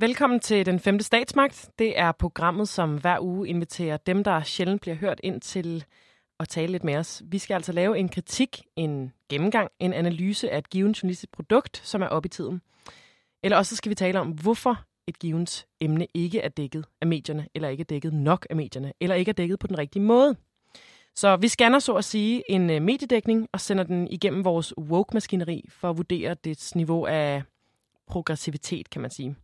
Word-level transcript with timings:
Velkommen 0.00 0.40
til 0.40 0.66
Den 0.66 0.80
Femte 0.80 1.04
Statsmagt. 1.04 1.70
Det 1.78 1.98
er 1.98 2.12
programmet, 2.12 2.68
som 2.68 2.96
hver 2.96 3.20
uge 3.20 3.48
inviterer 3.48 3.96
dem, 3.96 4.24
der 4.24 4.42
sjældent 4.42 4.80
bliver 4.80 4.94
hørt 4.94 5.20
ind 5.24 5.40
til 5.40 5.84
at 6.40 6.48
tale 6.48 6.72
lidt 6.72 6.84
med 6.84 6.96
os. 6.96 7.22
Vi 7.24 7.38
skal 7.38 7.54
altså 7.54 7.72
lave 7.72 7.98
en 7.98 8.08
kritik, 8.08 8.62
en 8.76 9.12
gennemgang, 9.28 9.70
en 9.78 9.92
analyse 9.92 10.50
af 10.50 10.58
et 10.58 10.70
givet 10.70 11.02
journalistisk 11.02 11.32
produkt, 11.32 11.80
som 11.84 12.02
er 12.02 12.06
op 12.06 12.24
i 12.26 12.28
tiden. 12.28 12.60
Eller 13.42 13.56
også 13.56 13.76
skal 13.76 13.90
vi 13.90 13.94
tale 13.94 14.20
om, 14.20 14.28
hvorfor 14.28 14.84
et 15.06 15.18
givet 15.18 15.66
emne 15.80 16.06
ikke 16.14 16.40
er 16.40 16.48
dækket 16.48 16.86
af 17.00 17.06
medierne, 17.06 17.48
eller 17.54 17.68
ikke 17.68 17.80
er 17.80 17.84
dækket 17.84 18.12
nok 18.12 18.46
af 18.50 18.56
medierne, 18.56 18.92
eller 19.00 19.16
ikke 19.16 19.28
er 19.28 19.34
dækket 19.34 19.58
på 19.58 19.66
den 19.66 19.78
rigtige 19.78 20.02
måde. 20.02 20.36
Så 21.14 21.36
vi 21.36 21.48
scanner 21.48 21.78
så 21.78 21.94
at 21.94 22.04
sige 22.04 22.50
en 22.50 22.70
øh, 22.70 22.82
mediedækning 22.82 23.48
og 23.52 23.60
sender 23.60 23.84
den 23.84 24.08
igennem 24.10 24.44
vores 24.44 24.78
woke-maskineri 24.78 25.64
for 25.68 25.90
at 25.90 25.96
vurdere 25.96 26.34
dets 26.44 26.74
niveau 26.74 27.06
af 27.06 27.42
progressivitet, 28.06 28.90
kan 28.90 29.02
man 29.02 29.10
sige. 29.10 29.36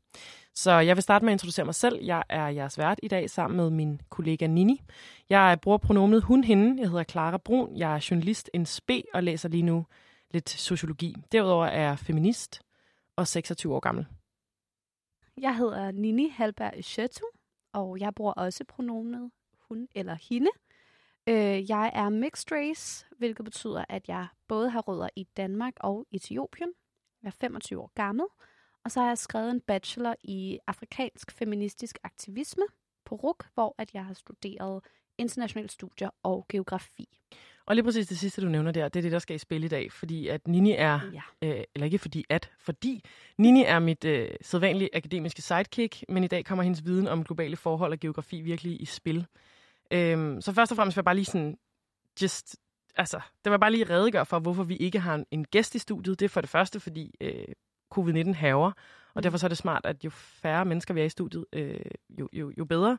Så 0.55 0.73
jeg 0.73 0.97
vil 0.97 1.03
starte 1.03 1.25
med 1.25 1.33
at 1.33 1.35
introducere 1.35 1.65
mig 1.65 1.75
selv. 1.75 2.05
Jeg 2.05 2.23
er 2.29 2.49
jeres 2.49 2.79
vært 2.79 3.01
i 3.03 3.09
dag 3.09 3.31
sammen 3.31 3.57
med 3.57 3.71
min 3.71 4.01
kollega 4.09 4.47
Nini. 4.47 4.83
Jeg 5.31 5.59
bruger 5.63 5.79
pronomet 5.79 6.23
hun, 6.23 6.45
hende. 6.45 6.81
Jeg 6.81 6.91
hedder 6.91 7.05
Clara 7.05 7.39
Brun. 7.39 7.77
Jeg 7.77 7.95
er 7.95 8.07
journalist 8.11 8.51
en 8.55 8.67
sp 8.77 8.91
og 9.15 9.23
læser 9.23 9.49
lige 9.49 9.63
nu 9.63 9.87
lidt 10.31 10.51
sociologi. 10.51 11.17
Derudover 11.33 11.67
er 11.67 11.81
jeg 11.81 11.99
feminist 11.99 12.63
og 13.17 13.27
26 13.27 13.75
år 13.75 13.81
gammel. 13.81 14.07
Jeg 15.41 15.57
hedder 15.57 15.91
Nini 15.91 16.29
Halberg 16.29 16.85
Schøttu, 16.85 17.25
og 17.73 18.01
jeg 18.01 18.15
bruger 18.15 18.33
også 18.33 18.65
pronomet 18.65 19.31
hun 19.69 19.89
eller 19.95 20.17
hende. 20.31 20.51
Øh, 21.27 21.71
jeg 21.71 21.91
er 21.95 22.09
mixed 22.09 22.53
race, 22.53 23.07
hvilket 23.19 23.45
betyder, 23.45 23.85
at 23.89 24.09
jeg 24.09 24.27
både 24.49 24.71
har 24.71 24.81
rødder 24.81 25.09
i 25.17 25.25
Danmark 25.37 25.73
og 25.81 26.07
Etiopien. 26.13 26.73
Jeg 27.23 27.29
er 27.29 27.37
25 27.41 27.81
år 27.81 27.93
gammel, 27.95 28.27
og 28.85 28.91
så 28.91 29.01
har 29.01 29.09
jeg 29.09 29.19
skrevet 29.19 29.51
en 29.51 29.61
bachelor 29.61 30.15
i 30.25 30.59
afrikansk 30.67 31.31
feministisk 31.31 31.99
aktivisme 32.05 32.65
på 33.05 33.15
RUK, 33.15 33.47
hvor 33.55 33.75
at 33.79 33.95
jeg 33.95 34.05
har 34.05 34.15
studeret 34.15 34.85
internationale 35.19 35.71
studier 35.71 36.11
og 36.23 36.47
geografi. 36.49 37.09
Og 37.67 37.75
lige 37.75 37.85
præcis 37.85 38.07
det 38.07 38.19
sidste, 38.19 38.43
du 38.43 38.49
nævner 38.49 38.73
der, 38.73 38.89
det 38.89 39.01
er 39.01 39.03
det, 39.03 39.13
der 39.13 39.19
skal 39.19 39.37
i 39.37 39.39
spil 39.39 39.65
i 39.65 39.69
dag, 39.69 39.93
fordi 39.93 40.29
at 40.29 40.49
Nini 40.49 40.73
er, 40.73 41.01
ja. 41.13 41.49
øh, 41.49 41.65
eller 41.75 41.85
ikke 41.85 41.99
fordi 41.99 42.25
at, 42.29 42.51
fordi 42.59 43.05
Nini 43.39 43.65
er 43.65 43.79
mit 43.79 44.05
øh, 44.05 44.31
sædvanlige 44.41 44.91
akademiske 44.93 45.43
sidekick, 45.43 46.05
men 46.09 46.25
i 46.25 46.27
dag 46.27 46.45
kommer 46.45 46.63
hendes 46.63 46.85
viden 46.85 47.09
om 47.09 47.25
globale 47.25 47.57
forhold 47.57 47.93
og 47.93 47.99
geografi 47.99 48.41
virkelig 48.41 48.83
i 48.83 48.85
spil. 48.85 49.27
Øhm, 49.91 50.41
så 50.41 50.53
først 50.53 50.73
og 50.73 50.77
fremmest 50.77 50.97
vil 50.97 51.01
jeg 51.01 51.05
bare 51.05 51.15
lige 51.15 51.25
sådan, 51.25 51.59
just, 52.23 52.57
altså, 52.97 53.21
det 53.45 53.53
var 53.53 53.59
bare 53.59 53.71
lige 53.71 53.91
redegøre 53.91 54.27
for, 54.27 54.39
hvorfor 54.39 54.65
vi 54.65 54.77
ikke 54.77 55.01
har 55.01 55.15
en, 55.15 55.27
en 55.31 55.45
gæst 55.45 55.75
i 55.75 55.79
studiet. 55.79 56.21
Det 56.21 56.25
er 56.25 56.29
for 56.29 56.41
det 56.41 56.51
første, 56.51 56.81
fordi 56.81 57.15
øh, 57.21 57.45
covid-19 57.99 58.33
haver, 58.33 58.67
og 58.67 58.73
mm. 59.17 59.23
derfor 59.23 59.39
så 59.39 59.47
er 59.47 59.49
det 59.49 59.59
smart, 59.59 59.87
at 59.87 60.05
jo 60.05 60.11
færre 60.11 60.65
mennesker 60.65 60.95
vi 60.95 61.01
er 61.01 61.05
i 61.05 61.09
studiet, 61.09 61.45
øh, 61.53 61.81
jo, 62.19 62.29
jo, 62.33 62.53
jo 62.59 62.65
bedre. 62.65 62.99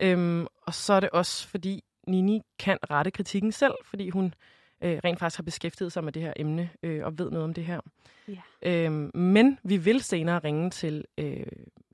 Øhm, 0.00 0.46
og 0.62 0.74
så 0.74 0.92
er 0.92 1.00
det 1.00 1.10
også, 1.10 1.48
fordi 1.48 1.84
Nini 2.06 2.42
kan 2.58 2.78
rette 2.90 3.10
kritikken 3.10 3.52
selv, 3.52 3.74
fordi 3.84 4.10
hun 4.10 4.34
øh, 4.82 5.00
rent 5.04 5.18
faktisk 5.18 5.38
har 5.38 5.42
beskæftiget 5.42 5.92
sig 5.92 6.04
med 6.04 6.12
det 6.12 6.22
her 6.22 6.32
emne 6.36 6.70
øh, 6.82 7.04
og 7.04 7.18
ved 7.18 7.30
noget 7.30 7.44
om 7.44 7.54
det 7.54 7.64
her. 7.64 7.80
Ja. 8.28 8.40
Øhm, 8.62 9.10
men 9.14 9.58
vi 9.62 9.76
vil 9.76 10.00
senere 10.00 10.38
ringe 10.38 10.70
til 10.70 11.04
øh, 11.18 11.46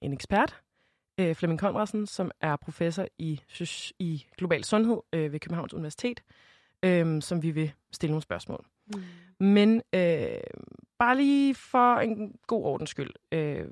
en 0.03 0.13
ekspert, 0.13 0.61
øh, 1.19 1.35
Flemming 1.35 1.61
Konradsen, 1.61 2.07
som 2.07 2.31
er 2.41 2.57
professor 2.57 3.07
i, 3.19 3.41
i 3.99 4.25
global 4.37 4.65
sundhed 4.65 4.99
øh, 5.13 5.33
ved 5.33 5.41
Københavns 5.41 5.75
Universitet, 5.75 6.23
øh, 6.83 7.23
som 7.23 7.43
vi 7.43 7.51
vil 7.51 7.73
stille 7.93 8.11
nogle 8.11 8.23
spørgsmål. 8.23 8.67
Mm. 8.95 9.03
Men 9.47 9.83
øh, 9.95 10.41
bare 10.99 11.17
lige 11.17 11.55
for 11.55 11.95
en 11.97 12.39
god 12.47 12.65
ordens 12.65 12.91
skyld. 12.91 13.11
Øh, 13.33 13.69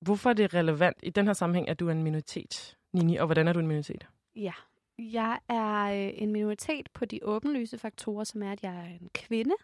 hvorfor 0.00 0.30
er 0.30 0.34
det 0.34 0.54
relevant 0.54 0.96
i 1.02 1.10
den 1.10 1.26
her 1.26 1.32
sammenhæng, 1.32 1.68
at 1.68 1.80
du 1.80 1.88
er 1.88 1.92
en 1.92 2.02
minoritet, 2.02 2.76
Nini, 2.92 3.16
og 3.16 3.26
hvordan 3.26 3.48
er 3.48 3.52
du 3.52 3.58
en 3.58 3.66
minoritet? 3.66 4.06
Ja, 4.36 4.52
jeg 4.98 5.38
er 5.48 6.06
øh, 6.06 6.12
en 6.14 6.32
minoritet 6.32 6.88
på 6.94 7.04
de 7.04 7.20
åbenlyse 7.22 7.78
faktorer, 7.78 8.24
som 8.24 8.42
er, 8.42 8.52
at 8.52 8.62
jeg 8.62 8.76
er 8.76 8.84
en 8.84 9.10
kvinde, 9.14 9.54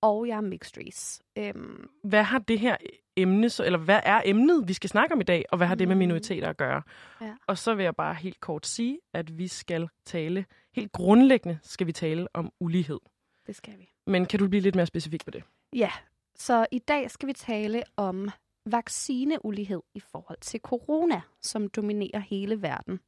og 0.00 0.28
jeg 0.28 0.36
er 0.36 0.40
mixed 0.40 0.78
race. 0.78 1.22
Øhm, 1.38 1.88
hvad 2.04 2.22
har 2.22 2.38
det 2.38 2.60
her 2.60 2.76
emne, 3.16 3.50
så, 3.50 3.64
eller 3.64 3.78
hvad 3.78 4.00
er 4.04 4.22
emnet, 4.24 4.68
vi 4.68 4.72
skal 4.72 4.90
snakke 4.90 5.14
om 5.14 5.20
i 5.20 5.24
dag, 5.24 5.44
og 5.50 5.56
hvad 5.56 5.66
har 5.66 5.74
det 5.74 5.88
med 5.88 5.94
mm. 5.94 5.98
minoriteter 5.98 6.48
at 6.48 6.56
gøre? 6.56 6.82
Ja. 7.20 7.34
Og 7.46 7.58
så 7.58 7.74
vil 7.74 7.82
jeg 7.82 7.96
bare 7.96 8.14
helt 8.14 8.40
kort 8.40 8.66
sige, 8.66 8.98
at 9.14 9.38
vi 9.38 9.48
skal 9.48 9.88
tale, 10.04 10.44
helt 10.72 10.92
grundlæggende 10.92 11.58
skal 11.62 11.86
vi 11.86 11.92
tale 11.92 12.26
om 12.34 12.52
ulighed. 12.60 13.00
Det 13.46 13.56
skal 13.56 13.78
vi. 13.78 13.88
Men 14.06 14.26
kan 14.26 14.38
du 14.38 14.48
blive 14.48 14.60
lidt 14.60 14.74
mere 14.74 14.86
specifik 14.86 15.24
på 15.24 15.30
det? 15.30 15.42
Ja, 15.72 15.90
så 16.34 16.66
i 16.70 16.78
dag 16.78 17.10
skal 17.10 17.26
vi 17.26 17.32
tale 17.32 17.82
om 17.96 18.30
vaccineulighed 18.66 19.82
i 19.94 20.00
forhold 20.00 20.38
til 20.40 20.60
corona, 20.60 21.20
som 21.40 21.68
dominerer 21.68 22.18
hele 22.18 22.62
verden. 22.62 23.00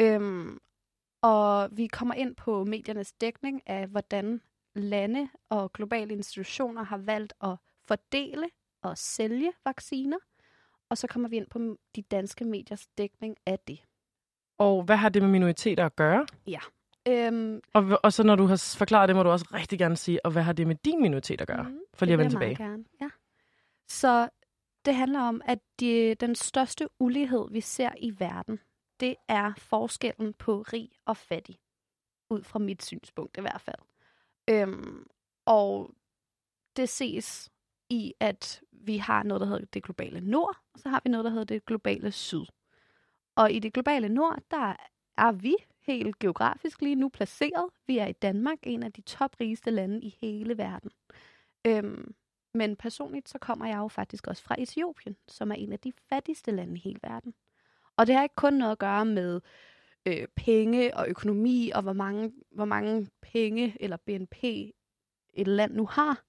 Øhm, 0.00 0.58
og 1.22 1.68
vi 1.72 1.86
kommer 1.86 2.14
ind 2.14 2.36
på 2.36 2.64
mediernes 2.64 3.12
dækning 3.12 3.62
af, 3.66 3.86
hvordan 3.86 4.40
lande 4.74 5.28
og 5.48 5.72
globale 5.72 6.14
institutioner 6.14 6.82
har 6.82 6.98
valgt 6.98 7.32
at 7.40 7.56
fordele 7.88 8.50
og 8.82 8.98
sælge 8.98 9.52
vacciner. 9.64 10.18
Og 10.88 10.98
så 10.98 11.06
kommer 11.06 11.28
vi 11.28 11.36
ind 11.36 11.46
på 11.50 11.78
de 11.96 12.02
danske 12.02 12.44
mediers 12.44 12.86
dækning 12.86 13.36
af 13.46 13.58
det. 13.58 13.78
Og 14.58 14.82
hvad 14.82 14.96
har 14.96 15.08
det 15.08 15.22
med 15.22 15.30
minoriteter 15.30 15.86
at 15.86 15.96
gøre? 15.96 16.26
Ja. 16.46 16.60
Øhm, 17.08 17.60
og, 17.72 18.00
og 18.02 18.12
så 18.12 18.22
når 18.22 18.36
du 18.36 18.46
har 18.46 18.74
forklaret 18.78 19.08
det, 19.08 19.16
må 19.16 19.22
du 19.22 19.28
også 19.28 19.46
rigtig 19.52 19.78
gerne 19.78 19.96
sige, 19.96 20.26
og 20.26 20.30
hvad 20.32 20.42
har 20.42 20.52
det 20.52 20.66
med 20.66 20.74
din 20.84 21.02
minoritet 21.02 21.40
at 21.40 21.46
gøre? 21.46 21.62
Mm, 21.62 21.80
for 21.94 22.04
lige 22.06 22.12
at 22.12 22.18
vende 22.18 22.32
tilbage. 22.32 22.56
Gerne. 22.56 22.84
Ja. 23.00 23.08
Så 23.88 24.28
det 24.84 24.94
handler 24.94 25.20
om, 25.20 25.42
at 25.44 25.58
de, 25.80 26.14
den 26.14 26.34
største 26.34 26.88
ulighed, 27.00 27.46
vi 27.50 27.60
ser 27.60 27.90
i 27.98 28.20
verden, 28.20 28.58
det 29.00 29.16
er 29.28 29.52
forskellen 29.58 30.34
på 30.34 30.64
rig 30.72 30.90
og 31.04 31.16
fattig. 31.16 31.56
Ud 32.30 32.42
fra 32.42 32.58
mit 32.58 32.84
synspunkt 32.84 33.38
i 33.38 33.40
hvert 33.40 33.60
fald. 33.60 33.78
Øhm, 34.50 35.06
og 35.46 35.90
det 36.76 36.88
ses 36.88 37.50
i, 37.90 38.14
at 38.20 38.62
vi 38.72 38.96
har 38.96 39.22
noget, 39.22 39.40
der 39.40 39.46
hedder 39.46 39.64
det 39.64 39.82
globale 39.82 40.20
nord, 40.20 40.56
og 40.74 40.80
så 40.80 40.88
har 40.88 41.00
vi 41.04 41.10
noget, 41.10 41.24
der 41.24 41.30
hedder 41.30 41.44
det 41.44 41.66
globale 41.66 42.12
syd. 42.12 42.44
Og 43.36 43.52
i 43.52 43.58
det 43.58 43.72
globale 43.72 44.08
nord, 44.08 44.38
der 44.50 44.76
er 45.18 45.32
vi 45.32 45.56
helt 45.86 46.18
geografisk 46.18 46.82
lige 46.82 46.94
nu 46.94 47.08
placeret. 47.08 47.70
Vi 47.86 47.98
er 47.98 48.06
i 48.06 48.12
Danmark, 48.12 48.58
en 48.62 48.82
af 48.82 48.92
de 48.92 49.00
toprigeste 49.00 49.70
lande 49.70 50.00
i 50.00 50.16
hele 50.20 50.58
verden. 50.58 50.90
Øhm, 51.64 52.14
men 52.54 52.76
personligt 52.76 53.28
så 53.28 53.38
kommer 53.38 53.66
jeg 53.66 53.76
jo 53.76 53.88
faktisk 53.88 54.26
også 54.26 54.42
fra 54.42 54.54
Etiopien, 54.58 55.16
som 55.28 55.50
er 55.50 55.54
en 55.54 55.72
af 55.72 55.78
de 55.78 55.92
fattigste 56.08 56.50
lande 56.50 56.76
i 56.76 56.80
hele 56.84 56.98
verden. 57.02 57.34
Og 57.96 58.06
det 58.06 58.14
har 58.14 58.22
ikke 58.22 58.34
kun 58.34 58.54
noget 58.54 58.72
at 58.72 58.78
gøre 58.78 59.04
med 59.04 59.40
øh, 60.06 60.28
penge 60.36 60.96
og 60.96 61.08
økonomi, 61.08 61.70
og 61.74 61.82
hvor 61.82 61.92
mange, 61.92 62.32
hvor 62.50 62.64
mange 62.64 63.08
penge 63.22 63.76
eller 63.80 63.96
BNP 63.96 64.44
et 65.34 65.48
land 65.48 65.74
nu 65.74 65.86
har. 65.86 66.22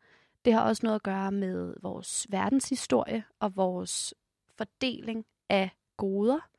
Det 0.46 0.54
har 0.54 0.62
også 0.62 0.86
noget 0.86 0.96
at 0.96 1.04
gøre 1.04 1.32
med 1.32 1.74
vores 1.82 2.28
verdenshistorie 2.30 3.24
og 3.40 3.56
vores 3.56 4.14
fordeling 4.58 5.26
af 5.50 5.70
goder. 5.98 6.50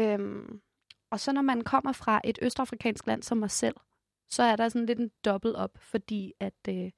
Øhm, 0.00 0.60
og 1.10 1.20
så 1.20 1.32
når 1.32 1.42
man 1.42 1.64
kommer 1.64 1.92
fra 1.92 2.20
et 2.24 2.38
østafrikansk 2.42 3.06
land 3.06 3.22
som 3.22 3.38
mig 3.38 3.50
selv, 3.50 3.74
så 4.28 4.42
er 4.42 4.56
der 4.56 4.68
sådan 4.68 4.86
lidt 4.86 4.98
en 4.98 5.10
dobbelt 5.24 5.56
op, 5.56 5.70
fordi 5.78 6.32
at 6.40 6.54
øh, 6.68 6.90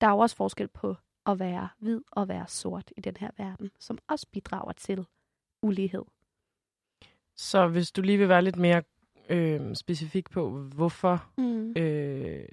der 0.00 0.06
er 0.06 0.10
jo 0.10 0.18
også 0.18 0.36
forskel 0.36 0.68
på 0.68 0.96
at 1.26 1.38
være 1.38 1.68
hvid 1.78 2.00
og 2.12 2.28
være 2.28 2.48
sort 2.48 2.92
i 2.96 3.00
den 3.00 3.16
her 3.16 3.30
verden, 3.38 3.70
som 3.80 3.98
også 4.08 4.26
bidrager 4.32 4.72
til 4.72 5.06
ulighed. 5.62 6.04
Så 7.36 7.68
hvis 7.68 7.92
du 7.92 8.02
lige 8.02 8.18
vil 8.18 8.28
være 8.28 8.42
lidt 8.42 8.56
mere 8.56 8.82
øh, 9.28 9.74
specifik 9.74 10.30
på, 10.30 10.50
hvorfor 10.50 11.24
mm. 11.38 11.70
øh, 11.70 12.48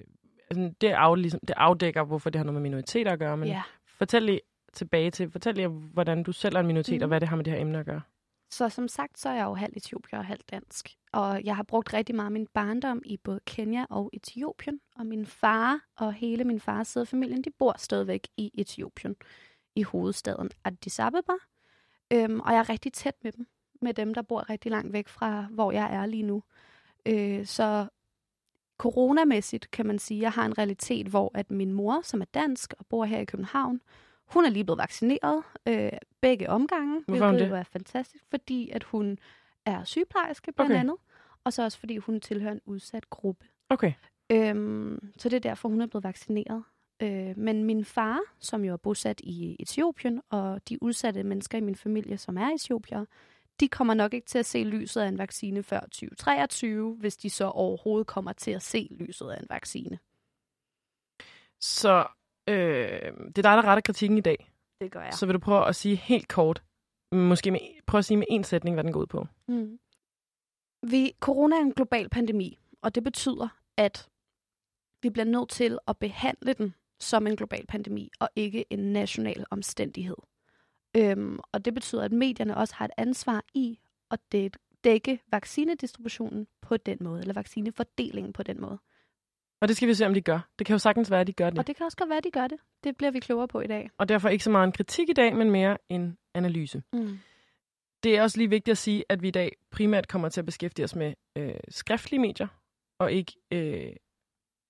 altså 0.50 0.74
det, 0.80 0.88
af, 0.88 1.22
ligesom, 1.22 1.40
det 1.40 1.54
afdækker, 1.56 2.02
hvorfor 2.02 2.30
det 2.30 2.38
har 2.38 2.44
noget 2.44 2.54
med 2.54 2.62
minoriteter 2.62 3.12
at 3.12 3.18
gøre, 3.18 3.36
men 3.36 3.48
yeah. 3.48 3.62
fortæl 3.86 4.22
lige 4.22 4.40
tilbage 4.72 5.10
til, 5.10 5.30
fortæl 5.30 5.54
lige, 5.54 5.68
hvordan 5.68 6.22
du 6.22 6.32
selv 6.32 6.56
er 6.56 6.60
en 6.60 6.66
minoritet, 6.66 7.00
mm. 7.00 7.02
og 7.02 7.08
hvad 7.08 7.20
det 7.20 7.28
har 7.28 7.36
med 7.36 7.44
det 7.44 7.52
her 7.52 7.60
emne 7.60 7.78
at 7.78 7.86
gøre. 7.86 8.00
Så 8.54 8.68
som 8.68 8.88
sagt, 8.88 9.18
så 9.18 9.28
er 9.28 9.34
jeg 9.34 9.44
jo 9.44 9.54
halvt 9.54 9.76
etiopier 9.76 10.18
og 10.18 10.24
halvt 10.24 10.50
dansk. 10.50 10.96
Og 11.12 11.44
jeg 11.44 11.56
har 11.56 11.62
brugt 11.62 11.94
rigtig 11.94 12.14
meget 12.14 12.32
min 12.32 12.46
barndom 12.46 13.02
i 13.04 13.16
både 13.16 13.40
Kenya 13.46 13.86
og 13.90 14.10
Etiopien. 14.12 14.80
Og 14.96 15.06
min 15.06 15.26
far 15.26 15.80
og 15.96 16.12
hele 16.12 16.44
min 16.44 16.60
fars 16.60 16.88
side 16.88 17.02
af 17.02 17.08
familien, 17.08 17.42
de 17.42 17.50
bor 17.58 17.74
stadigvæk 17.78 18.28
i 18.36 18.50
Etiopien, 18.54 19.16
i 19.74 19.82
hovedstaden 19.82 20.50
Addis 20.64 20.98
Ababa. 20.98 21.32
Øhm, 22.10 22.40
og 22.40 22.52
jeg 22.52 22.58
er 22.58 22.68
rigtig 22.68 22.92
tæt 22.92 23.14
med 23.22 23.32
dem, 23.32 23.46
med 23.82 23.94
dem, 23.94 24.14
der 24.14 24.22
bor 24.22 24.50
rigtig 24.50 24.70
langt 24.70 24.92
væk 24.92 25.08
fra, 25.08 25.46
hvor 25.50 25.72
jeg 25.72 25.94
er 25.94 26.06
lige 26.06 26.22
nu. 26.22 26.42
Øh, 27.06 27.46
så 27.46 27.86
coronamæssigt 28.78 29.70
kan 29.70 29.86
man 29.86 29.98
sige, 29.98 30.18
at 30.18 30.22
jeg 30.22 30.32
har 30.32 30.46
en 30.46 30.58
realitet, 30.58 31.06
hvor 31.06 31.30
at 31.34 31.50
min 31.50 31.72
mor, 31.72 32.00
som 32.02 32.20
er 32.20 32.26
dansk 32.34 32.74
og 32.78 32.86
bor 32.86 33.04
her 33.04 33.18
i 33.18 33.24
København, 33.24 33.80
hun 34.26 34.44
er 34.44 34.50
lige 34.50 34.64
blevet 34.64 34.78
vaccineret 34.78 35.42
øh, 35.66 35.92
begge 36.20 36.50
omgange, 36.50 37.02
Hvorfor 37.06 37.28
hvilket 37.28 37.50
det? 37.50 37.58
er 37.58 37.62
fantastisk, 37.62 38.24
fordi 38.30 38.70
at 38.70 38.84
hun 38.84 39.18
er 39.66 39.84
sygeplejerske 39.84 40.52
blandt 40.52 40.72
okay. 40.72 40.80
andet, 40.80 40.96
og 41.44 41.52
så 41.52 41.62
også 41.62 41.78
fordi 41.78 41.96
hun 41.96 42.20
tilhører 42.20 42.52
en 42.52 42.60
udsat 42.64 43.10
gruppe. 43.10 43.46
Okay. 43.68 43.92
Øhm, 44.30 45.12
så 45.18 45.28
det 45.28 45.36
er 45.36 45.40
derfor, 45.40 45.68
hun 45.68 45.80
er 45.80 45.86
blevet 45.86 46.04
vaccineret. 46.04 46.64
Øh, 47.02 47.38
men 47.38 47.64
min 47.64 47.84
far, 47.84 48.20
som 48.40 48.64
jo 48.64 48.72
er 48.72 48.76
bosat 48.76 49.20
i 49.20 49.56
Etiopien, 49.58 50.20
og 50.30 50.68
de 50.68 50.82
udsatte 50.82 51.22
mennesker 51.22 51.58
i 51.58 51.60
min 51.60 51.76
familie, 51.76 52.18
som 52.18 52.36
er 52.36 52.50
etiopier, 52.50 53.04
de 53.60 53.68
kommer 53.68 53.94
nok 53.94 54.14
ikke 54.14 54.26
til 54.26 54.38
at 54.38 54.46
se 54.46 54.64
lyset 54.64 55.00
af 55.00 55.08
en 55.08 55.18
vaccine 55.18 55.62
før 55.62 55.80
2023, 55.80 56.94
hvis 56.94 57.16
de 57.16 57.30
så 57.30 57.44
overhovedet 57.44 58.06
kommer 58.06 58.32
til 58.32 58.50
at 58.50 58.62
se 58.62 58.88
lyset 58.90 59.30
af 59.30 59.40
en 59.40 59.46
vaccine. 59.50 59.98
Så 61.60 62.06
øh, 62.48 62.56
det 62.56 63.38
er 63.38 63.42
dig, 63.42 63.42
der 63.42 63.64
retter 63.64 63.80
kritikken 63.80 64.18
i 64.18 64.20
dag. 64.20 64.50
Det 64.80 64.92
gør 64.92 65.02
jeg. 65.02 65.14
Så 65.14 65.26
vil 65.26 65.34
du 65.34 65.38
prøve 65.38 65.68
at 65.68 65.76
sige 65.76 65.96
helt 65.96 66.28
kort, 66.28 66.62
måske 67.12 67.50
med, 67.50 67.60
prøve 67.86 67.98
at 67.98 68.04
sige 68.04 68.16
med 68.16 68.26
en 68.30 68.44
sætning, 68.44 68.76
hvad 68.76 68.84
den 68.84 68.92
går 68.92 69.00
ud 69.00 69.06
på. 69.06 69.26
Mm. 69.48 69.78
Vi, 70.82 71.12
corona 71.20 71.56
er 71.56 71.60
en 71.60 71.72
global 71.72 72.08
pandemi, 72.08 72.58
og 72.82 72.94
det 72.94 73.04
betyder, 73.04 73.48
at 73.76 74.08
vi 75.02 75.10
bliver 75.10 75.24
nødt 75.24 75.48
til 75.48 75.78
at 75.88 75.98
behandle 75.98 76.52
den 76.52 76.74
som 77.00 77.26
en 77.26 77.36
global 77.36 77.66
pandemi, 77.66 78.10
og 78.20 78.28
ikke 78.36 78.64
en 78.70 78.78
national 78.78 79.44
omstændighed. 79.50 80.16
Øhm, 80.96 81.38
og 81.52 81.64
det 81.64 81.74
betyder, 81.74 82.02
at 82.02 82.12
medierne 82.12 82.56
også 82.56 82.74
har 82.74 82.84
et 82.84 82.90
ansvar 82.96 83.44
i 83.54 83.78
at 84.10 84.20
dække 84.84 85.20
vaccinedistributionen 85.30 86.46
på 86.60 86.76
den 86.76 86.98
måde, 87.00 87.20
eller 87.20 87.34
vaccinefordelingen 87.34 88.32
på 88.32 88.42
den 88.42 88.60
måde. 88.60 88.78
Og 89.64 89.68
det 89.68 89.76
skal 89.76 89.88
vi 89.88 89.94
se, 89.94 90.06
om 90.06 90.14
de 90.14 90.20
gør. 90.20 90.40
Det 90.58 90.66
kan 90.66 90.74
jo 90.74 90.78
sagtens 90.78 91.10
være, 91.10 91.20
at 91.20 91.26
de 91.26 91.32
gør 91.32 91.50
det. 91.50 91.58
Og 91.58 91.66
det 91.66 91.76
kan 91.76 91.84
også 91.86 91.96
godt 91.96 92.08
være, 92.08 92.18
at 92.18 92.24
de 92.24 92.30
gør 92.30 92.46
det. 92.46 92.58
Det 92.84 92.96
bliver 92.96 93.10
vi 93.10 93.20
klogere 93.20 93.48
på 93.48 93.60
i 93.60 93.66
dag. 93.66 93.90
Og 93.98 94.08
derfor 94.08 94.28
ikke 94.28 94.44
så 94.44 94.50
meget 94.50 94.66
en 94.66 94.72
kritik 94.72 95.08
i 95.08 95.12
dag, 95.12 95.36
men 95.36 95.50
mere 95.50 95.76
en 95.88 96.18
analyse. 96.34 96.82
Mm. 96.92 97.18
Det 98.02 98.16
er 98.16 98.22
også 98.22 98.38
lige 98.38 98.50
vigtigt 98.50 98.72
at 98.72 98.78
sige, 98.78 99.04
at 99.08 99.22
vi 99.22 99.28
i 99.28 99.30
dag 99.30 99.56
primært 99.70 100.08
kommer 100.08 100.28
til 100.28 100.40
at 100.40 100.46
beskæftige 100.46 100.84
os 100.84 100.94
med 100.94 101.14
øh, 101.36 101.54
skriftlige 101.68 102.20
medier, 102.20 102.46
og 102.98 103.12
ikke 103.12 103.32
øh, 103.52 103.92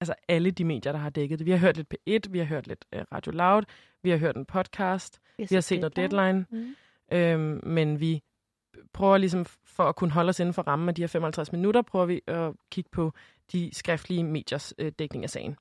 altså 0.00 0.14
alle 0.28 0.50
de 0.50 0.64
medier, 0.64 0.92
der 0.92 0.98
har 0.98 1.10
dækket 1.10 1.38
det. 1.38 1.46
Vi 1.46 1.50
har 1.50 1.58
hørt 1.58 1.76
lidt 1.76 1.94
P1, 1.94 2.32
vi 2.32 2.38
har 2.38 2.46
hørt 2.46 2.66
lidt 2.66 2.84
uh, 2.96 3.02
Radio 3.12 3.32
Loud, 3.32 3.62
vi 4.02 4.10
har 4.10 4.16
hørt 4.16 4.36
en 4.36 4.46
podcast, 4.46 5.20
vi 5.38 5.42
har, 5.42 5.48
vi 5.48 5.54
har 5.54 5.60
set 5.60 5.80
noget 5.80 5.96
deadline, 5.96 6.46
mm. 6.50 6.74
øhm, 7.12 7.60
men 7.62 8.00
vi 8.00 8.22
prøver 8.92 9.18
ligesom 9.18 9.44
for 9.64 9.84
at 9.84 9.96
kunne 9.96 10.12
holde 10.12 10.28
os 10.28 10.40
inden 10.40 10.54
for 10.54 10.62
rammen 10.62 10.88
af 10.88 10.94
de 10.94 11.02
her 11.02 11.06
55 11.06 11.52
minutter, 11.52 11.82
prøver 11.82 12.06
vi 12.06 12.20
at 12.26 12.52
kigge 12.70 12.90
på 12.90 13.12
de 13.52 13.70
skriftlige 13.72 14.24
mediers 14.24 14.74
øh, 14.78 14.92
dækning 14.98 15.24
af 15.24 15.30
sagen. 15.30 15.56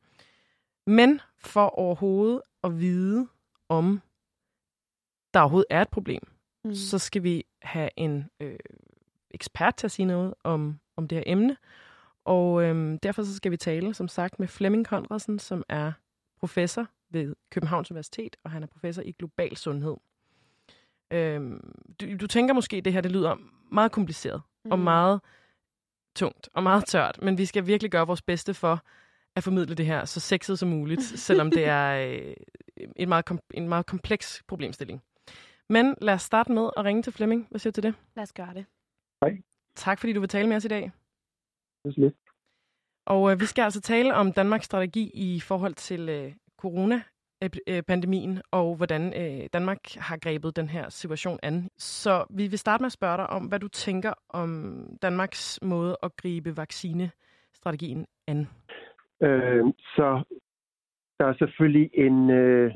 Men 0.88 1.21
for 1.39 1.65
overhovedet 1.65 2.41
at 2.63 2.80
vide, 2.80 3.27
om 3.69 4.01
der 5.33 5.39
overhovedet 5.39 5.68
er 5.69 5.81
et 5.81 5.89
problem, 5.89 6.21
mm. 6.63 6.75
så 6.75 7.00
skal 7.00 7.24
vi 7.24 7.45
have 7.62 7.89
en 7.97 8.30
øh, 8.39 8.59
ekspert 9.31 9.75
til 9.75 9.88
at 9.88 9.91
sige 9.91 10.06
noget 10.06 10.33
om, 10.44 10.80
om 10.95 11.07
det 11.07 11.18
her 11.18 11.24
emne. 11.27 11.57
Og 12.25 12.63
øhm, 12.63 13.00
derfor 13.00 13.24
så 13.24 13.35
skal 13.35 13.51
vi 13.51 13.57
tale, 13.57 13.94
som 13.94 14.07
sagt, 14.07 14.39
med 14.39 14.47
Flemming 14.47 14.88
Konradsen, 14.88 15.39
som 15.39 15.63
er 15.69 15.91
professor 16.39 16.88
ved 17.09 17.36
Københavns 17.51 17.91
Universitet, 17.91 18.36
og 18.44 18.51
han 18.51 18.63
er 18.63 18.68
professor 18.68 19.01
i 19.01 19.12
global 19.12 19.57
sundhed. 19.57 19.95
Øhm, 21.12 21.74
du, 22.01 22.18
du 22.18 22.27
tænker 22.27 22.53
måske, 22.53 22.77
at 22.77 22.86
det 22.86 22.94
her 22.94 23.01
det 23.01 23.12
lyder 23.12 23.36
meget 23.71 23.91
kompliceret 23.91 24.41
mm. 24.65 24.71
og 24.71 24.79
meget 24.79 25.21
tungt 26.15 26.50
og 26.54 26.63
meget 26.63 26.86
tørt, 26.86 27.21
men 27.21 27.38
vi 27.38 27.45
skal 27.45 27.68
virkelig 27.68 27.92
gøre 27.92 28.07
vores 28.07 28.21
bedste 28.21 28.54
for 28.54 28.83
at 29.36 29.44
formidle 29.44 29.75
det 29.75 29.86
her 29.86 30.06
så 30.06 30.19
sexet 30.19 30.60
som 30.60 30.69
muligt, 30.69 31.04
selvom 31.27 31.51
det 31.51 31.65
er 31.65 32.07
øh, 32.07 32.33
en, 32.95 33.10
meget 33.10 33.25
kom, 33.25 33.39
en 33.54 33.69
meget 33.69 33.86
kompleks 33.86 34.44
problemstilling. 34.48 35.04
Men 35.69 35.95
lad 36.01 36.13
os 36.13 36.21
starte 36.21 36.51
med 36.51 36.69
at 36.77 36.86
ringe 36.86 37.04
til 37.04 37.13
Flemming. 37.13 37.48
Hvad 37.50 37.60
siger 37.60 37.71
du 37.71 37.74
til 37.74 37.83
det? 37.83 37.95
Lad 38.15 38.24
os 38.24 38.33
gøre 38.33 38.54
det. 38.54 38.65
Hej. 39.24 39.42
Tak 39.75 40.00
fordi 40.00 40.13
du 40.13 40.19
vil 40.19 40.30
tale 40.30 40.48
med 40.48 40.56
os 40.56 40.65
i 40.65 40.68
dag. 40.68 40.92
Det 41.83 41.98
er 41.98 42.01
lidt. 42.01 42.15
Og 43.06 43.31
øh, 43.31 43.39
vi 43.39 43.45
skal 43.45 43.63
altså 43.63 43.81
tale 43.81 44.13
om 44.13 44.33
Danmarks 44.33 44.65
strategi 44.65 45.12
i 45.13 45.39
forhold 45.39 45.74
til 45.74 46.10
øh, 46.10 46.33
Øh, 47.67 47.83
pandemien 47.83 48.41
og 48.51 48.75
hvordan 48.75 49.13
øh, 49.21 49.49
Danmark 49.53 49.79
har 49.95 50.17
grebet 50.17 50.55
den 50.55 50.69
her 50.69 50.89
situation 50.89 51.39
an. 51.43 51.69
Så 51.77 52.25
vi 52.29 52.47
vil 52.47 52.59
starte 52.59 52.81
med 52.81 52.85
at 52.85 52.91
spørge 52.91 53.17
dig 53.17 53.29
om, 53.29 53.45
hvad 53.45 53.59
du 53.59 53.67
tænker 53.67 54.13
om 54.29 54.77
Danmarks 55.01 55.59
måde 55.61 55.97
at 56.03 56.15
gribe 56.15 56.57
vaccinestrategien 56.57 58.05
an. 58.27 58.47
Øh, 59.21 59.65
så 59.95 60.23
der 61.19 61.25
er 61.25 61.33
selvfølgelig 61.39 61.89
en, 61.93 62.29
øh, 62.29 62.71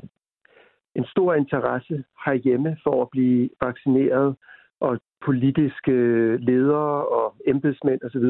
en 0.94 1.04
stor 1.04 1.34
interesse 1.34 2.04
herhjemme 2.24 2.76
for 2.84 3.02
at 3.02 3.08
blive 3.10 3.50
vaccineret, 3.60 4.36
og 4.80 5.00
politiske 5.24 5.92
ledere 6.36 7.06
og 7.06 7.36
embedsmænd 7.46 8.00
osv 8.02 8.24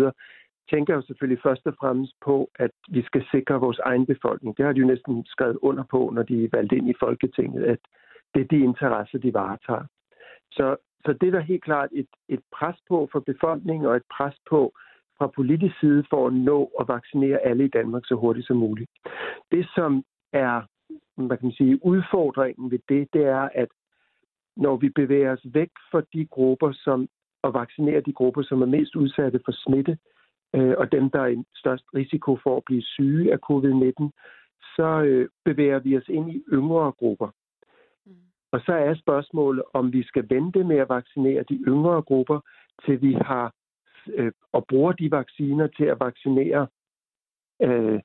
tænker 0.71 0.95
jo 0.95 1.03
selvfølgelig 1.03 1.43
først 1.43 1.67
og 1.67 1.75
fremmest 1.81 2.15
på, 2.25 2.51
at 2.55 2.71
vi 2.89 3.03
skal 3.03 3.25
sikre 3.31 3.61
vores 3.61 3.79
egen 3.79 4.07
befolkning. 4.07 4.57
Det 4.57 4.65
har 4.65 4.73
de 4.73 4.81
jo 4.81 4.87
næsten 4.87 5.25
skrevet 5.27 5.59
under 5.63 5.85
på, 5.91 6.11
når 6.15 6.23
de 6.23 6.45
er 6.45 6.49
valgt 6.53 6.73
ind 6.73 6.91
i 6.91 7.01
Folketinget, 7.01 7.65
at 7.65 7.79
det 8.35 8.41
er 8.41 8.49
de 8.57 8.59
interesser, 8.59 9.19
de 9.19 9.35
varetager. 9.35 9.85
Så, 10.53 10.77
så 11.05 11.13
det 11.13 11.27
er 11.27 11.31
der 11.31 11.41
helt 11.41 11.65
klart 11.65 11.89
et, 11.93 12.09
et 12.29 12.41
pres 12.53 12.77
på 12.89 13.09
for 13.13 13.21
befolkningen 13.21 13.87
og 13.87 13.97
et 13.97 14.09
pres 14.17 14.37
på 14.51 14.73
fra 15.19 15.27
politisk 15.27 15.81
side 15.81 16.05
for 16.11 16.27
at 16.27 16.33
nå 16.33 16.71
at 16.81 16.89
vaccinere 16.89 17.39
alle 17.39 17.65
i 17.65 17.69
Danmark 17.69 18.03
så 18.07 18.15
hurtigt 18.15 18.47
som 18.47 18.57
muligt. 18.57 18.91
Det, 19.53 19.69
som 19.75 20.05
er 20.33 20.63
hvad 21.27 21.37
kan 21.37 21.47
man 21.47 21.53
sige, 21.53 21.87
udfordringen 21.87 22.71
ved 22.71 22.79
det, 22.89 23.09
det 23.13 23.25
er, 23.25 23.49
at 23.55 23.69
når 24.57 24.77
vi 24.77 24.89
bevæger 24.89 25.33
os 25.33 25.45
væk 25.45 25.71
fra 25.91 26.03
de 26.13 26.27
grupper, 26.27 26.73
som 26.73 27.09
og 27.43 27.55
vaccinerer 27.55 28.01
de 28.01 28.13
grupper, 28.13 28.43
som 28.43 28.63
er 28.63 28.67
mest 28.67 28.97
udsatte 28.97 29.41
for 29.45 29.53
smitte, 29.53 29.99
øh, 30.55 30.75
og 30.79 30.93
dem, 30.93 31.11
der 31.11 31.21
er 31.21 31.27
i 31.27 31.45
størst 31.55 31.85
risiko 31.95 32.39
for 32.43 32.57
at 32.57 32.63
blive 32.67 32.83
syge 32.83 33.33
af 33.33 33.39
covid-19, 33.51 34.11
så 34.77 35.03
øh, 35.03 35.29
bevæger 35.45 35.79
vi 35.79 35.97
os 35.97 36.09
ind 36.09 36.31
i 36.31 36.43
yngre 36.53 36.93
grupper. 36.93 37.31
Mm. 38.07 38.13
Og 38.53 38.61
så 38.61 38.73
er 38.73 38.95
spørgsmålet, 38.95 39.65
om 39.75 39.93
vi 39.93 40.03
skal 40.03 40.27
vente 40.31 40.65
med 40.65 40.77
at 40.77 40.89
vaccinere 40.89 41.45
de 41.49 41.55
yngre 41.67 42.03
grupper, 42.03 42.41
til 42.85 43.03
vi 43.03 43.13
har 43.13 43.55
øh, 44.09 44.33
og 44.53 44.67
bruger 44.69 44.93
de 44.93 45.11
vacciner 45.11 45.67
til 45.67 45.85
at 45.85 46.01
vaccinere 46.01 46.67
øh, 47.63 48.01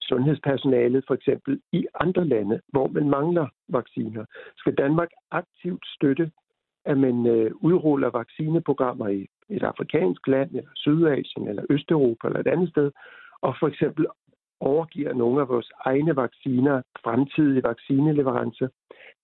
sundhedspersonalet 0.00 1.04
for 1.06 1.14
eksempel 1.14 1.60
i 1.72 1.86
andre 2.00 2.24
lande, 2.24 2.60
hvor 2.68 2.88
man 2.88 3.08
mangler 3.08 3.46
vacciner. 3.68 4.24
Skal 4.56 4.74
Danmark 4.74 5.08
aktivt 5.30 5.86
støtte, 5.86 6.30
at 6.84 6.98
man 6.98 7.26
øh, 7.26 7.50
udruller 7.54 8.10
vaccineprogrammer 8.10 9.08
i 9.08 9.26
et 9.50 9.62
afrikansk 9.62 10.26
land, 10.26 10.50
eller 10.50 10.70
Sydasien, 10.76 11.48
eller 11.48 11.64
Østeuropa, 11.70 12.26
eller 12.26 12.40
et 12.40 12.46
andet 12.46 12.68
sted, 12.68 12.90
og 13.42 13.56
for 13.60 13.68
eksempel 13.68 14.06
overgiver 14.60 15.14
nogle 15.14 15.40
af 15.40 15.48
vores 15.48 15.70
egne 15.84 16.16
vacciner, 16.16 16.82
fremtidige 17.04 17.62
vaccineleverancer, 17.62 18.68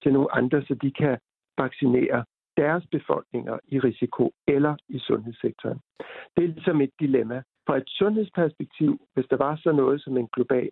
til 0.03 0.13
nogle 0.13 0.35
andre, 0.35 0.63
så 0.63 0.75
de 0.75 0.91
kan 0.91 1.19
vaccinere 1.59 2.25
deres 2.57 2.85
befolkninger 2.91 3.59
i 3.69 3.79
risiko 3.81 4.33
eller 4.49 4.77
i 4.89 4.99
sundhedssektoren. 4.99 5.81
Det 6.37 6.45
er 6.45 6.49
ligesom 6.49 6.81
et 6.81 6.91
dilemma. 7.01 7.43
Fra 7.67 7.77
et 7.77 7.89
sundhedsperspektiv, 7.89 9.01
hvis 9.15 9.27
der 9.31 9.37
var 9.37 9.57
så 9.57 9.73
noget 9.73 10.03
som 10.03 10.17
en 10.17 10.29
global 10.33 10.71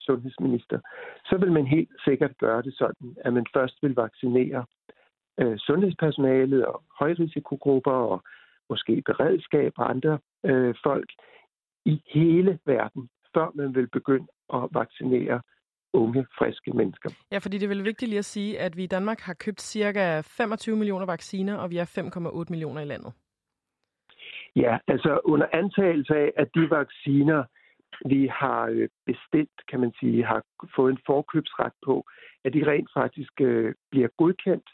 sundhedsminister, 0.00 0.78
så 1.24 1.36
vil 1.36 1.52
man 1.52 1.66
helt 1.66 1.90
sikkert 2.04 2.38
gøre 2.38 2.62
det 2.62 2.74
sådan, 2.74 3.16
at 3.24 3.32
man 3.32 3.46
først 3.54 3.82
vil 3.82 3.94
vaccinere 3.94 4.64
øh, 5.40 5.58
sundhedspersonalet 5.58 6.66
og 6.66 6.82
højrisikogrupper 6.98 7.92
og 7.92 8.22
måske 8.72 9.02
beredskab 9.10 9.72
og 9.80 9.90
andre 9.94 10.18
øh, 10.50 10.74
folk 10.86 11.10
i 11.84 11.94
hele 12.14 12.52
verden, 12.66 13.02
før 13.34 13.48
man 13.54 13.74
vil 13.74 13.88
begynde 13.98 14.28
at 14.54 14.62
vaccinere 14.80 15.40
unge, 15.92 16.26
friske 16.38 16.70
mennesker. 16.80 17.10
Ja, 17.32 17.38
fordi 17.38 17.58
det 17.58 17.66
er 17.66 17.74
vel 17.76 17.84
vigtigt 17.84 18.08
lige 18.08 18.18
at 18.18 18.32
sige, 18.36 18.60
at 18.60 18.76
vi 18.76 18.84
i 18.84 18.92
Danmark 18.96 19.20
har 19.20 19.34
købt 19.34 19.60
cirka 19.60 20.20
25 20.20 20.76
millioner 20.76 21.06
vacciner, 21.06 21.54
og 21.56 21.70
vi 21.70 21.76
er 21.76 21.84
5,8 21.84 22.50
millioner 22.50 22.80
i 22.80 22.84
landet. 22.84 23.12
Ja, 24.56 24.78
altså 24.86 25.20
under 25.24 25.46
antagelse 25.52 26.14
af, 26.14 26.32
at 26.36 26.48
de 26.54 26.70
vacciner, 26.70 27.44
vi 28.08 28.30
har 28.40 28.62
øh, 28.66 28.88
bestilt, 29.06 29.58
kan 29.70 29.80
man 29.80 29.92
sige, 30.00 30.24
har 30.24 30.42
fået 30.76 30.90
en 30.92 30.98
forkøbsret 31.06 31.72
på, 31.86 32.04
at 32.44 32.52
de 32.52 32.70
rent 32.70 32.90
faktisk 32.94 33.32
øh, 33.40 33.74
bliver 33.90 34.08
godkendt 34.18 34.68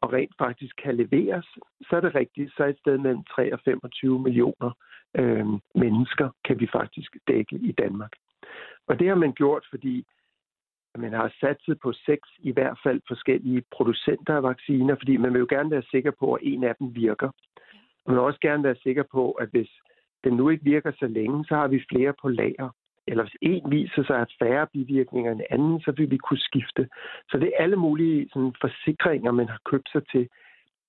og 0.00 0.12
rent 0.12 0.34
faktisk 0.38 0.76
kan 0.76 0.96
leveres, 0.96 1.46
så 1.88 1.96
er 1.96 2.00
det 2.00 2.14
rigtigt, 2.14 2.52
så 2.56 2.64
er 2.64 2.68
et 2.68 2.78
sted 2.78 2.98
mellem 2.98 3.24
3 3.24 3.52
og 3.52 3.60
25 3.64 4.18
millioner 4.18 4.70
øh, 5.14 5.46
mennesker 5.74 6.28
kan 6.44 6.60
vi 6.60 6.68
faktisk 6.72 7.16
dække 7.28 7.56
i 7.56 7.72
Danmark. 7.72 8.12
Og 8.86 8.98
det 8.98 9.08
har 9.08 9.14
man 9.14 9.32
gjort, 9.32 9.66
fordi 9.70 10.06
man 10.98 11.12
har 11.12 11.34
satset 11.40 11.80
på 11.82 11.92
seks 11.92 12.28
i 12.38 12.52
hvert 12.52 12.78
fald 12.82 13.00
forskellige 13.08 13.62
producenter 13.72 14.36
af 14.36 14.42
vacciner, 14.42 14.94
fordi 14.94 15.16
man 15.16 15.32
vil 15.32 15.38
jo 15.38 15.46
gerne 15.50 15.70
være 15.70 15.90
sikker 15.90 16.10
på, 16.10 16.34
at 16.34 16.40
en 16.42 16.64
af 16.64 16.74
dem 16.76 16.94
virker. 16.94 17.28
Og 18.04 18.06
man 18.06 18.14
vil 18.14 18.24
også 18.24 18.40
gerne 18.40 18.64
være 18.64 18.82
sikker 18.82 19.02
på, 19.12 19.32
at 19.32 19.48
hvis 19.48 19.70
den 20.24 20.32
nu 20.32 20.48
ikke 20.48 20.64
virker 20.64 20.92
så 20.98 21.06
længe, 21.06 21.44
så 21.44 21.54
har 21.54 21.68
vi 21.68 21.84
flere 21.90 22.14
på 22.22 22.28
lager 22.28 22.70
eller 23.10 23.24
hvis 23.24 23.36
en 23.42 23.70
viser 23.70 24.04
sig 24.04 24.18
at 24.18 24.34
færre 24.38 24.66
bivirkninger 24.72 25.32
end 25.32 25.40
anden, 25.50 25.80
så 25.80 25.92
vil 25.96 26.10
vi 26.10 26.16
kunne 26.16 26.38
skifte. 26.38 26.88
Så 27.30 27.38
det 27.38 27.48
er 27.48 27.62
alle 27.62 27.76
mulige 27.76 28.28
sådan, 28.32 28.54
forsikringer, 28.60 29.32
man 29.32 29.48
har 29.48 29.60
købt 29.64 29.88
sig 29.92 30.02
til. 30.12 30.28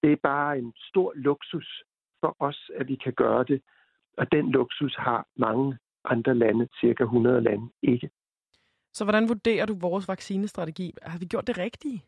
Det 0.04 0.12
er 0.12 0.16
bare 0.24 0.58
en 0.58 0.74
stor 0.90 1.14
luksus 1.16 1.84
for 2.22 2.36
os, 2.40 2.72
at 2.76 2.88
vi 2.88 2.96
kan 2.96 3.14
gøre 3.14 3.44
det. 3.44 3.62
Og 4.18 4.32
den 4.32 4.52
luksus 4.52 4.96
har 4.96 5.28
mange 5.36 5.78
andre 6.06 6.36
lande, 6.36 6.68
cirka 6.82 7.04
100 7.04 7.42
lande, 7.42 7.70
ikke. 7.84 8.10
Så 8.94 9.04
hvordan 9.06 9.30
vurderer 9.30 9.66
du 9.66 9.76
vores 9.82 10.08
vaccinestrategi? 10.08 10.94
Har 11.02 11.20
vi 11.20 11.26
gjort 11.26 11.48
det 11.48 11.58
rigtige? 11.58 12.04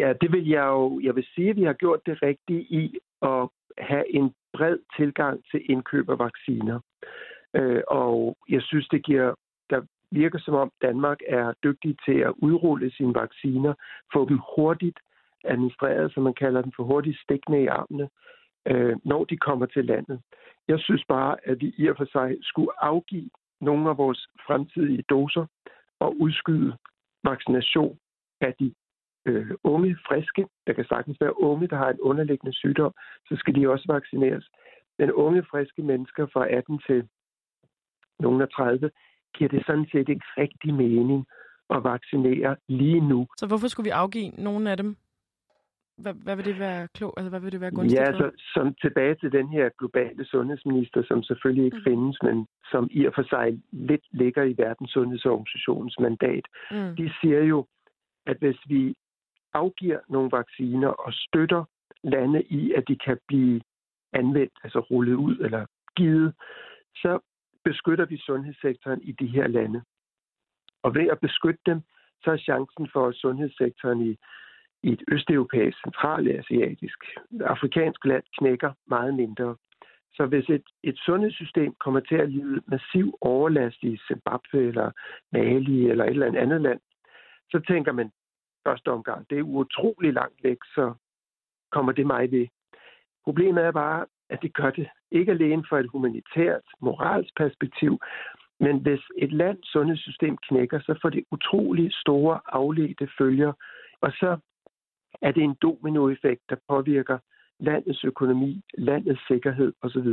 Ja, 0.00 0.12
det 0.20 0.32
vil 0.32 0.48
jeg 0.48 0.66
jo. 0.66 1.00
Jeg 1.00 1.16
vil 1.16 1.26
sige, 1.34 1.50
at 1.50 1.56
vi 1.56 1.62
har 1.62 1.72
gjort 1.72 2.00
det 2.06 2.22
rigtige 2.22 2.62
i 2.62 2.98
at 3.22 3.48
have 3.78 4.14
en 4.14 4.34
bred 4.52 4.78
tilgang 4.96 5.44
til 5.50 5.70
indkøb 5.70 6.08
af 6.08 6.18
vacciner. 6.18 6.80
Øh, 7.54 7.82
og 7.88 8.36
jeg 8.48 8.62
synes, 8.62 8.88
det 8.88 9.04
giver, 9.04 9.34
der 9.70 9.82
virker 10.10 10.38
som 10.38 10.54
om 10.54 10.72
Danmark 10.82 11.18
er 11.28 11.52
dygtig 11.64 11.96
til 12.06 12.18
at 12.18 12.32
udrulle 12.36 12.90
sine 12.90 13.14
vacciner, 13.14 13.74
få 14.12 14.28
dem 14.28 14.40
hurtigt 14.56 14.98
administreret, 15.44 16.14
som 16.14 16.22
man 16.22 16.34
kalder 16.34 16.62
dem 16.62 16.72
for 16.76 16.84
hurtigt 16.84 17.18
stikkende 17.18 17.62
i 17.62 17.66
armene, 17.66 18.08
øh, 18.66 18.96
når 19.04 19.24
de 19.24 19.36
kommer 19.36 19.66
til 19.66 19.84
landet. 19.84 20.20
Jeg 20.68 20.80
synes 20.80 21.04
bare, 21.08 21.36
at 21.44 21.60
vi 21.60 21.74
i 21.78 21.86
og 21.86 21.96
for 21.96 22.04
sig 22.04 22.36
skulle 22.42 22.84
afgive 22.84 23.30
nogle 23.60 23.90
af 23.90 23.98
vores 23.98 24.28
fremtidige 24.46 25.04
doser 25.08 25.46
og 26.00 26.20
udskyde 26.20 26.76
vaccination 27.24 27.98
af 28.40 28.54
de 28.60 28.74
øh, 29.26 29.50
unge, 29.64 29.96
friske. 30.08 30.46
Der 30.66 30.72
kan 30.72 30.84
sagtens 30.84 31.20
være 31.20 31.40
unge, 31.40 31.68
der 31.68 31.76
har 31.76 31.90
en 31.90 32.00
underliggende 32.00 32.56
sygdom, 32.56 32.92
så 33.28 33.36
skal 33.36 33.54
de 33.54 33.70
også 33.70 33.84
vaccineres. 33.88 34.50
Men 34.98 35.12
unge, 35.12 35.44
friske 35.50 35.82
mennesker 35.82 36.26
fra 36.26 36.48
18 36.48 36.80
til 36.86 37.08
nogen 38.20 38.40
af 38.40 38.48
30, 38.48 38.90
giver 39.34 39.48
det 39.50 39.66
sådan 39.66 39.86
set 39.92 40.08
ikke 40.08 40.26
rigtig 40.38 40.74
mening 40.74 41.26
at 41.70 41.84
vaccinere 41.84 42.56
lige 42.68 43.00
nu. 43.00 43.26
Så 43.36 43.46
hvorfor 43.46 43.68
skulle 43.68 43.84
vi 43.84 43.90
afgive 43.90 44.28
nogle 44.28 44.70
af 44.70 44.76
dem? 44.76 44.96
Hvad, 45.96 46.14
hvad 46.14 46.36
vil 46.36 46.44
det 46.44 46.58
være 46.58 46.88
klog? 46.88 47.14
Altså, 47.16 47.30
hvad 47.30 47.40
vil 47.40 47.52
det 47.52 47.60
være 47.60 47.70
gunstigt 47.70 48.00
Ja, 48.00 48.06
altså, 48.06 48.30
som 48.54 48.74
tilbage 48.74 49.14
til 49.14 49.32
den 49.32 49.48
her 49.48 49.68
globale 49.78 50.24
sundhedsminister, 50.24 51.02
som 51.08 51.22
selvfølgelig 51.22 51.64
ikke 51.64 51.76
mm. 51.76 51.84
findes, 51.84 52.16
men 52.22 52.46
som 52.70 52.88
i 52.90 53.04
og 53.04 53.12
for 53.14 53.22
sig 53.22 53.62
lidt 53.72 54.04
ligger 54.10 54.42
i 54.42 54.54
Verdenssundhedsorganisationens 54.58 55.96
mandat. 56.00 56.44
Mm. 56.70 56.96
De 56.96 57.12
siger 57.20 57.42
jo, 57.42 57.66
at 58.26 58.36
hvis 58.38 58.58
vi 58.66 58.94
afgiver 59.52 59.98
nogle 60.08 60.30
vacciner 60.32 60.88
og 60.88 61.12
støtter 61.12 61.64
lande 62.04 62.42
i, 62.42 62.72
at 62.72 62.84
de 62.88 62.96
kan 62.96 63.18
blive 63.28 63.60
anvendt, 64.12 64.52
altså 64.64 64.78
rullet 64.78 65.14
ud 65.14 65.36
eller 65.38 65.66
givet, 65.96 66.34
så 66.94 67.18
beskytter 67.64 68.04
vi 68.04 68.16
sundhedssektoren 68.18 69.02
i 69.02 69.12
de 69.12 69.26
her 69.26 69.46
lande. 69.46 69.82
Og 70.82 70.94
ved 70.94 71.08
at 71.08 71.20
beskytte 71.20 71.60
dem, 71.66 71.80
så 72.22 72.30
er 72.30 72.36
chancen 72.36 72.88
for, 72.92 73.08
at 73.08 73.14
sundhedssektoren 73.14 74.00
i, 74.10 74.16
i 74.82 74.92
et 74.92 75.02
østeuropæisk, 75.12 75.78
centralasiatisk, 75.84 76.98
afrikansk 77.40 78.04
land 78.04 78.24
knækker 78.38 78.72
meget 78.86 79.14
mindre. 79.14 79.56
Så 80.16 80.26
hvis 80.26 80.48
et, 80.48 80.64
et 80.82 80.98
sundhedssystem 80.98 81.74
kommer 81.74 82.00
til 82.00 82.14
at 82.14 82.30
lide 82.30 82.62
massiv 82.66 83.18
overlast 83.20 83.82
i 83.82 83.98
Zimbabwe 84.08 84.58
eller 84.58 84.90
Mali 85.32 85.90
eller 85.90 86.04
et 86.04 86.10
eller 86.10 86.40
andet 86.40 86.60
land, 86.60 86.80
så 87.50 87.60
tænker 87.68 87.92
man 87.92 88.10
første 88.66 88.88
omgang, 88.90 89.30
det 89.30 89.38
er 89.38 89.42
utrolig 89.42 90.12
langt 90.12 90.44
væk, 90.44 90.58
så 90.64 90.94
kommer 91.72 91.92
det 91.92 92.06
mig 92.06 92.30
ved. 92.30 92.46
Problemet 93.24 93.64
er 93.64 93.72
bare, 93.72 94.06
at 94.34 94.42
det 94.42 94.54
gør 94.54 94.70
det 94.70 94.88
ikke 95.10 95.32
alene 95.32 95.64
fra 95.68 95.80
et 95.80 95.90
humanitært, 95.94 96.66
moralsk 96.80 97.32
perspektiv, 97.36 97.92
men 98.60 98.74
hvis 98.84 99.02
et 99.18 99.32
lands 99.32 99.72
sundhedssystem 99.72 100.36
knækker, 100.48 100.80
så 100.80 100.98
får 101.02 101.10
det 101.10 101.24
utrolig 101.30 101.92
store 101.92 102.40
afledte 102.46 103.08
følger, 103.18 103.52
og 104.00 104.10
så 104.12 104.38
er 105.22 105.32
det 105.32 105.42
en 105.42 105.56
dominoeffekt, 105.62 106.42
der 106.50 106.56
påvirker 106.68 107.18
landets 107.60 108.04
økonomi, 108.04 108.62
landets 108.78 109.26
sikkerhed 109.28 109.72
osv. 109.82 110.08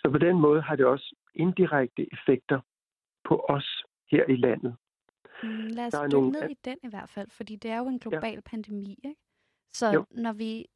Så 0.00 0.08
på 0.10 0.18
den 0.18 0.36
måde 0.40 0.62
har 0.62 0.76
det 0.76 0.86
også 0.86 1.16
indirekte 1.34 2.06
effekter 2.12 2.60
på 3.28 3.44
os 3.48 3.84
her 4.10 4.24
i 4.28 4.36
landet. 4.36 4.76
Mm, 5.42 5.66
lad 5.76 5.86
os 5.86 5.94
dykke 6.02 6.14
nogle... 6.14 6.30
ned 6.30 6.50
i 6.50 6.56
den 6.64 6.78
i 6.82 6.88
hvert 6.88 7.08
fald, 7.08 7.30
fordi 7.30 7.56
det 7.56 7.70
er 7.70 7.78
jo 7.78 7.88
en 7.88 7.98
global 7.98 8.34
ja. 8.34 8.40
pandemi, 8.40 8.98
ikke? 9.04 9.20
Så 9.72 9.92
jo. 9.92 10.04
når 10.10 10.32
vi, 10.32 10.66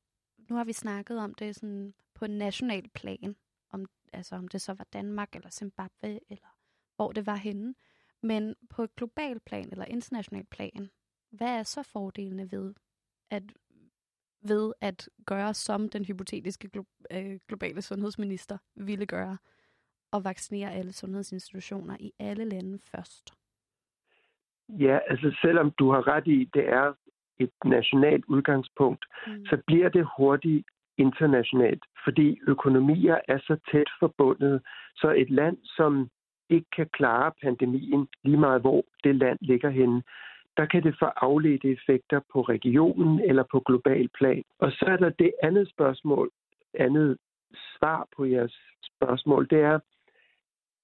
nu 0.50 0.56
har 0.56 0.64
vi 0.64 0.73
snakket 0.73 1.18
om 1.18 1.35
det 1.35 1.56
sådan 1.56 1.92
på 2.18 2.26
national 2.26 2.88
plan, 2.94 3.37
om, 3.70 3.87
altså 4.12 4.37
om 4.37 4.48
det 4.48 4.60
så 4.60 4.72
var 4.75 4.87
Danmark 4.92 5.37
eller 5.37 5.50
Zimbabwe, 5.50 6.20
eller 6.30 6.56
hvor 6.96 7.12
det 7.12 7.26
var 7.26 7.37
henne. 7.37 7.75
Men 8.22 8.54
på 8.70 8.82
et 8.82 8.96
global 8.96 9.40
plan 9.40 9.68
eller 9.70 9.84
international 9.84 10.44
plan, 10.44 10.90
hvad 11.30 11.58
er 11.58 11.62
så 11.62 11.82
fordelene 11.82 12.52
ved 12.52 12.75
at, 13.30 13.42
ved 14.42 14.72
at 14.80 15.08
gøre, 15.26 15.54
som 15.54 15.88
den 15.88 16.04
hypotetiske 16.04 16.70
glo- 16.76 17.16
øh, 17.18 17.38
globale 17.48 17.82
sundhedsminister 17.82 18.58
ville 18.75 19.06
gøre, 19.06 19.38
og 20.10 20.25
vaccinere 20.25 20.72
alle 20.72 20.92
sundhedsinstitutioner 20.92 21.96
i 22.00 22.12
alle 22.18 22.44
lande 22.44 22.78
først? 22.78 23.34
Ja, 24.68 24.98
altså 25.10 25.37
selvom 25.42 25.70
du 25.70 25.90
har 25.92 26.06
ret 26.06 26.26
i, 26.26 26.50
det 26.54 26.68
er 26.68 26.94
et 27.38 27.52
nationalt 27.64 28.25
udgangspunkt, 28.25 29.04
mm. 29.26 29.46
så 29.46 29.62
bliver 29.66 29.88
det 29.88 30.08
hurtigt 30.16 30.66
internationalt, 30.98 31.84
fordi 32.04 32.38
økonomier 32.48 33.18
er 33.28 33.38
så 33.38 33.56
tæt 33.72 33.86
forbundet, 34.00 34.62
så 34.96 35.14
et 35.16 35.30
land, 35.30 35.56
som 35.76 36.08
ikke 36.50 36.70
kan 36.76 36.88
klare 36.92 37.32
pandemien 37.42 38.08
lige 38.24 38.36
meget, 38.36 38.60
hvor 38.60 38.84
det 39.04 39.16
land 39.16 39.38
ligger 39.40 39.70
henne, 39.70 40.02
der 40.56 40.66
kan 40.66 40.82
det 40.82 40.96
få 40.98 41.04
afledte 41.04 41.70
effekter 41.70 42.20
på 42.32 42.40
regionen 42.40 43.20
eller 43.20 43.44
på 43.50 43.60
global 43.60 44.08
plan. 44.08 44.42
Og 44.58 44.72
så 44.72 44.84
er 44.88 44.96
der 44.96 45.10
det 45.10 45.32
andet 45.42 45.70
spørgsmål, 45.70 46.30
andet 46.74 47.18
svar 47.78 48.06
på 48.16 48.24
jeres 48.24 48.58
spørgsmål, 48.82 49.46
det 49.50 49.60
er, 49.60 49.78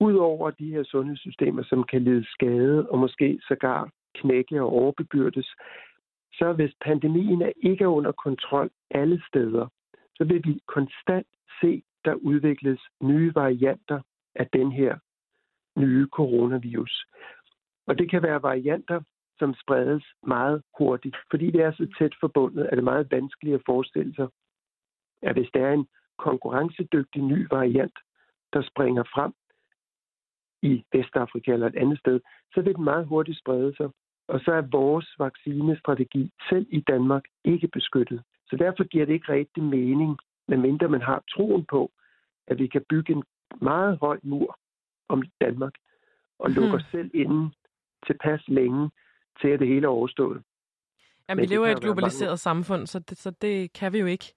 Udover 0.00 0.50
de 0.50 0.70
her 0.70 0.84
sundhedssystemer, 0.84 1.62
som 1.62 1.84
kan 1.84 2.04
lide 2.04 2.24
skade 2.30 2.90
og 2.90 2.98
måske 2.98 3.38
sågar 3.48 3.90
knække 4.14 4.62
og 4.62 4.68
overbebyrdes, 4.68 5.54
så 6.32 6.52
hvis 6.52 6.72
pandemien 6.84 7.52
ikke 7.56 7.84
er 7.84 7.88
under 7.88 8.12
kontrol 8.12 8.70
alle 8.90 9.22
steder, 9.28 9.68
så 10.16 10.24
vil 10.24 10.42
vi 10.44 10.60
konstant 10.66 11.26
se, 11.60 11.82
der 12.04 12.14
udvikles 12.14 12.80
nye 13.02 13.34
varianter 13.34 14.00
af 14.34 14.48
den 14.52 14.72
her 14.72 14.98
nye 15.78 16.06
coronavirus. 16.12 17.06
Og 17.86 17.98
det 17.98 18.10
kan 18.10 18.22
være 18.22 18.42
varianter, 18.42 19.00
som 19.38 19.54
spredes 19.54 20.04
meget 20.26 20.62
hurtigt. 20.78 21.16
Fordi 21.30 21.50
det 21.50 21.60
er 21.60 21.72
så 21.72 21.86
tæt 21.98 22.14
forbundet, 22.20 22.68
er 22.70 22.74
det 22.74 22.84
meget 22.84 23.10
vanskeligt 23.10 23.54
at 23.54 23.62
forestille 23.66 24.14
sig, 24.14 24.28
at 25.22 25.36
hvis 25.36 25.50
der 25.54 25.66
er 25.66 25.72
en 25.72 25.86
konkurrencedygtig 26.18 27.22
ny 27.22 27.46
variant, 27.50 27.98
der 28.52 28.62
springer 28.62 29.02
frem, 29.02 29.32
i 30.62 30.84
Vestafrika 30.92 31.52
eller 31.52 31.66
et 31.66 31.76
andet 31.76 31.98
sted, 31.98 32.20
så 32.54 32.62
vil 32.62 32.74
den 32.74 32.84
meget 32.84 33.06
hurtigt 33.06 33.38
sprede 33.38 33.76
sig. 33.76 33.88
Og 34.28 34.40
så 34.40 34.52
er 34.52 34.70
vores 34.72 35.14
vaccinestrategi 35.18 36.30
selv 36.48 36.66
i 36.70 36.80
Danmark 36.80 37.24
ikke 37.44 37.68
beskyttet. 37.68 38.22
Så 38.46 38.56
derfor 38.56 38.84
giver 38.84 39.06
det 39.06 39.12
ikke 39.12 39.32
rigtig 39.32 39.62
mening, 39.62 40.18
medmindre 40.48 40.88
man 40.88 41.02
har 41.02 41.22
troen 41.28 41.64
på, 41.64 41.90
at 42.46 42.58
vi 42.58 42.66
kan 42.66 42.84
bygge 42.88 43.12
en 43.12 43.24
meget 43.62 43.98
høj 44.00 44.18
mur 44.22 44.58
om 45.08 45.22
Danmark 45.40 45.74
og 46.38 46.50
lukke 46.50 46.68
hmm. 46.68 46.76
os 46.76 46.86
selv 46.90 47.10
inden 47.14 47.54
tilpas 48.06 48.48
længe 48.48 48.90
til, 49.40 49.48
at 49.48 49.60
det 49.60 49.68
hele 49.68 49.84
er 49.84 49.90
overstået. 49.90 50.42
Jamen, 51.28 51.42
vi 51.42 51.46
lever 51.46 51.66
i 51.66 51.72
et 51.72 51.80
globaliseret 51.80 52.40
samfund, 52.40 52.86
så 52.86 52.98
det, 52.98 53.18
så 53.18 53.30
det 53.30 53.72
kan 53.72 53.92
vi 53.92 53.98
jo 53.98 54.06
ikke. 54.06 54.34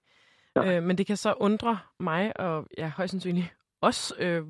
Ja. 0.56 0.76
Øh, 0.76 0.82
men 0.82 0.98
det 0.98 1.06
kan 1.06 1.16
så 1.16 1.34
undre 1.40 1.78
mig, 2.00 2.40
og 2.40 2.66
ja, 2.78 2.92
højst 2.96 3.10
sandsynligt 3.10 3.54
også, 3.80 4.14
øh, 4.20 4.42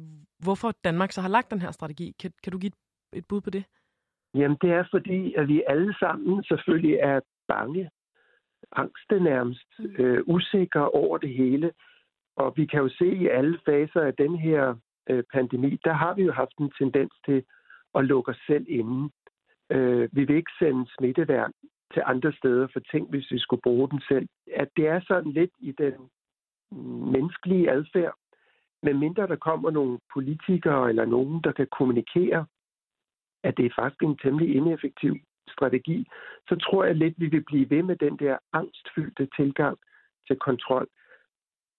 hvorfor 0.45 0.73
Danmark 0.85 1.13
så 1.13 1.21
har 1.21 1.29
lagt 1.29 1.51
den 1.51 1.61
her 1.61 1.71
strategi. 1.71 2.15
Kan, 2.21 2.33
kan 2.43 2.53
du 2.53 2.59
give 2.59 2.73
et, 3.13 3.19
et 3.19 3.27
bud 3.29 3.41
på 3.41 3.51
det? 3.51 3.65
Jamen, 4.35 4.57
det 4.63 4.71
er 4.71 4.85
fordi, 4.91 5.35
at 5.35 5.49
vi 5.49 5.63
alle 5.67 5.95
sammen 5.99 6.45
selvfølgelig 6.45 6.95
er 6.95 7.21
bange, 7.49 7.91
angste 8.73 9.21
nærmest, 9.21 9.69
mm. 9.79 9.95
øh, 9.99 10.23
usikre 10.27 10.91
over 10.91 11.19
det 11.19 11.31
hele. 11.31 11.73
Og 12.37 12.53
vi 12.57 12.67
kan 12.67 12.81
jo 12.81 12.89
se 12.89 13.07
i 13.07 13.27
alle 13.27 13.59
faser 13.65 14.01
af 14.01 14.15
den 14.15 14.39
her 14.39 14.75
øh, 15.11 15.25
pandemi, 15.33 15.81
der 15.85 15.93
har 15.93 16.15
vi 16.15 16.23
jo 16.23 16.33
haft 16.33 16.59
en 16.59 16.73
tendens 16.79 17.13
til 17.27 17.45
at 17.95 18.05
lukke 18.05 18.31
os 18.31 18.43
selv 18.47 18.67
inde. 18.69 19.11
Øh, 19.71 20.09
vi 20.13 20.25
vil 20.25 20.37
ikke 20.37 20.53
sende 20.59 20.87
smitteværn 20.99 21.53
til 21.93 22.03
andre 22.07 22.33
steder, 22.33 22.69
for 22.73 22.81
tænk, 22.81 23.11
hvis 23.11 23.31
vi 23.31 23.39
skulle 23.39 23.63
bruge 23.63 23.89
den 23.91 24.01
selv. 24.09 24.29
At 24.57 24.69
det 24.77 24.87
er 24.89 25.01
sådan 25.01 25.33
lidt 25.33 25.51
i 25.59 25.73
den 25.73 25.95
menneskelige 27.13 27.71
adfærd, 27.71 28.15
men 28.83 28.99
mindre 28.99 29.27
der 29.27 29.37
kommer 29.37 29.71
nogle 29.71 29.99
politikere 30.15 30.89
eller 30.89 31.05
nogen, 31.05 31.41
der 31.45 31.53
kan 31.53 31.67
kommunikere, 31.79 32.47
at 33.45 33.57
det 33.57 33.67
er 33.67 33.79
faktisk 33.79 34.03
en 34.03 34.17
temmelig 34.17 34.57
ineffektiv 34.57 35.17
strategi, 35.49 36.09
så 36.49 36.57
tror 36.57 36.85
jeg 36.85 36.95
lidt, 36.95 37.15
vi 37.17 37.27
vil 37.27 37.45
blive 37.45 37.71
ved 37.71 37.83
med 37.83 37.97
den 37.97 38.17
der 38.17 38.39
angstfyldte 38.53 39.29
tilgang 39.37 39.79
til 40.27 40.37
kontrol. 40.37 40.89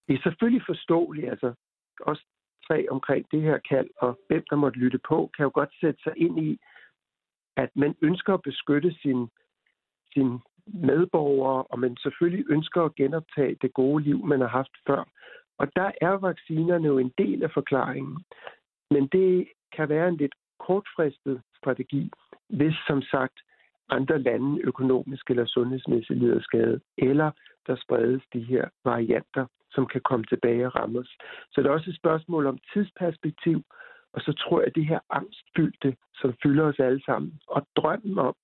Det 0.08 0.14
er 0.16 0.22
selvfølgelig 0.24 0.64
forståeligt, 0.66 1.30
altså 1.30 1.54
også 2.02 2.24
tre 2.68 2.90
omkring 2.90 3.26
det 3.32 3.42
her 3.42 3.58
kald, 3.58 3.90
og 3.98 4.20
hvem 4.28 4.44
der 4.50 4.56
måtte 4.56 4.80
lytte 4.80 5.00
på, 5.10 5.30
kan 5.36 5.44
jo 5.44 5.52
godt 5.54 5.74
sætte 5.82 6.00
sig 6.04 6.14
ind 6.18 6.40
i, 6.40 6.60
at 7.58 7.70
man 7.76 7.96
ønsker 8.02 8.34
at 8.34 8.42
beskytte 8.42 8.94
sin, 9.02 9.28
sin 10.14 10.40
medborgere, 10.66 11.64
og 11.64 11.80
man 11.80 11.98
selvfølgelig 11.98 12.46
ønsker 12.50 12.82
at 12.82 12.96
genoptage 12.96 13.58
det 13.62 13.74
gode 13.74 14.04
liv, 14.04 14.26
man 14.26 14.42
har 14.42 14.48
haft 14.48 14.76
før. 14.88 15.04
Og 15.58 15.68
der 15.76 15.92
er 16.02 16.12
vaccinerne 16.12 16.88
jo 16.88 16.98
en 16.98 17.14
del 17.18 17.44
af 17.44 17.52
forklaringen. 17.52 18.24
Men 18.92 19.08
det 19.08 19.48
kan 19.76 19.90
være 19.90 20.08
en 20.08 20.18
lidt 20.18 20.36
kortfristet 20.60 21.42
strategi. 21.58 22.12
hvis 22.50 22.76
som 22.88 23.02
sagt 23.02 23.40
andre 23.90 24.20
lande 24.20 24.62
økonomisk 24.62 25.30
eller 25.30 25.46
sundhedsmæssigt 25.46 26.20
lider 26.20 26.42
skade, 26.42 26.80
eller 26.98 27.32
der 27.68 27.76
spredes 27.76 28.24
de 28.34 28.44
her 28.44 28.70
varianter, 28.84 29.46
som 29.72 29.88
kan 29.88 30.02
komme 30.02 30.26
tilbage 30.26 30.66
og 30.66 30.76
ramme 30.76 31.00
os. 31.00 31.18
Så 31.52 31.62
det 31.62 31.68
er 31.68 31.74
også 31.74 31.90
et 31.90 31.96
spørgsmål 31.96 32.46
om 32.46 32.58
tidsperspektiv, 32.74 33.64
og 34.14 34.22
så 34.22 34.34
tror 34.34 34.60
jeg, 34.60 34.68
at 34.68 34.76
det 34.76 34.88
her 34.88 35.00
angstfyldte, 35.10 35.96
som 36.14 36.34
fylder 36.44 36.64
os 36.64 36.80
alle 36.80 37.04
sammen, 37.06 37.40
og 37.48 37.68
drømmen 37.76 38.18
om, 38.20 38.36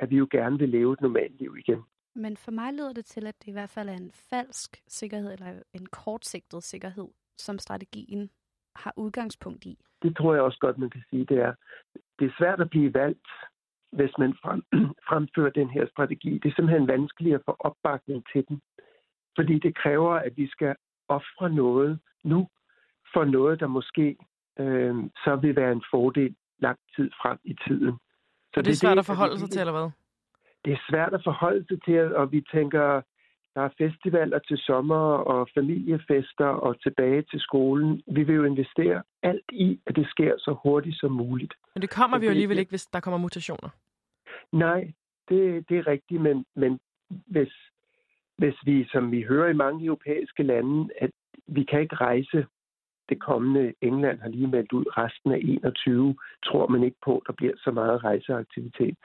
at 0.00 0.10
vi 0.10 0.16
jo 0.16 0.28
gerne 0.30 0.58
vil 0.58 0.68
leve 0.68 0.92
et 0.92 1.00
normalt 1.00 1.38
liv 1.38 1.56
igen. 1.58 1.82
Men 2.14 2.36
for 2.36 2.50
mig 2.50 2.72
lyder 2.72 2.92
det 2.92 3.04
til, 3.04 3.26
at 3.26 3.34
det 3.40 3.48
i 3.48 3.52
hvert 3.52 3.70
fald 3.70 3.88
er 3.88 3.96
en 3.96 4.10
falsk 4.30 4.82
sikkerhed, 4.88 5.32
eller 5.32 5.62
en 5.72 5.86
kortsigtet 5.86 6.62
sikkerhed, 6.62 7.08
som 7.36 7.58
strategien 7.58 8.30
har 8.76 8.92
udgangspunkt 8.96 9.64
i. 9.66 9.78
Det 10.02 10.16
tror 10.16 10.34
jeg 10.34 10.42
også 10.42 10.58
godt, 10.60 10.78
man 10.78 10.90
kan 10.90 11.02
sige, 11.10 11.24
det 11.24 11.38
er. 11.38 11.54
Det 12.18 12.24
er 12.26 12.34
svært 12.38 12.60
at 12.60 12.70
blive 12.70 12.94
valgt, 12.94 13.28
hvis 13.92 14.10
man 14.18 14.34
frem, 14.42 14.62
fremfører 15.08 15.50
den 15.50 15.70
her 15.70 15.86
strategi. 15.86 16.38
Det 16.38 16.48
er 16.48 16.54
simpelthen 16.54 16.88
vanskeligt 16.88 17.34
at 17.34 17.42
få 17.44 17.56
opbakning 17.58 18.24
til 18.32 18.44
den. 18.48 18.60
Fordi 19.36 19.58
det 19.58 19.76
kræver, 19.76 20.14
at 20.14 20.32
vi 20.36 20.48
skal 20.48 20.74
ofre 21.08 21.50
noget 21.50 21.98
nu 22.24 22.48
for 23.12 23.24
noget, 23.24 23.60
der 23.60 23.66
måske 23.66 24.16
øh, 24.58 24.94
så 25.24 25.36
vil 25.42 25.56
være 25.56 25.72
en 25.72 25.84
fordel 25.90 26.34
lang 26.58 26.78
tid 26.96 27.10
frem 27.22 27.38
i 27.44 27.56
tiden. 27.66 27.94
Så 28.54 28.60
og 28.60 28.64
det 28.64 28.70
er 28.70 28.76
svært 28.76 28.96
det, 28.96 28.98
at 28.98 29.06
forholde 29.06 29.38
sig 29.38 29.50
til, 29.50 29.60
eller 29.60 29.72
hvad? 29.72 29.90
Det 30.64 30.72
er 30.72 30.82
svært 30.90 31.14
at 31.14 31.20
forholde 31.24 31.64
sig 31.68 31.82
til, 31.82 32.16
og 32.16 32.32
vi 32.32 32.44
tænker, 32.52 33.02
der 33.58 33.64
er 33.64 33.78
festivaler 33.78 34.38
til 34.38 34.58
sommer 34.58 35.04
og 35.32 35.48
familiefester 35.54 36.44
og 36.66 36.82
tilbage 36.82 37.22
til 37.22 37.40
skolen. 37.40 38.02
Vi 38.06 38.22
vil 38.22 38.34
jo 38.34 38.44
investere 38.44 39.02
alt 39.22 39.50
i, 39.52 39.80
at 39.86 39.96
det 39.96 40.06
sker 40.10 40.34
så 40.38 40.56
hurtigt 40.62 41.00
som 41.00 41.12
muligt. 41.12 41.54
Men 41.74 41.82
det 41.82 41.90
kommer 41.90 42.18
vi 42.18 42.24
jo 42.26 42.30
alligevel 42.30 42.58
ikke, 42.58 42.70
hvis 42.70 42.86
der 42.86 43.00
kommer 43.00 43.18
mutationer. 43.18 43.70
Nej, 44.52 44.92
det, 45.28 45.68
det 45.68 45.78
er 45.78 45.86
rigtigt, 45.86 46.22
men, 46.22 46.44
men 46.56 46.80
hvis, 47.08 47.52
hvis 48.36 48.54
vi, 48.64 48.88
som 48.92 49.12
vi 49.12 49.22
hører 49.22 49.48
i 49.48 49.60
mange 49.64 49.84
europæiske 49.86 50.42
lande, 50.42 50.88
at 51.00 51.10
vi 51.46 51.64
kan 51.64 51.80
ikke 51.80 51.96
rejse 51.96 52.46
det 53.08 53.20
kommende 53.20 53.74
England 53.80 54.20
har 54.20 54.28
lige 54.28 54.46
meldt 54.46 54.72
ud 54.72 54.84
resten 54.88 55.32
af 55.32 55.38
21, 55.42 56.16
tror 56.44 56.66
man 56.66 56.82
ikke 56.84 56.96
på, 57.04 57.18
at 57.18 57.22
der 57.26 57.32
bliver 57.32 57.56
så 57.56 57.70
meget 57.70 58.04
rejseaktivitet. 58.04 58.96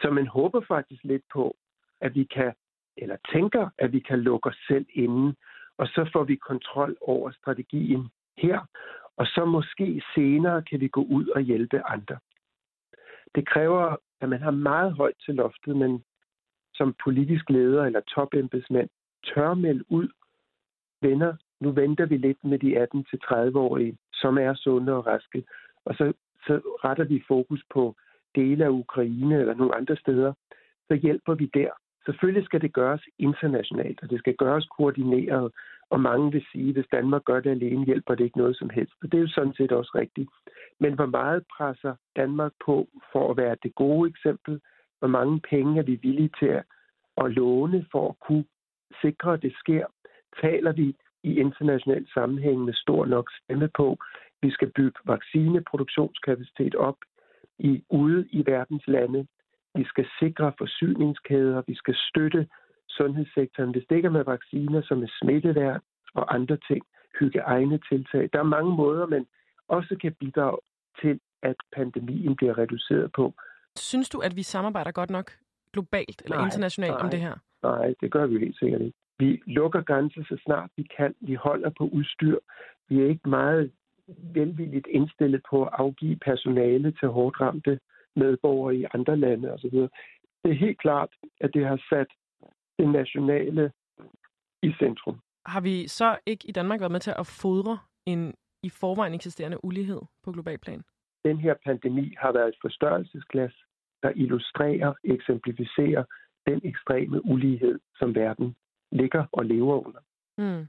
Så 0.00 0.10
man 0.10 0.26
håber 0.26 0.60
faktisk 0.68 1.04
lidt 1.04 1.22
på, 1.32 1.56
at 2.00 2.14
vi 2.14 2.24
kan, 2.24 2.52
eller 3.02 3.16
tænker, 3.32 3.68
at 3.78 3.92
vi 3.92 4.00
kan 4.00 4.18
lukke 4.20 4.48
os 4.48 4.58
selv 4.68 4.86
inden, 4.92 5.36
og 5.78 5.86
så 5.86 6.10
får 6.12 6.24
vi 6.24 6.36
kontrol 6.36 6.96
over 7.00 7.30
strategien 7.30 8.08
her, 8.38 8.60
og 9.16 9.26
så 9.26 9.44
måske 9.44 10.02
senere 10.14 10.62
kan 10.62 10.80
vi 10.80 10.88
gå 10.88 11.02
ud 11.02 11.26
og 11.26 11.40
hjælpe 11.40 11.82
andre. 11.86 12.18
Det 13.34 13.48
kræver, 13.48 13.96
at 14.20 14.28
man 14.28 14.42
har 14.42 14.50
meget 14.50 14.92
højt 14.92 15.18
til 15.24 15.34
loftet, 15.34 15.76
men 15.76 16.04
som 16.74 16.94
politisk 17.04 17.50
leder 17.50 17.84
eller 17.84 18.00
topembedsmand 18.00 18.88
tør 19.24 19.54
melde 19.54 19.84
ud, 19.88 20.08
venner, 21.02 21.36
nu 21.60 21.70
venter 21.70 22.06
vi 22.06 22.16
lidt 22.16 22.44
med 22.44 22.58
de 22.58 22.82
18-30-årige, 22.84 23.98
som 24.12 24.38
er 24.38 24.54
sunde 24.54 24.92
og 24.92 25.06
raske, 25.06 25.44
og 25.84 25.94
så, 25.94 26.12
så 26.46 26.60
retter 26.84 27.04
vi 27.04 27.24
fokus 27.28 27.62
på 27.70 27.94
dele 28.34 28.64
af 28.64 28.68
Ukraine 28.68 29.40
eller 29.40 29.54
nogle 29.54 29.74
andre 29.74 29.96
steder, 29.96 30.32
så 30.88 30.94
hjælper 30.94 31.34
vi 31.34 31.50
der. 31.54 31.70
Selvfølgelig 32.08 32.44
skal 32.44 32.60
det 32.60 32.72
gøres 32.72 33.04
internationalt, 33.18 34.02
og 34.02 34.10
det 34.10 34.18
skal 34.18 34.34
gøres 34.36 34.66
koordineret, 34.76 35.52
og 35.90 36.00
mange 36.00 36.32
vil 36.32 36.44
sige, 36.52 36.68
at 36.68 36.74
hvis 36.74 36.92
Danmark 36.92 37.24
gør 37.24 37.40
det 37.40 37.50
alene, 37.50 37.84
hjælper 37.84 38.14
det 38.14 38.24
ikke 38.24 38.38
noget 38.38 38.56
som 38.56 38.70
helst. 38.70 38.92
Og 39.02 39.12
det 39.12 39.18
er 39.18 39.22
jo 39.22 39.28
sådan 39.28 39.54
set 39.54 39.72
også 39.72 39.92
rigtigt. 39.94 40.30
Men 40.80 40.94
hvor 40.94 41.06
meget 41.06 41.44
presser 41.56 41.94
Danmark 42.16 42.52
på 42.64 42.88
for 43.12 43.30
at 43.30 43.36
være 43.36 43.56
det 43.62 43.74
gode 43.74 44.08
eksempel? 44.08 44.60
Hvor 44.98 45.08
mange 45.08 45.40
penge 45.50 45.78
er 45.78 45.82
vi 45.82 45.94
villige 46.02 46.30
til 46.38 46.46
at, 46.46 46.64
at 47.16 47.30
låne 47.30 47.86
for 47.92 48.08
at 48.08 48.18
kunne 48.26 48.44
sikre, 49.02 49.32
at 49.32 49.42
det 49.42 49.54
sker? 49.58 49.86
Taler 50.40 50.72
vi 50.72 50.96
i 51.22 51.40
international 51.40 52.06
sammenhæng 52.14 52.58
med 52.64 52.74
stor 52.74 53.06
nok 53.06 53.30
stemme 53.42 53.68
på. 53.76 53.98
Vi 54.42 54.50
skal 54.50 54.70
bygge 54.76 55.00
vaccineproduktionskapacitet 55.04 56.74
op 56.74 56.96
i, 57.58 57.82
ude 57.90 58.28
i 58.30 58.42
verdens 58.46 58.86
lande. 58.86 59.26
Vi 59.74 59.84
skal 59.84 60.06
sikre 60.20 60.52
forsyningskæder. 60.58 61.62
Vi 61.66 61.74
skal 61.74 61.94
støtte 62.08 62.48
sundhedssektoren. 62.88 63.70
Hvis 63.70 63.84
det 63.88 63.96
ikke 63.96 64.06
er 64.06 64.18
med 64.18 64.24
vacciner, 64.24 64.82
som 64.82 65.02
er 65.02 65.10
smitteværd 65.20 65.80
og 66.14 66.34
andre 66.34 66.56
ting, 66.68 66.82
hygiejne 67.20 67.78
tiltag. 67.88 68.30
Der 68.32 68.38
er 68.38 68.42
mange 68.56 68.76
måder, 68.76 69.06
man 69.06 69.26
også 69.68 69.96
kan 70.00 70.14
bidrage 70.20 70.58
til, 71.02 71.20
at 71.42 71.56
pandemien 71.76 72.36
bliver 72.36 72.58
reduceret 72.58 73.12
på. 73.12 73.34
Synes 73.76 74.08
du, 74.08 74.18
at 74.18 74.36
vi 74.36 74.42
samarbejder 74.42 74.92
godt 74.92 75.10
nok 75.10 75.30
globalt 75.72 76.22
eller 76.24 76.36
nej, 76.36 76.44
internationalt 76.46 76.92
nej, 76.92 77.00
om 77.04 77.10
det 77.10 77.20
her? 77.20 77.34
Nej, 77.62 77.94
det 78.00 78.12
gør 78.12 78.26
vi 78.26 78.38
helt 78.38 78.58
sikkert 78.58 78.80
ikke. 78.80 78.98
Vi 79.18 79.42
lukker 79.46 79.82
grænser 79.82 80.22
så 80.28 80.36
snart 80.44 80.70
vi 80.76 80.82
kan. 80.96 81.14
Vi 81.20 81.34
holder 81.34 81.70
på 81.78 81.84
udstyr. 81.84 82.38
Vi 82.88 83.00
er 83.02 83.06
ikke 83.06 83.28
meget 83.28 83.70
velvilligt 84.34 84.86
indstillet 84.86 85.42
på 85.50 85.62
at 85.62 85.70
afgive 85.72 86.16
personale 86.16 86.92
til 86.92 87.08
hårdt 87.08 87.40
ramte 87.40 87.80
medborgere 88.18 88.76
i 88.76 88.86
andre 88.94 89.16
lande 89.16 89.52
osv. 89.52 89.76
Det 90.42 90.50
er 90.50 90.64
helt 90.66 90.78
klart, 90.78 91.10
at 91.40 91.50
det 91.54 91.66
har 91.66 91.80
sat 91.90 92.06
det 92.78 92.88
nationale 92.88 93.72
i 94.62 94.72
centrum. 94.78 95.20
Har 95.46 95.60
vi 95.60 95.88
så 95.88 96.18
ikke 96.26 96.48
i 96.48 96.52
Danmark 96.52 96.80
været 96.80 96.92
med 96.92 97.00
til 97.00 97.14
at 97.18 97.26
fodre 97.26 97.78
en 98.06 98.34
i 98.62 98.68
forvejen 98.70 99.14
eksisterende 99.14 99.64
ulighed 99.64 100.00
på 100.24 100.32
global 100.32 100.58
plan? 100.58 100.82
Den 101.24 101.38
her 101.38 101.54
pandemi 101.64 102.14
har 102.18 102.32
været 102.32 102.48
et 102.48 102.58
forstørrelsesglas, 102.62 103.54
der 104.02 104.12
illustrerer, 104.16 104.94
eksemplificerer 105.04 106.04
den 106.46 106.60
ekstreme 106.64 107.24
ulighed, 107.24 107.80
som 107.96 108.14
verden 108.14 108.56
ligger 108.92 109.24
og 109.32 109.44
lever 109.44 109.86
under. 109.86 110.00
Mm. 110.38 110.66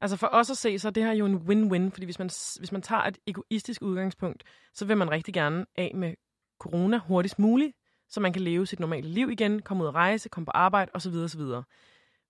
Altså 0.00 0.16
for 0.16 0.28
os 0.32 0.50
at 0.50 0.56
se, 0.56 0.78
så 0.78 0.88
er 0.88 0.92
det 0.92 1.04
her 1.04 1.12
jo 1.12 1.26
en 1.26 1.36
win-win, 1.36 1.90
fordi 1.90 2.04
hvis 2.04 2.18
man, 2.18 2.30
hvis 2.58 2.72
man 2.72 2.82
tager 2.82 3.02
et 3.02 3.18
egoistisk 3.26 3.82
udgangspunkt, 3.82 4.44
så 4.72 4.86
vil 4.86 4.96
man 4.96 5.10
rigtig 5.10 5.34
gerne 5.34 5.66
af 5.76 5.92
med 5.94 6.14
corona 6.58 6.98
hurtigst 6.98 7.38
muligt, 7.38 7.72
så 8.08 8.20
man 8.20 8.32
kan 8.32 8.42
leve 8.42 8.66
sit 8.66 8.80
normale 8.80 9.08
liv 9.08 9.30
igen, 9.30 9.62
komme 9.62 9.82
ud 9.82 9.88
og 9.88 9.94
rejse, 9.94 10.28
komme 10.28 10.46
på 10.46 10.52
arbejde 10.54 10.90
osv. 10.94 11.14
osv. 11.14 11.40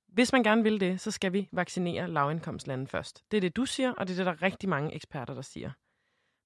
Hvis 0.09 0.33
man 0.33 0.43
gerne 0.43 0.63
vil 0.63 0.81
det, 0.81 1.01
så 1.01 1.11
skal 1.11 1.33
vi 1.33 1.49
vaccinere 1.53 2.11
lavindkomstlande 2.11 2.87
først. 2.87 3.25
Det 3.31 3.37
er 3.37 3.41
det, 3.41 3.57
du 3.57 3.65
siger, 3.65 3.93
og 3.93 4.09
det 4.09 4.13
er 4.13 4.17
det, 4.17 4.27
der 4.27 4.33
er 4.33 4.43
rigtig 4.43 4.69
mange 4.69 4.95
eksperter, 4.95 5.35
der 5.35 5.43
siger. 5.43 5.71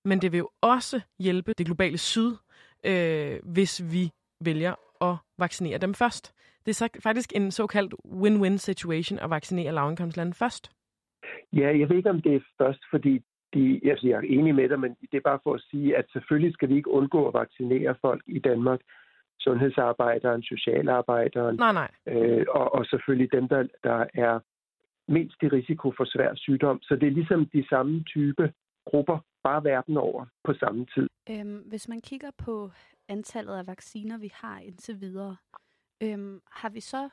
Men 0.05 0.23
det 0.23 0.33
vil 0.33 0.39
jo 0.39 0.51
også 0.61 1.01
hjælpe 1.19 1.53
det 1.59 1.67
globale 1.67 1.99
syd, 1.99 2.37
øh, 2.85 3.39
hvis 3.45 3.83
vi 3.93 4.11
vælger 4.41 4.75
at 5.01 5.17
vaccinere 5.39 5.79
dem 5.79 5.95
først. 5.95 6.35
Det 6.67 6.71
er 6.71 6.75
så 6.75 6.89
faktisk 7.01 7.33
en 7.37 7.51
såkaldt 7.51 7.95
win-win 8.05 8.57
situation 8.57 9.19
at 9.19 9.31
vaccinere 9.31 9.73
lavindkomstlande 9.73 10.35
først. 10.35 10.71
Ja, 11.53 11.79
jeg 11.79 11.89
ved 11.89 11.97
ikke, 11.97 12.11
om 12.11 12.23
det 12.23 12.35
er 12.35 12.41
først, 12.59 12.81
fordi 12.91 13.23
de, 13.55 13.81
altså 13.91 14.07
jeg 14.09 14.17
er 14.17 14.21
enig 14.21 14.55
med 14.55 14.69
dig, 14.69 14.81
men 14.81 14.97
det 15.11 15.17
er 15.17 15.29
bare 15.31 15.39
for 15.43 15.55
at 15.55 15.65
sige, 15.71 15.97
at 15.97 16.05
selvfølgelig 16.13 16.53
skal 16.55 16.69
vi 16.69 16.77
ikke 16.77 16.91
undgå 16.91 17.29
at 17.29 17.35
vaccinere 17.35 17.95
folk 18.01 18.23
i 18.27 18.39
Danmark. 18.39 18.81
Sundhedsarbejderen, 19.41 20.43
socialarbejderen. 20.43 21.57
Nej, 21.57 21.73
nej. 21.73 21.91
Øh, 22.07 22.47
og, 22.49 22.75
og 22.75 22.87
selvfølgelig 22.87 23.33
dem, 23.33 23.49
der, 23.49 23.67
der 23.85 24.07
er 24.15 24.41
mindst 25.09 25.37
i 25.43 25.49
risiko 25.49 25.93
for 25.97 26.05
svær 26.05 26.35
sygdom. 26.35 26.83
Så 26.83 26.97
det 26.97 27.07
er 27.07 27.11
ligesom 27.11 27.47
de 27.47 27.69
samme 27.69 28.03
type 28.03 28.53
grupper, 28.87 29.19
bare 29.43 29.65
verden 29.65 29.97
over 29.97 30.27
på 30.45 30.55
samme 30.55 30.87
tid. 30.95 31.09
Øhm, 31.31 31.59
hvis 31.59 31.89
man 31.89 32.01
kigger 32.01 32.31
på 32.39 32.71
antallet 33.09 33.55
af 33.55 33.67
vacciner, 33.67 34.19
vi 34.19 34.31
har 34.35 34.59
indtil 34.59 35.01
videre, 35.01 35.37
øhm, 36.03 36.41
har 36.51 36.69
vi 36.69 36.81
så, 36.81 37.09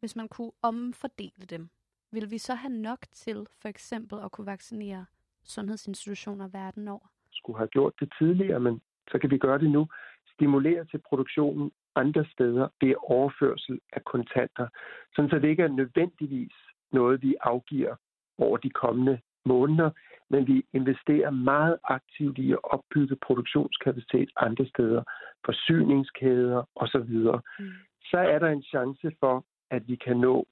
hvis 0.00 0.16
man 0.16 0.28
kunne 0.28 0.52
omfordele 0.62 1.46
dem, 1.50 1.68
vil 2.12 2.30
vi 2.30 2.38
så 2.38 2.54
have 2.54 2.72
nok 2.72 2.98
til 3.12 3.46
for 3.62 3.68
eksempel 3.68 4.18
at 4.24 4.32
kunne 4.32 4.46
vaccinere 4.46 5.06
sundhedsinstitutioner 5.46 6.48
verden 6.48 6.88
over? 6.88 7.06
Skulle 7.32 7.58
have 7.58 7.68
gjort 7.68 7.94
det 8.00 8.12
tidligere, 8.18 8.60
men 8.60 8.80
så 9.10 9.18
kan 9.18 9.30
vi 9.30 9.38
gøre 9.38 9.58
det 9.58 9.70
nu. 9.70 9.88
Stimulere 10.34 10.84
til 10.84 11.00
produktionen 11.08 11.70
andre 11.94 12.24
steder 12.32 12.68
ved 12.80 12.94
overførsel 12.98 13.80
af 13.92 14.04
kontanter, 14.04 14.68
sådan 15.14 15.30
så 15.30 15.38
det 15.38 15.48
ikke 15.48 15.62
er 15.62 15.68
nødvendigvis 15.68 16.52
noget, 16.92 17.22
vi 17.22 17.34
afgiver 17.40 17.94
over 18.38 18.56
de 18.56 18.70
kommende 18.70 19.20
måneder, 19.44 19.90
men 20.30 20.46
vi 20.46 20.66
investerer 20.72 21.30
meget 21.30 21.78
aktivt 21.84 22.38
i 22.38 22.52
at 22.52 22.58
opbygge 22.62 23.16
produktionskapacitet 23.16 24.30
andre 24.36 24.66
steder, 24.66 25.02
forsyningskæder 25.44 26.62
osv. 26.74 27.14
Mm. 27.58 27.72
Så 28.10 28.18
er 28.18 28.38
der 28.38 28.48
en 28.48 28.62
chance 28.62 29.16
for, 29.20 29.44
at 29.70 29.88
vi 29.88 29.96
kan 29.96 30.16
nå 30.16 30.46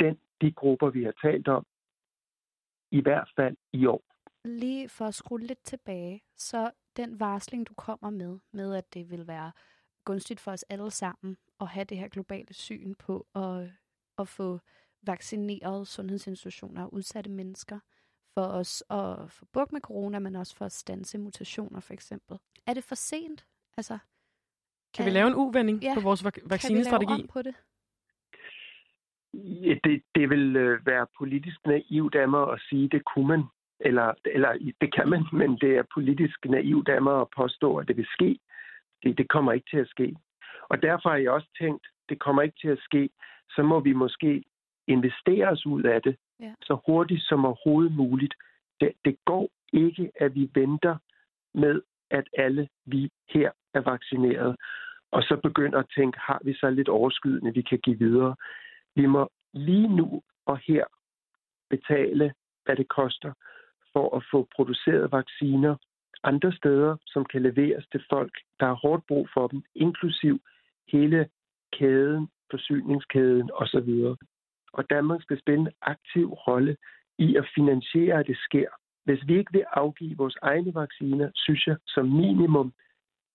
den, 0.00 0.18
de 0.40 0.52
grupper, 0.52 0.90
vi 0.90 1.04
har 1.04 1.14
talt 1.22 1.48
om, 1.48 1.64
i 2.90 3.00
hvert 3.00 3.28
fald 3.36 3.56
i 3.72 3.86
år. 3.86 4.02
Lige 4.48 4.88
for 4.88 5.04
at 5.04 5.14
skrue 5.14 5.40
lidt 5.40 5.62
tilbage, 5.64 6.22
så 6.36 6.70
den 6.96 7.20
varsling, 7.20 7.68
du 7.68 7.74
kommer 7.74 8.10
med, 8.10 8.38
med 8.52 8.74
at 8.74 8.94
det 8.94 9.10
vil 9.10 9.26
være 9.26 9.52
gunstigt 10.04 10.40
for 10.40 10.52
os 10.52 10.62
alle 10.62 10.90
sammen 10.90 11.36
at 11.60 11.68
have 11.68 11.84
det 11.84 11.98
her 11.98 12.08
globale 12.08 12.54
syn 12.54 12.94
på 12.94 13.26
at, 13.34 13.70
at 14.18 14.28
få 14.28 14.60
vaccineret 15.02 15.88
sundhedsinstitutioner 15.88 16.84
og 16.84 16.94
udsatte 16.94 17.30
mennesker, 17.30 17.78
for 18.34 18.44
os 18.44 18.84
at 18.90 19.30
få 19.30 19.44
bukt 19.52 19.72
med 19.72 19.80
corona, 19.80 20.18
men 20.18 20.36
også 20.36 20.56
for 20.56 20.64
at 20.64 20.72
stanse 20.72 21.18
mutationer 21.18 21.80
for 21.80 21.92
eksempel. 21.92 22.38
Er 22.66 22.74
det 22.74 22.84
for 22.84 22.94
sent? 22.94 23.46
Altså, 23.76 23.98
Kan 24.94 25.04
vi 25.04 25.10
lave 25.10 25.26
en 25.26 25.34
uvending 25.34 25.82
ja. 25.82 25.94
på 25.94 26.00
vores 26.00 26.24
vaccinestrategi? 26.24 27.06
Kan 27.06 27.16
vi 27.16 27.20
lave 27.20 27.28
på 27.28 27.42
det? 27.42 27.54
Ja, 29.34 29.74
det, 29.84 30.02
det 30.14 30.30
vil 30.30 30.56
øh, 30.56 30.86
være 30.86 31.06
politisk 31.18 31.66
naivt 31.66 32.14
af 32.14 32.28
mig 32.28 32.52
at 32.52 32.60
sige, 32.68 32.88
det 32.88 33.02
kunne 33.04 33.28
man. 33.28 33.42
Eller, 33.80 34.14
eller 34.24 34.72
det 34.80 34.94
kan 34.94 35.08
man, 35.08 35.24
men 35.32 35.58
det 35.58 35.76
er 35.76 35.82
politisk 35.94 36.44
naivt 36.44 36.88
af 36.88 37.02
mig 37.02 37.20
at 37.20 37.30
påstå, 37.36 37.76
at 37.76 37.88
det 37.88 37.96
vil 37.96 38.06
ske. 38.06 38.38
Det, 39.02 39.18
det 39.18 39.28
kommer 39.28 39.52
ikke 39.52 39.70
til 39.70 39.78
at 39.78 39.88
ske. 39.88 40.16
Og 40.62 40.82
derfor 40.82 41.08
har 41.08 41.16
jeg 41.16 41.30
også 41.30 41.48
tænkt, 41.60 41.86
det 42.08 42.18
kommer 42.18 42.42
ikke 42.42 42.58
til 42.60 42.68
at 42.68 42.78
ske. 42.78 43.10
Så 43.50 43.62
må 43.62 43.80
vi 43.80 43.92
måske 43.92 44.44
investere 44.86 45.48
os 45.48 45.66
ud 45.66 45.82
af 45.82 46.02
det 46.02 46.16
ja. 46.40 46.54
så 46.62 46.78
hurtigt 46.86 47.22
som 47.22 47.44
overhovedet 47.44 47.92
muligt. 47.92 48.34
Det, 48.80 48.92
det 49.04 49.16
går 49.24 49.50
ikke, 49.72 50.10
at 50.20 50.34
vi 50.34 50.50
venter 50.54 50.96
med, 51.54 51.82
at 52.10 52.28
alle 52.38 52.68
vi 52.86 53.10
her 53.34 53.50
er 53.74 53.80
vaccineret, 53.80 54.56
og 55.10 55.22
så 55.22 55.40
begynder 55.42 55.78
at 55.78 55.90
tænke, 55.96 56.18
har 56.18 56.40
vi 56.44 56.54
så 56.54 56.70
lidt 56.70 56.88
overskydende, 56.88 57.54
vi 57.54 57.62
kan 57.62 57.78
give 57.78 57.98
videre. 57.98 58.36
Vi 58.94 59.06
må 59.06 59.28
lige 59.52 59.88
nu 59.96 60.22
og 60.46 60.58
her 60.58 60.84
betale, 61.70 62.34
hvad 62.64 62.76
det 62.76 62.88
koster 62.88 63.32
for 63.92 64.16
at 64.16 64.24
få 64.30 64.48
produceret 64.56 65.12
vacciner 65.12 65.76
andre 66.22 66.52
steder, 66.52 66.96
som 67.06 67.24
kan 67.24 67.42
leveres 67.42 67.86
til 67.92 68.02
folk, 68.10 68.32
der 68.60 68.66
har 68.66 68.74
hårdt 68.74 69.06
brug 69.06 69.28
for 69.34 69.48
dem, 69.48 69.62
inklusiv 69.74 70.40
hele 70.92 71.28
kæden, 71.72 72.28
forsyningskæden 72.50 73.50
osv. 73.54 73.90
Og 74.72 74.90
Danmark 74.90 75.22
skal 75.22 75.40
spille 75.40 75.60
en 75.60 75.72
aktiv 75.82 76.32
rolle 76.32 76.76
i 77.18 77.36
at 77.36 77.48
finansiere, 77.54 78.20
at 78.20 78.26
det 78.26 78.38
sker. 78.38 78.68
Hvis 79.04 79.20
vi 79.26 79.38
ikke 79.38 79.52
vil 79.52 79.64
afgive 79.72 80.16
vores 80.16 80.36
egne 80.42 80.74
vacciner, 80.74 81.30
synes 81.34 81.66
jeg 81.66 81.76
som 81.86 82.06
minimum, 82.06 82.72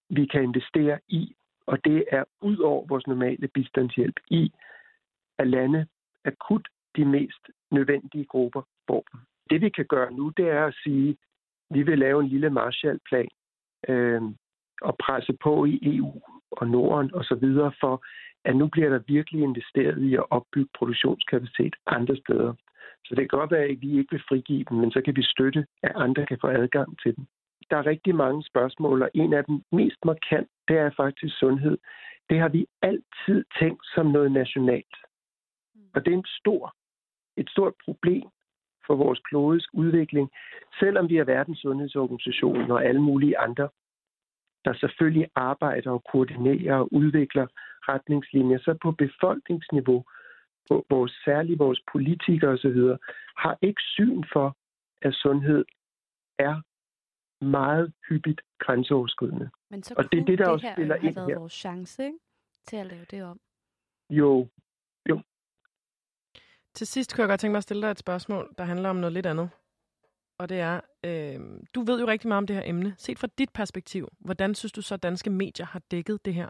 vi 0.10 0.26
kan 0.26 0.44
investere 0.44 1.00
i, 1.08 1.36
og 1.66 1.86
det 1.86 2.06
er 2.12 2.24
ud 2.42 2.58
over 2.58 2.88
vores 2.88 3.08
normale 3.08 3.48
bistandshjælp 3.48 4.20
i, 4.28 4.52
at 5.38 5.48
lande 5.48 5.88
akut 6.26 6.68
de 6.96 7.06
mest 7.06 7.50
nødvendige 7.72 8.26
grupper 8.26 8.62
får 8.88 9.06
dem. 9.12 9.20
Det 9.49 9.62
vi 9.62 9.69
kan 9.69 9.86
gøre 9.86 10.13
nu, 10.13 10.29
det 10.29 10.49
er 10.49 10.65
at 10.65 10.75
sige, 10.84 11.10
at 11.10 11.15
vi 11.69 11.84
vil 11.84 11.99
lave 11.99 12.23
en 12.23 12.29
lille 12.29 12.49
Marshallplan 12.49 13.27
øh, 13.88 14.21
og 14.82 14.97
presse 14.97 15.34
på 15.43 15.65
i 15.65 15.79
EU 15.84 16.21
og 16.51 16.67
Norden 16.67 17.13
og 17.13 17.23
så 17.23 17.36
videre 17.36 17.71
for, 17.79 18.06
at 18.45 18.56
nu 18.56 18.67
bliver 18.67 18.89
der 18.89 18.99
virkelig 19.08 19.41
investeret 19.41 20.01
i 20.01 20.15
at 20.15 20.25
opbygge 20.29 20.69
produktionskapacitet 20.77 21.75
andre 21.88 22.17
steder. 22.17 22.53
Så 23.06 23.15
det 23.15 23.29
kan 23.29 23.39
godt 23.39 23.51
være, 23.51 23.63
at 23.63 23.82
vi 23.82 23.97
ikke 23.97 24.12
vil 24.12 24.23
frigive 24.29 24.65
dem, 24.69 24.77
men 24.77 24.91
så 24.91 25.01
kan 25.06 25.15
vi 25.15 25.23
støtte, 25.23 25.65
at 25.84 25.91
andre 25.95 26.25
kan 26.25 26.38
få 26.41 26.47
adgang 26.47 26.99
til 27.01 27.15
dem. 27.15 27.25
Der 27.69 27.77
er 27.77 27.86
rigtig 27.86 28.15
mange 28.15 28.43
spørgsmål, 28.43 29.01
og 29.01 29.10
en 29.13 29.34
af 29.34 29.45
dem 29.45 29.62
mest 29.71 30.06
markant, 30.06 30.49
det 30.67 30.77
er 30.77 30.89
faktisk 30.97 31.39
sundhed. 31.39 31.77
Det 32.29 32.39
har 32.39 32.49
vi 32.49 32.65
altid 32.82 33.45
tænkt 33.60 33.86
som 33.95 34.06
noget 34.06 34.32
nationalt. 34.32 34.95
Og 35.95 36.06
det 36.06 36.13
er 36.13 36.17
en 36.17 36.25
stor, 36.39 36.75
et 37.38 37.49
stort 37.49 37.73
problem 37.86 38.23
for 38.88 38.96
vores 38.96 39.19
klodisk 39.19 39.69
udvikling, 39.74 40.30
selvom 40.80 41.10
vi 41.10 41.17
er 41.17 41.24
verdens 41.24 41.60
sundhedsorganisation 41.60 42.72
og 42.72 42.86
alle 42.86 43.02
mulige 43.02 43.38
andre, 43.38 43.69
der 44.65 44.74
selvfølgelig 44.74 45.28
arbejder 45.36 45.91
og 45.91 46.04
koordinerer 46.12 46.76
og 46.76 46.93
udvikler 46.93 47.48
retningslinjer, 47.89 48.60
så 48.60 48.78
på 48.82 48.91
befolkningsniveau, 48.91 50.04
på 50.69 50.86
vores, 50.89 51.12
særligt 51.26 51.60
vores 51.60 51.82
politikere 51.91 52.52
osv., 52.52 52.80
har 53.38 53.58
ikke 53.62 53.82
syn 53.82 54.24
for, 54.34 54.58
at 55.02 55.13
sundhed 55.13 55.65
er 56.39 56.62
meget 57.46 57.93
hyppigt 58.10 58.41
grænseoverskridende. 58.60 59.50
Men 59.69 59.84
så 59.84 59.93
og 59.98 60.04
det 60.12 60.19
er 60.19 60.26
det, 60.26 60.39
der 60.39 60.46
det 60.46 60.54
også 60.54 60.67
spiller 60.74 60.96
ind 60.96 61.15
her. 61.15 61.39
vores 61.39 61.54
chance 61.54 62.06
ikke? 62.06 62.17
til 62.67 62.78
at 62.78 62.86
lave 62.86 63.06
det 63.12 63.24
om. 63.24 63.39
Jo, 64.10 64.48
jo. 65.10 65.22
Til 66.74 66.88
sidst 66.88 67.16
kunne 67.16 67.22
jeg 67.22 67.30
godt 67.30 67.40
tænke 67.40 67.52
mig 67.52 67.58
at 67.58 67.64
stille 67.64 67.82
dig 67.82 67.92
et 67.92 68.00
spørgsmål, 68.00 68.50
der 68.58 68.64
handler 68.64 68.90
om 68.90 68.96
noget 68.96 69.14
lidt 69.14 69.26
andet. 69.26 69.50
Og 70.40 70.50
det 70.50 70.60
er, 70.60 70.82
øh, 71.06 71.40
du 71.76 71.82
ved 71.82 72.00
jo 72.02 72.08
rigtig 72.08 72.28
meget 72.28 72.38
om 72.38 72.48
det 72.48 72.56
her 72.56 72.64
emne. 72.66 72.94
Set 72.98 73.20
fra 73.20 73.28
dit 73.38 73.50
perspektiv, 73.54 74.08
hvordan 74.20 74.56
synes 74.56 74.72
du 74.72 74.82
så, 74.82 74.94
at 74.94 75.04
danske 75.04 75.30
medier 75.30 75.66
har 75.66 75.82
dækket 75.92 76.26
det 76.26 76.34
her? 76.34 76.50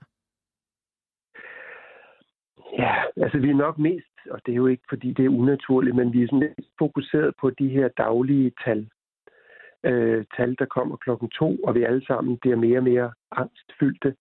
Ja, 2.80 2.94
altså 3.24 3.38
vi 3.38 3.50
er 3.50 3.56
nok 3.66 3.78
mest, 3.78 4.16
og 4.32 4.40
det 4.46 4.52
er 4.52 4.56
jo 4.56 4.68
ikke 4.68 4.84
fordi 4.90 5.14
det 5.14 5.26
er 5.26 5.30
unaturligt, 5.30 5.96
men 5.96 6.14
vi 6.14 6.24
er 6.24 6.28
sådan 6.28 6.40
lidt 6.40 6.68
fokuseret 6.80 7.34
på 7.42 7.50
de 7.50 7.70
her 7.70 7.88
daglige 7.88 8.52
tal. 8.66 8.90
Øh, 9.84 10.26
tal, 10.38 10.56
der 10.60 10.66
kommer 10.66 10.96
klokken 10.98 11.30
to, 11.30 11.56
og 11.56 11.76
vi 11.76 11.84
alle 11.84 12.06
sammen 12.06 12.38
bliver 12.38 12.56
mere 12.56 12.78
og 12.78 12.84
mere 12.84 13.14
angstfyldte. 13.32 14.16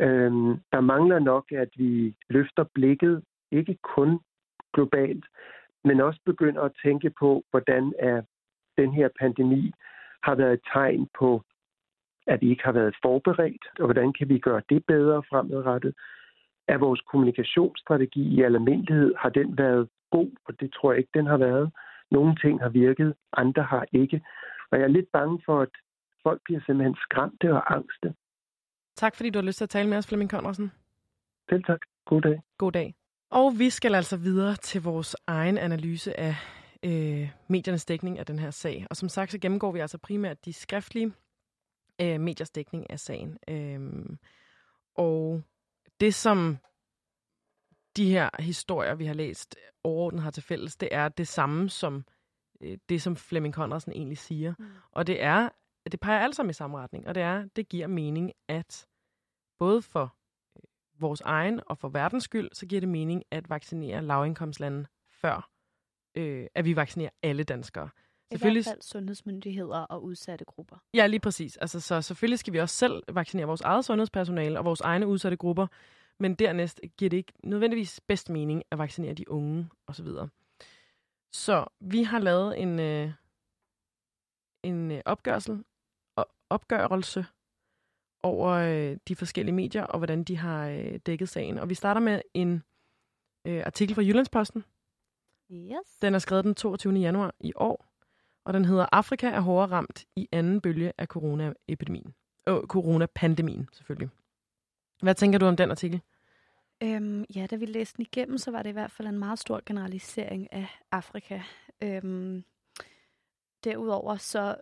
Øh, 0.00 0.32
der 0.72 0.80
mangler 0.80 1.18
nok, 1.18 1.52
at 1.52 1.68
vi 1.76 2.14
løfter 2.28 2.64
blikket, 2.74 3.22
ikke 3.50 3.78
kun 3.82 4.20
globalt, 4.72 5.24
men 5.84 6.00
også 6.00 6.20
begynder 6.24 6.62
at 6.62 6.72
tænke 6.84 7.10
på, 7.10 7.44
hvordan 7.50 7.92
er 7.98 8.22
den 8.78 8.92
her 8.92 9.08
pandemi 9.20 9.72
har 10.22 10.34
været 10.34 10.52
et 10.52 10.60
tegn 10.72 11.08
på, 11.18 11.42
at 12.26 12.40
vi 12.40 12.50
ikke 12.50 12.64
har 12.64 12.72
været 12.72 12.94
forberedt, 13.02 13.64
og 13.78 13.84
hvordan 13.84 14.12
kan 14.12 14.28
vi 14.28 14.38
gøre 14.38 14.62
det 14.68 14.86
bedre 14.86 15.22
fremadrettet 15.30 15.94
er 16.68 16.78
vores 16.78 17.00
kommunikationsstrategi 17.10 18.22
i 18.36 18.42
almindelighed, 18.42 19.14
har 19.18 19.28
den 19.28 19.58
været 19.58 19.88
god, 20.10 20.30
og 20.44 20.60
det 20.60 20.72
tror 20.74 20.92
jeg 20.92 20.98
ikke, 20.98 21.10
den 21.14 21.26
har 21.26 21.36
været. 21.36 21.72
Nogle 22.10 22.36
ting 22.36 22.60
har 22.62 22.68
virket, 22.68 23.14
andre 23.32 23.62
har 23.62 23.86
ikke. 23.92 24.22
Og 24.70 24.78
jeg 24.78 24.84
er 24.84 24.88
lidt 24.98 25.12
bange 25.12 25.42
for, 25.46 25.60
at 25.60 25.68
folk 26.22 26.40
bliver 26.44 26.60
simpelthen 26.66 26.96
skræmte 26.96 27.52
og 27.52 27.74
angste. 27.76 28.14
Tak 28.96 29.16
fordi 29.16 29.30
du 29.30 29.38
har 29.38 29.46
lyst 29.46 29.58
til 29.58 29.64
at 29.64 29.70
tale 29.70 29.88
med 29.88 29.98
os, 29.98 30.08
Flemming 30.08 30.30
Conradsen. 30.30 30.72
Selv 31.50 31.64
tak. 31.64 31.80
God 32.04 32.20
dag. 32.20 32.40
God 32.58 32.72
dag. 32.72 32.94
Og 33.32 33.58
vi 33.58 33.70
skal 33.70 33.94
altså 33.94 34.16
videre 34.16 34.56
til 34.56 34.82
vores 34.82 35.16
egen 35.26 35.58
analyse 35.58 36.20
af 36.20 36.36
øh, 36.82 37.30
mediernes 37.48 37.84
dækning 37.84 38.18
af 38.18 38.26
den 38.26 38.38
her 38.38 38.50
sag. 38.50 38.86
Og 38.90 38.96
som 38.96 39.08
sagt, 39.08 39.30
så 39.30 39.38
gennemgår 39.38 39.72
vi 39.72 39.78
altså 39.78 39.98
primært 39.98 40.44
de 40.44 40.52
skriftlige 40.52 41.12
øh, 42.00 42.20
mediers 42.20 42.50
dækning 42.50 42.90
af 42.90 43.00
sagen. 43.00 43.38
Øh, 43.48 44.06
og 44.94 45.42
det, 46.00 46.14
som 46.14 46.58
de 47.96 48.10
her 48.10 48.30
historier, 48.38 48.94
vi 48.94 49.06
har 49.06 49.14
læst, 49.14 49.56
overordnet 49.84 50.22
har 50.22 50.30
til 50.30 50.42
fælles, 50.42 50.76
det 50.76 50.88
er 50.92 51.08
det 51.08 51.28
samme 51.28 51.70
som 51.70 52.04
øh, 52.60 52.78
det, 52.88 53.02
som 53.02 53.16
Flemming 53.16 53.54
Conradsen 53.54 53.92
egentlig 53.92 54.18
siger. 54.18 54.54
Mm. 54.58 54.66
Og 54.90 55.06
det 55.06 55.22
er, 55.22 55.48
det 55.92 56.00
peger 56.00 56.20
alle 56.20 56.34
sammen 56.34 56.50
i 56.50 56.54
samme 56.54 56.78
retning, 56.78 57.08
og 57.08 57.14
det 57.14 57.22
er, 57.22 57.48
det 57.56 57.68
giver 57.68 57.86
mening, 57.86 58.32
at 58.48 58.86
både 59.58 59.82
for 59.82 60.16
vores 61.02 61.20
egen 61.20 61.60
og 61.66 61.78
for 61.78 61.88
verdens 61.88 62.24
skyld, 62.24 62.48
så 62.52 62.66
giver 62.66 62.80
det 62.80 62.88
mening 62.88 63.22
at 63.30 63.50
vaccinere 63.50 64.02
lavindkomstlande 64.02 64.86
før, 65.10 65.50
øh, 66.14 66.46
at 66.54 66.64
vi 66.64 66.76
vaccinerer 66.76 67.10
alle 67.22 67.44
danskere. 67.44 67.88
I 68.30 68.38
hvert 68.38 68.64
fald 68.64 68.82
sundhedsmyndigheder 68.82 69.78
og 69.78 70.04
udsatte 70.04 70.44
grupper. 70.44 70.76
Ja, 70.94 71.06
lige 71.06 71.20
præcis. 71.20 71.56
Altså, 71.56 71.80
så 71.80 72.02
selvfølgelig 72.02 72.38
skal 72.38 72.52
vi 72.52 72.58
også 72.58 72.76
selv 72.76 73.02
vaccinere 73.08 73.46
vores 73.46 73.60
eget 73.60 73.84
sundhedspersonale 73.84 74.58
og 74.58 74.64
vores 74.64 74.80
egne 74.80 75.06
udsatte 75.06 75.36
grupper, 75.36 75.66
men 76.18 76.34
dernæst 76.34 76.80
giver 76.96 77.08
det 77.08 77.16
ikke 77.16 77.32
nødvendigvis 77.44 78.00
bedst 78.00 78.30
mening 78.30 78.62
at 78.70 78.78
vaccinere 78.78 79.14
de 79.14 79.30
unge 79.30 79.68
osv. 79.86 80.06
Så, 80.06 80.28
så 81.32 81.66
vi 81.80 82.02
har 82.02 82.18
lavet 82.18 82.60
en, 82.60 82.80
øh, 82.80 83.12
en 84.62 84.90
øh, 84.90 85.02
opgørelse, 85.04 85.58
opgørelse 86.50 87.26
over 88.22 88.48
øh, 88.48 88.96
de 89.08 89.16
forskellige 89.16 89.54
medier 89.54 89.84
og 89.84 89.98
hvordan 89.98 90.24
de 90.24 90.36
har 90.36 90.68
øh, 90.68 90.98
dækket 91.06 91.28
sagen. 91.28 91.58
Og 91.58 91.68
vi 91.68 91.74
starter 91.74 92.00
med 92.00 92.20
en 92.34 92.62
øh, 93.44 93.62
artikel 93.66 93.94
fra 93.94 94.02
Jyllandsposten. 94.02 94.64
Yes. 95.52 95.98
Den 96.02 96.14
er 96.14 96.18
skrevet 96.18 96.44
den 96.44 96.54
22. 96.54 96.94
januar 96.94 97.34
i 97.40 97.52
år 97.56 97.92
og 98.44 98.52
den 98.52 98.64
hedder 98.64 98.86
Afrika 98.92 99.26
er 99.26 99.40
hårdere 99.40 99.70
ramt 99.70 100.04
i 100.16 100.28
anden 100.32 100.60
bølge 100.60 100.92
af 100.98 101.06
coronaepidemien. 101.06 102.14
Øh, 102.48 102.60
coronapandemien, 102.60 103.68
selvfølgelig. 103.72 104.10
Hvad 105.02 105.14
tænker 105.14 105.38
du 105.38 105.46
om 105.46 105.56
den 105.56 105.70
artikel? 105.70 106.00
Øhm, 106.82 107.24
ja, 107.34 107.46
da 107.46 107.56
vi 107.56 107.66
læste 107.66 107.96
den 107.96 108.06
igennem, 108.12 108.38
så 108.38 108.50
var 108.50 108.62
det 108.62 108.70
i 108.70 108.72
hvert 108.72 108.90
fald 108.90 109.08
en 109.08 109.18
meget 109.18 109.38
stor 109.38 109.62
generalisering 109.66 110.52
af 110.52 110.66
Afrika. 110.92 111.42
Øhm, 111.82 112.44
derudover 113.64 114.16
så 114.16 114.56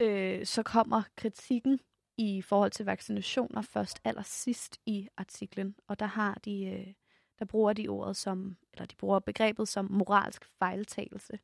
øh, 0.00 0.46
så 0.46 0.62
kommer 0.62 1.02
kritikken 1.16 1.80
i 2.18 2.42
forhold 2.42 2.70
til 2.70 2.84
vaccinationer 2.84 3.62
først 3.62 4.00
allersidst 4.04 4.78
i 4.86 5.08
artiklen, 5.16 5.76
og 5.86 5.98
der 5.98 6.06
har 6.06 6.34
de 6.44 6.64
øh, 6.64 6.92
der 7.38 7.44
bruger 7.44 7.72
de 7.72 7.88
ordet 7.88 8.16
som, 8.16 8.56
eller 8.72 8.86
de 8.86 8.96
bruger 8.96 9.18
begrebet 9.18 9.68
som 9.68 9.92
moralsk 9.92 10.44
fejltagelse. 10.44 11.38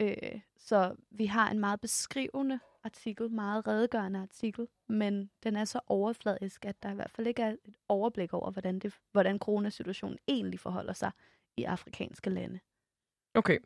Øh, 0.00 0.40
så 0.56 0.94
vi 1.10 1.26
har 1.26 1.50
en 1.50 1.58
meget 1.58 1.80
beskrivende 1.80 2.60
artikel, 2.84 3.30
meget 3.30 3.66
redegørende 3.66 4.20
artikel, 4.20 4.68
men 4.88 5.30
den 5.42 5.56
er 5.56 5.64
så 5.64 5.80
overfladisk, 5.86 6.64
at 6.64 6.82
der 6.82 6.90
i 6.90 6.94
hvert 6.94 7.10
fald 7.10 7.26
ikke 7.26 7.42
er 7.42 7.50
et 7.50 7.76
overblik 7.88 8.34
over, 8.34 8.50
hvordan, 8.50 8.78
det, 8.78 8.94
hvordan 9.12 9.38
coronasituationen 9.38 10.18
egentlig 10.28 10.60
forholder 10.60 10.92
sig 10.92 11.10
i 11.56 11.64
afrikanske 11.64 12.30
lande. 12.30 12.60
Okay. 13.34 13.58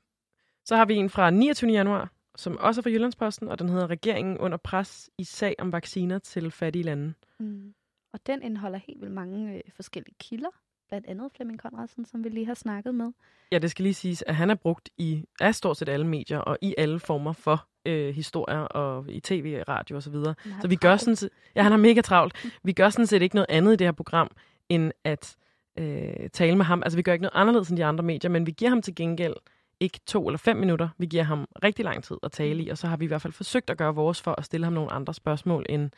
Så 0.65 0.77
har 0.77 0.85
vi 0.85 0.95
en 0.95 1.11
fra 1.11 1.31
29. 1.31 1.71
januar, 1.71 2.13
som 2.37 2.59
også 2.59 2.81
er 2.81 2.83
fra 2.83 2.91
Jyllandsposten, 2.91 3.49
og 3.49 3.59
den 3.59 3.69
hedder 3.69 3.87
Regeringen 3.87 4.39
under 4.39 4.59
pres 4.59 5.11
i 5.19 5.25
sag 5.25 5.55
om 5.59 5.73
vacciner 5.73 6.19
til 6.19 6.51
fattige 6.51 6.83
lande. 6.83 7.15
Mm. 7.39 7.75
Og 8.13 8.21
den 8.27 8.43
indeholder 8.43 8.79
helt 8.79 9.01
vildt 9.01 9.15
mange 9.15 9.55
øh, 9.55 9.61
forskellige 9.77 10.15
kilder, 10.21 10.49
blandt 10.89 11.07
andet 11.07 11.33
Flemming 11.37 11.61
Conradsen, 11.61 12.05
som 12.05 12.25
vi 12.25 12.29
lige 12.29 12.47
har 12.47 12.55
snakket 12.55 12.95
med. 12.95 13.13
Ja, 13.53 13.59
det 13.59 13.71
skal 13.71 13.83
lige 13.83 13.95
siges, 13.95 14.25
at 14.27 14.35
han 14.37 14.51
er 14.51 14.55
brugt 14.55 14.91
i 14.97 15.25
af 15.41 15.55
stort 15.55 15.77
set 15.77 15.89
alle 15.89 16.07
medier 16.07 16.39
og 16.39 16.59
i 16.61 16.75
alle 16.79 17.01
former 17.01 17.33
for 17.33 17.67
øh, 17.87 18.15
historier 18.15 18.59
og 18.59 19.11
i 19.11 19.21
tv, 19.21 19.63
radio 19.69 19.97
osv. 19.97 20.13
Så, 20.13 20.35
så 20.61 20.69
vi 20.69 20.77
gør 20.77 20.97
sådan 20.97 21.17
set, 21.17 21.31
ja, 21.57 21.63
han 21.63 21.73
har 21.73 21.79
mega 21.79 22.01
travlt. 22.01 22.51
Vi 22.63 22.73
gør 22.73 22.91
sådan 22.91 23.07
set 23.07 23.23
ikke 23.23 23.35
noget 23.35 23.47
andet 23.49 23.73
i 23.73 23.77
det 23.77 23.87
her 23.87 23.93
program, 23.93 24.31
end 24.69 24.93
at 25.05 25.37
øh, 25.79 26.31
tale 26.33 26.57
med 26.57 26.65
ham. 26.65 26.83
Altså, 26.83 26.99
vi 26.99 27.03
gør 27.03 27.13
ikke 27.13 27.23
noget 27.23 27.35
anderledes 27.35 27.69
end 27.69 27.77
de 27.77 27.85
andre 27.85 28.05
medier, 28.05 28.31
men 28.31 28.47
vi 28.47 28.51
giver 28.51 28.69
ham 28.69 28.83
til 28.83 28.95
gengæld 28.95 29.35
ikke 29.83 30.01
to 30.07 30.27
eller 30.27 30.39
fem 30.39 30.57
minutter. 30.57 30.89
Vi 30.99 31.07
giver 31.07 31.23
ham 31.23 31.49
rigtig 31.63 31.85
lang 31.85 32.05
tid 32.05 32.17
at 32.23 32.33
tale 32.33 32.63
i, 32.63 32.69
og 32.69 32.79
så 32.79 32.87
har 32.87 32.97
vi 32.97 33.05
i 33.05 33.09
hvert 33.09 33.23
fald 33.23 33.33
forsøgt 33.33 33.71
at 33.71 33.79
gøre 33.79 33.95
vores 33.95 34.23
for 34.23 34.35
at 34.39 34.45
stille 34.45 34.67
ham 34.67 34.73
nogle 34.73 34.93
andre 34.93 35.15
spørgsmål, 35.15 35.67
end, 35.69 35.91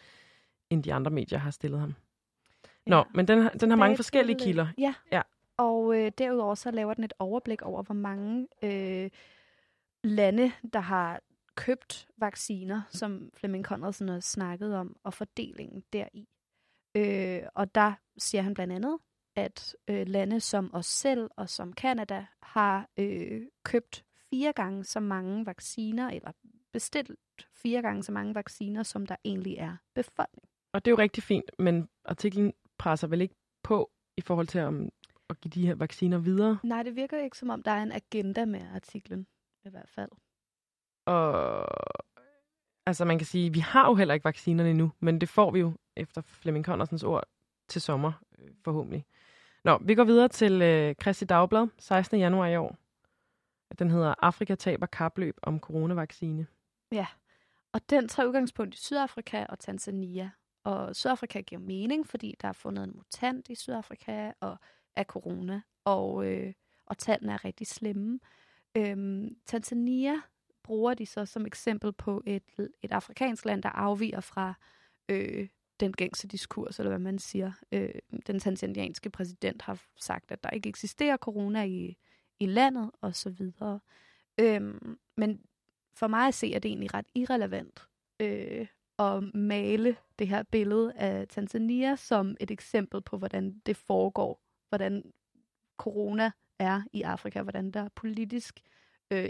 end 0.70 0.83
de 0.83 0.94
andre 0.94 1.11
medier 1.11 1.38
har 1.38 1.51
stillet 1.51 1.81
ham. 1.81 1.94
Nå, 2.87 2.97
ja. 2.97 3.03
men 3.14 3.29
den, 3.29 3.49
den 3.61 3.70
har 3.70 3.77
mange 3.77 3.97
forskellige 3.97 4.38
til, 4.38 4.47
kilder. 4.47 4.66
Ja, 4.79 4.94
ja. 5.12 5.23
og 5.57 5.97
øh, 5.99 6.12
derudover 6.18 6.55
så 6.55 6.70
laver 6.70 6.94
den 6.94 7.05
et 7.05 7.12
overblik 7.18 7.62
over, 7.62 7.83
hvor 7.83 7.94
mange 7.94 8.49
øh, 8.62 9.11
lande, 10.05 10.53
der 10.73 10.81
har 10.81 11.20
købt 11.55 12.09
vacciner, 12.16 12.83
som 12.90 13.31
Flemming 13.35 13.64
Conradsen 13.64 14.09
har 14.09 14.20
snakket 14.20 14.77
om, 14.77 14.97
og 15.05 15.14
fordelingen 15.14 15.83
deri. 15.92 16.29
Øh, 16.94 17.42
og 17.55 17.75
der 17.75 17.92
siger 18.18 18.42
han 18.42 18.55
blandt 18.55 18.73
andet, 18.73 18.99
at 19.37 19.77
øh, 19.88 20.07
lande 20.07 20.40
som 20.40 20.75
os 20.75 20.87
selv 20.87 21.31
og 21.37 21.49
som 21.49 21.73
Kanada 21.73 22.27
har 22.42 22.88
øh, 22.97 23.42
købt 23.64 24.05
fire 24.31 24.53
gange 24.53 24.85
så 24.85 25.01
mange 25.01 25.47
vacciner, 25.47 26.11
eller 26.11 26.33
bestilt 26.73 27.11
fire 27.53 27.83
gange 27.83 28.03
så 28.03 28.12
mange 28.12 28.35
vacciner, 28.35 28.83
som 28.83 29.07
der 29.07 29.16
egentlig 29.25 29.57
er 29.59 29.77
befolkning. 29.94 30.49
Og 30.73 30.85
det 30.85 30.90
er 30.90 30.92
jo 30.92 30.99
rigtig 30.99 31.23
fint, 31.23 31.51
men 31.59 31.88
artiklen 32.05 32.53
presser 32.79 33.07
vel 33.07 33.20
ikke 33.20 33.35
på 33.62 33.90
i 34.16 34.20
forhold 34.20 34.47
til 34.47 34.61
om, 34.61 34.88
at 35.31 35.40
give 35.40 35.51
de 35.51 35.66
her 35.66 35.75
vacciner 35.75 36.18
videre? 36.18 36.59
Nej, 36.64 36.83
det 36.83 36.97
virker 36.97 37.18
ikke 37.18 37.38
som 37.38 37.51
om, 37.51 37.62
der 37.62 37.70
er 37.70 37.83
en 37.83 37.92
agenda 37.92 38.44
med 38.44 38.61
artiklen, 38.75 39.27
i 39.64 39.68
hvert 39.68 39.88
fald. 39.88 40.11
Og 41.07 41.66
altså 42.87 43.05
man 43.05 43.18
kan 43.18 43.27
sige, 43.27 43.53
vi 43.53 43.59
har 43.59 43.88
jo 43.88 43.94
heller 43.94 44.14
ikke 44.14 44.25
vaccinerne 44.25 44.70
endnu, 44.70 44.92
men 45.01 45.20
det 45.20 45.29
får 45.29 45.51
vi 45.51 45.59
jo 45.59 45.73
efter 45.97 46.23
Flemming 46.23 46.64
Connersens 46.64 47.03
ord 47.03 47.25
til 47.68 47.81
sommer, 47.83 48.12
øh, 48.38 48.51
forhåbentlig. 48.64 49.05
Nå, 49.64 49.79
vi 49.79 49.94
går 49.94 50.05
videre 50.05 50.29
til 50.29 50.62
øh, 50.62 50.94
Christi 50.94 51.24
Dagblad, 51.24 51.68
16. 51.79 52.18
januar 52.18 52.46
i 52.46 52.57
år. 52.57 52.77
Den 53.79 53.90
hedder 53.90 54.14
Afrika 54.18 54.55
taber 54.55 54.87
kapløb 54.87 55.38
om 55.42 55.61
coronavaccine. 55.61 56.46
Ja, 56.92 57.07
og 57.72 57.81
den 57.90 58.09
tager 58.09 58.27
udgangspunkt 58.27 58.74
i 58.74 58.79
Sydafrika 58.79 59.46
og 59.48 59.59
Tanzania. 59.59 60.31
Og 60.64 60.96
Sydafrika 60.96 61.40
giver 61.40 61.61
mening, 61.61 62.07
fordi 62.07 62.35
der 62.40 62.48
er 62.48 62.53
fundet 62.53 62.85
en 62.85 62.92
mutant 62.96 63.48
i 63.48 63.55
Sydafrika 63.55 64.33
og 64.40 64.57
af 64.96 65.05
corona, 65.05 65.61
og, 65.85 66.27
øh, 66.27 66.53
og 66.87 66.98
tallene 66.98 67.33
er 67.33 67.44
rigtig 67.44 67.66
slemme. 67.66 68.20
Øhm, 68.77 69.37
Tanzania 69.46 70.14
bruger 70.62 70.94
de 70.94 71.07
så 71.07 71.27
som 71.27 71.46
eksempel 71.46 71.92
på 71.92 72.22
et, 72.27 72.70
et 72.83 72.92
afrikansk 72.92 73.44
land, 73.44 73.62
der 73.62 73.68
afviger 73.68 74.20
fra 74.20 74.55
øh, 75.09 75.48
den 75.81 75.93
gængse 75.93 76.29
diskurs, 76.29 76.79
eller 76.79 76.91
hvad 76.91 76.99
man 76.99 77.19
siger. 77.19 77.53
Øh, 77.73 77.95
den 78.27 78.39
tanzanianske 78.39 79.11
præsident 79.11 79.63
har 79.63 79.83
sagt, 79.97 80.31
at 80.31 80.45
der 80.45 80.51
ikke 80.51 80.69
eksisterer 80.69 81.17
corona 81.17 81.65
i, 81.65 81.97
i 82.41 82.47
landet, 82.47 82.91
og 83.01 83.15
så 83.15 83.31
videre. 83.31 83.81
Øh, 84.41 84.75
men 85.17 85.41
for 85.95 86.07
mig 86.07 86.29
at 86.29 86.35
se, 86.35 86.55
er 86.55 86.59
det 86.59 86.69
egentlig 86.69 86.95
ret 86.95 87.07
irrelevant 87.15 87.89
øh, 88.21 88.67
at 88.99 89.35
male 89.35 89.97
det 90.19 90.29
her 90.29 90.43
billede 90.43 90.93
af 90.93 91.29
Tanzania 91.29 91.97
som 91.97 92.37
et 92.41 92.51
eksempel 92.51 93.01
på, 93.03 93.19
hvordan 93.19 93.61
det 93.67 93.77
foregår, 93.77 94.41
hvordan 94.69 95.13
corona 95.77 96.31
er 96.59 96.83
i 96.93 97.03
Afrika, 97.03 97.43
hvordan 97.43 97.71
der 97.71 97.89
politisk 97.89 98.61
øh, 98.65 98.84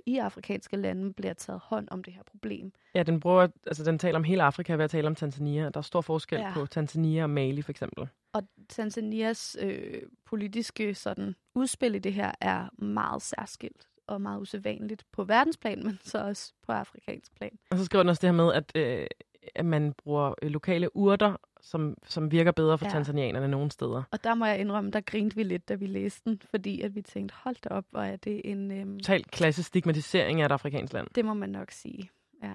i 0.07 0.19
afrikanske 0.19 0.77
lande 0.77 1.13
bliver 1.13 1.33
taget 1.33 1.61
hånd 1.65 1.89
om 1.91 2.05
det 2.05 2.13
her 2.13 2.23
problem. 2.23 2.73
Ja, 2.95 3.03
den, 3.03 3.21
bruger, 3.21 3.49
altså, 3.67 3.85
den 3.85 3.99
taler 3.99 4.19
om 4.19 4.25
hele 4.25 4.43
Afrika 4.43 4.75
ved 4.75 4.85
at 4.85 4.91
tale 4.91 5.07
om 5.07 5.15
Tanzania. 5.15 5.69
Der 5.69 5.79
er 5.79 5.83
stor 5.83 6.01
forskel 6.01 6.39
ja. 6.39 6.53
på 6.55 6.67
Tanzania 6.67 7.23
og 7.23 7.31
Mali 7.31 7.63
for 7.63 7.71
eksempel. 7.71 8.09
Og 8.33 8.43
Tanzanias 8.69 9.57
øh, 9.61 10.03
politiske 10.27 10.95
sådan, 10.95 11.35
udspil 11.55 11.95
i 11.95 11.99
det 11.99 12.13
her 12.13 12.33
er 12.41 12.69
meget 12.85 13.23
særskilt 13.23 13.89
og 14.07 14.21
meget 14.21 14.41
usædvanligt 14.41 15.05
på 15.13 15.25
verdensplan, 15.25 15.83
men 15.87 15.99
så 16.03 16.19
også 16.19 16.53
på 16.67 16.73
afrikansk 16.73 17.37
plan. 17.37 17.59
Og 17.71 17.79
så 17.79 17.85
skriver 17.85 18.03
den 18.03 18.11
også 18.11 18.21
det 18.21 18.29
her 18.29 18.45
med, 18.45 18.53
at, 18.53 18.73
øh, 18.75 19.07
at 19.55 19.65
man 19.65 19.93
bruger 19.93 20.35
øh, 20.43 20.51
lokale 20.51 20.97
urter, 20.97 21.37
som, 21.61 21.97
som 22.05 22.31
virker 22.31 22.53
bedre 22.53 22.79
for 22.79 22.87
ja. 22.87 22.91
tanzanianerne 22.91 23.49
nogle 23.49 23.71
steder. 23.71 24.03
Og 24.11 24.25
der 24.25 24.35
må 24.35 24.47
jeg 24.47 24.59
indrømme, 24.59 24.91
der 24.91 25.01
grinte 25.01 25.37
vi 25.37 25.43
lidt, 25.43 25.69
da 25.69 25.75
vi 25.75 25.87
læste 25.87 26.31
den, 26.31 26.41
fordi 26.51 26.81
at 26.81 26.95
vi 26.95 27.03
tænkte, 27.03 27.35
hold 27.39 27.57
da 27.65 27.69
op, 27.69 27.85
hvor 27.91 28.01
er 28.01 28.17
det 28.17 28.41
en... 28.45 28.71
Øhm... 28.73 28.99
Total 28.99 29.25
klasse 29.25 29.63
stigmatisering 29.63 30.41
af 30.41 30.45
et 30.47 30.53
afrikansk 30.53 30.93
land. 30.93 31.07
Det 31.15 31.25
må 31.25 31.35
man 31.35 31.49
nok 31.49 31.71
sige, 31.71 32.11
ja. 32.43 32.55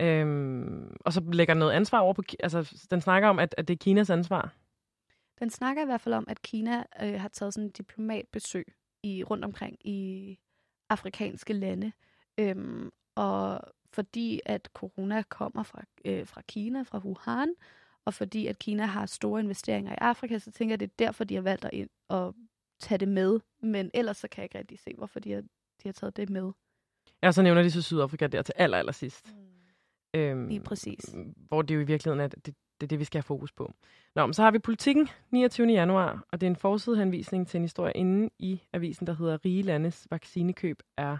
Øhm, 0.00 0.96
og 1.00 1.12
så 1.12 1.22
lægger 1.32 1.54
noget 1.54 1.72
ansvar 1.72 1.98
over 1.98 2.12
på... 2.12 2.22
Altså, 2.40 2.86
den 2.90 3.00
snakker 3.00 3.28
om, 3.28 3.38
at, 3.38 3.54
at 3.58 3.68
det 3.68 3.74
er 3.74 3.78
Kinas 3.78 4.10
ansvar. 4.10 4.54
Den 5.40 5.50
snakker 5.50 5.82
i 5.82 5.86
hvert 5.86 6.00
fald 6.00 6.14
om, 6.14 6.24
at 6.28 6.42
Kina 6.42 6.84
øh, 7.02 7.20
har 7.20 7.28
taget 7.28 7.54
sådan 7.54 7.66
en 7.66 7.70
diplomatbesøg 7.70 8.66
i, 9.02 9.24
rundt 9.24 9.44
omkring 9.44 9.76
i 9.86 10.38
afrikanske 10.90 11.52
lande. 11.52 11.92
Øhm, 12.38 12.90
og 13.14 13.60
fordi 13.92 14.40
at 14.46 14.68
corona 14.74 15.22
kommer 15.22 15.62
fra, 15.62 15.82
øh, 16.04 16.26
fra 16.26 16.42
Kina, 16.48 16.82
fra 16.82 16.98
Wuhan, 16.98 17.54
og 18.04 18.14
fordi 18.14 18.46
at 18.46 18.58
Kina 18.58 18.84
har 18.84 19.06
store 19.06 19.40
investeringer 19.40 19.92
i 19.92 19.98
Afrika, 20.00 20.38
så 20.38 20.50
tænker 20.50 20.72
jeg, 20.72 20.74
at 20.76 20.80
det 20.80 20.90
er 20.90 21.06
derfor, 21.06 21.24
de 21.24 21.34
har 21.34 21.42
valgt 21.42 21.64
at, 21.64 21.70
ind 21.72 21.90
og 22.08 22.34
tage 22.80 22.98
det 22.98 23.08
med. 23.08 23.40
Men 23.62 23.90
ellers 23.94 24.16
så 24.16 24.28
kan 24.28 24.40
jeg 24.40 24.44
ikke 24.44 24.58
rigtig 24.58 24.78
se, 24.78 24.94
hvorfor 24.98 25.20
de 25.20 25.32
har, 25.32 25.40
de 25.82 25.84
har 25.84 25.92
taget 25.92 26.16
det 26.16 26.30
med. 26.30 26.52
Ja, 27.22 27.32
så 27.32 27.42
nævner 27.42 27.62
de 27.62 27.70
så 27.70 27.82
Sydafrika 27.82 28.26
der 28.26 28.42
til 28.42 28.54
aller, 28.56 28.78
aller 28.78 28.92
sidst. 28.92 29.34
Mm. 29.34 30.20
Øhm, 30.20 30.48
Lige 30.48 30.60
præcis. 30.60 31.14
Hvor 31.36 31.62
det 31.62 31.74
jo 31.74 31.80
i 31.80 31.84
virkeligheden 31.84 32.20
er 32.20 32.26
det, 32.26 32.46
det, 32.46 32.54
det, 32.80 32.86
er 32.86 32.88
det 32.88 32.98
vi 32.98 33.04
skal 33.04 33.18
have 33.18 33.22
fokus 33.22 33.52
på. 33.52 33.72
Nå, 34.14 34.26
men 34.26 34.34
så 34.34 34.42
har 34.42 34.50
vi 34.50 34.58
politikken 34.58 35.08
29. 35.30 35.66
januar, 35.66 36.24
og 36.32 36.40
det 36.40 36.46
er 36.46 36.50
en 36.50 36.56
forsidehenvisning 36.56 37.48
til 37.48 37.58
en 37.58 37.64
historie 37.64 37.92
inde 37.92 38.30
i 38.38 38.62
avisen, 38.72 39.06
der 39.06 39.12
hedder 39.12 39.44
Rige 39.44 39.62
Landes 39.62 40.06
vaccinekøb 40.10 40.82
er 40.96 41.16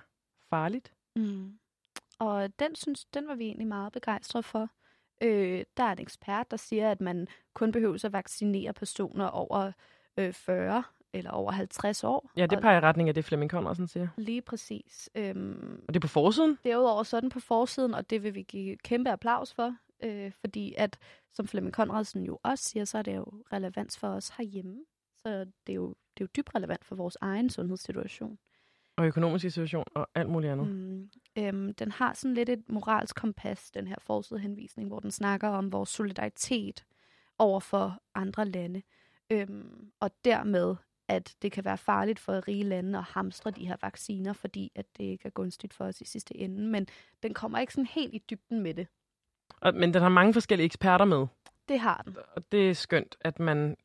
farligt. 0.51 0.93
Mm. 1.17 1.59
Og 2.19 2.59
den, 2.59 2.75
synes, 2.75 3.05
den 3.05 3.29
var 3.29 3.35
vi 3.35 3.45
egentlig 3.45 3.67
meget 3.67 3.93
begejstrede 3.93 4.43
for. 4.43 4.69
Øh, 5.23 5.65
der 5.77 5.83
er 5.83 5.93
en 5.93 6.01
ekspert, 6.01 6.51
der 6.51 6.57
siger, 6.57 6.91
at 6.91 7.01
man 7.01 7.29
kun 7.55 7.73
behøver 7.73 8.05
at 8.05 8.13
vaccinere 8.13 8.73
personer 8.73 9.27
over 9.27 9.73
øh, 10.17 10.33
40 10.33 10.83
eller 11.13 11.31
over 11.31 11.53
50 11.53 12.05
år. 12.05 12.31
Ja, 12.37 12.47
det 12.47 12.61
peger 12.61 12.77
i 12.79 12.81
retning 12.81 13.09
af 13.09 13.15
det, 13.15 13.25
Flemming 13.25 13.51
Conradsen 13.51 13.89
siger. 13.89 14.09
Lige 14.17 14.43
præcis. 14.43 15.11
Øhm, 15.15 15.85
og 15.89 15.95
det 15.95 15.97
er 15.97 16.01
på 16.01 16.09
forsiden? 16.09 16.59
Derudover 16.65 17.03
sådan 17.03 17.31
på 17.31 17.41
forsiden, 17.41 17.95
og 17.95 18.11
det 18.11 18.23
vil 18.23 18.35
vi 18.35 18.43
give 18.43 18.77
kæmpe 18.77 19.11
applaus 19.11 19.55
for, 19.55 19.77
øh, 20.03 20.33
fordi 20.41 20.75
at, 20.77 20.99
som 21.33 21.49
Flemming 21.49 21.75
Conradsen 21.75 22.25
jo 22.25 22.39
også 22.43 22.65
siger, 22.65 22.85
så 22.85 22.99
er 22.99 23.03
det 23.03 23.17
jo 23.17 23.27
relevans 23.53 23.99
for 23.99 24.09
os 24.09 24.29
herhjemme. 24.29 24.85
Så 25.17 25.29
det 25.39 25.73
er 25.73 25.75
jo, 25.75 25.89
det 25.89 26.21
er 26.21 26.25
jo 26.25 26.29
dybt 26.37 26.55
relevant 26.55 26.85
for 26.85 26.95
vores 26.97 27.17
egen 27.21 27.51
sundhedssituation. 27.51 28.39
Og 28.99 29.07
økonomisk 29.07 29.43
situation 29.43 29.85
og 29.95 30.09
alt 30.15 30.29
muligt 30.29 30.53
andet. 30.53 30.67
Mm, 30.67 31.11
øhm, 31.39 31.75
den 31.75 31.93
har 31.93 32.13
sådan 32.13 32.35
lidt 32.35 32.49
et 32.49 32.63
moralsk 32.69 33.17
kompas, 33.17 33.71
den 33.71 33.87
her 33.87 33.97
forsidehenvisning, 34.01 34.89
hvor 34.89 35.01
den 35.01 35.11
snakker 35.11 35.49
om 35.49 35.73
vores 35.73 35.89
solidaritet 35.89 36.85
over 37.39 37.61
for 37.61 38.03
andre 38.15 38.45
lande. 38.45 38.83
Øhm, 39.31 39.91
og 40.01 40.11
dermed, 40.25 40.77
at 41.09 41.37
det 41.43 41.53
kan 41.53 41.65
være 41.65 41.79
farligt 41.79 42.19
for 42.19 42.49
rige 42.49 42.63
lande 42.63 42.99
at 42.99 43.05
hamstre 43.05 43.51
de 43.51 43.69
her 43.69 43.77
vacciner, 43.83 44.33
fordi 44.33 44.73
at 44.75 44.87
det 44.97 45.05
ikke 45.05 45.27
er 45.27 45.31
gunstigt 45.31 45.75
for 45.75 45.85
os 45.85 46.01
i 46.01 46.05
sidste 46.05 46.37
ende. 46.37 46.69
Men 46.69 46.87
den 47.23 47.35
kommer 47.35 47.59
ikke 47.59 47.73
sådan 47.73 47.87
helt 47.87 48.15
i 48.15 48.23
dybden 48.31 48.61
med 48.61 48.75
det. 48.75 48.87
Og, 49.61 49.75
men 49.75 49.95
den 49.95 50.03
har 50.03 50.09
mange 50.09 50.33
forskellige 50.33 50.65
eksperter 50.65 51.05
med. 51.05 51.27
Det 51.69 51.81
har 51.81 52.03
den. 52.05 52.17
Og 52.33 52.53
det 52.53 52.71
er 52.71 52.75
skønt, 52.75 53.17
at 53.21 53.39
man 53.39 53.77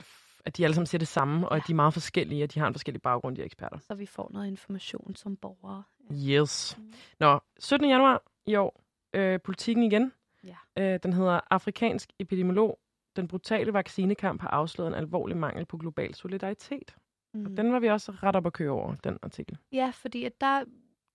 at 0.45 0.57
de 0.57 0.63
alle 0.63 0.73
sammen 0.75 0.85
siger 0.85 0.99
det 0.99 1.07
samme, 1.07 1.49
og 1.49 1.55
ja. 1.55 1.61
at 1.61 1.67
de 1.67 1.71
er 1.71 1.75
meget 1.75 1.93
forskellige, 1.93 2.43
og 2.43 2.53
de 2.53 2.59
har 2.59 2.67
en 2.67 2.73
forskellig 2.73 3.01
baggrund, 3.01 3.35
de 3.35 3.43
eksperter. 3.43 3.77
Så 3.77 3.95
vi 3.95 4.05
får 4.05 4.29
noget 4.33 4.47
information 4.47 5.15
som 5.15 5.37
borgere. 5.37 5.83
Yes. 6.11 6.77
Mm. 6.77 6.93
Nå, 7.19 7.39
17. 7.59 7.89
januar 7.89 8.23
i 8.45 8.55
år, 8.55 8.83
øh, 9.13 9.39
politikken 9.41 9.83
igen. 9.83 10.13
Ja. 10.43 10.55
Øh, 10.77 10.99
den 11.03 11.13
hedder 11.13 11.39
Afrikansk 11.49 12.13
epidemiolog. 12.19 12.79
Den 13.15 13.27
brutale 13.27 13.73
vaccinekamp 13.73 14.41
har 14.41 14.47
afsløret 14.47 14.87
en 14.87 14.93
alvorlig 14.93 15.37
mangel 15.37 15.65
på 15.65 15.77
global 15.77 16.15
solidaritet. 16.15 16.95
Mm. 17.33 17.45
Og 17.45 17.57
den 17.57 17.73
var 17.73 17.79
vi 17.79 17.89
også 17.89 18.11
ret 18.11 18.35
op 18.35 18.45
at 18.45 18.53
køre 18.53 18.71
over, 18.71 18.95
den 18.95 19.17
artikel. 19.21 19.57
Ja, 19.71 19.91
fordi 19.93 20.25
at 20.25 20.41
der, 20.41 20.63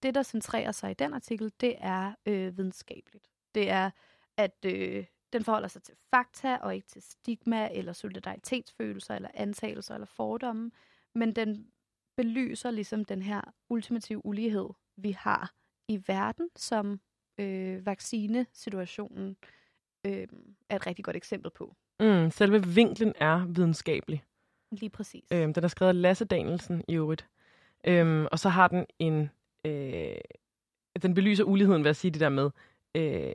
det, 0.03 0.15
der 0.15 0.23
centrerer 0.23 0.73
sig 0.73 0.91
i 0.91 0.95
den 0.95 1.15
artikel, 1.15 1.53
det 1.61 1.75
er 1.79 2.15
øh, 2.27 2.57
videnskabeligt. 2.57 3.29
Det 3.55 3.71
er, 3.71 3.91
at 4.37 4.65
øh, 4.67 5.05
den 5.33 5.45
forholder 5.45 5.69
sig 5.69 5.83
til 5.83 5.95
fakta 6.11 6.57
og 6.57 6.75
ikke 6.75 6.87
til 6.87 7.03
stigma 7.03 7.69
eller 7.73 7.93
solidaritetsfølelser 7.93 9.15
eller 9.15 9.29
antagelser 9.35 9.95
eller 9.95 10.07
fordomme, 10.07 10.71
men 11.15 11.37
den 11.37 11.67
belyser 12.17 12.71
ligesom 12.71 13.05
den 13.05 13.23
her 13.23 13.41
ultimative 13.69 14.27
ulighed, 14.27 14.69
vi 14.97 15.11
har 15.11 15.55
i 15.89 16.03
verden, 16.07 16.49
som 16.57 17.01
øh, 17.39 17.87
vaccinesituationen 17.87 19.37
øh, 20.07 20.27
er 20.69 20.77
et 20.77 20.87
rigtig 20.87 21.05
godt 21.05 21.17
eksempel 21.17 21.51
på. 21.51 21.75
Mm, 22.01 22.31
selve 22.31 22.67
vinklen 22.67 23.13
er 23.17 23.47
videnskabelig. 23.47 24.25
Lige 24.71 24.91
præcis. 24.91 25.25
Øhm, 25.33 25.55
den 25.55 25.65
er 25.65 25.69
skrevet 25.69 25.89
af 25.89 26.03
Lasse 26.03 26.25
Danielsen 26.25 26.85
i 26.89 26.95
øvrigt. 26.95 27.29
Øhm, 27.85 28.27
og 28.33 28.39
så 28.39 28.49
har 28.49 28.69
den 28.69 28.87
en... 28.99 29.31
Øh, 29.65 30.17
den 31.03 31.15
belyser 31.15 31.45
uligheden 31.45 31.85
ved 31.85 31.91
at 31.91 31.97
sige 31.97 32.11
det 32.11 32.21
der 32.21 32.29
med, 32.29 32.51
øh, 32.95 33.33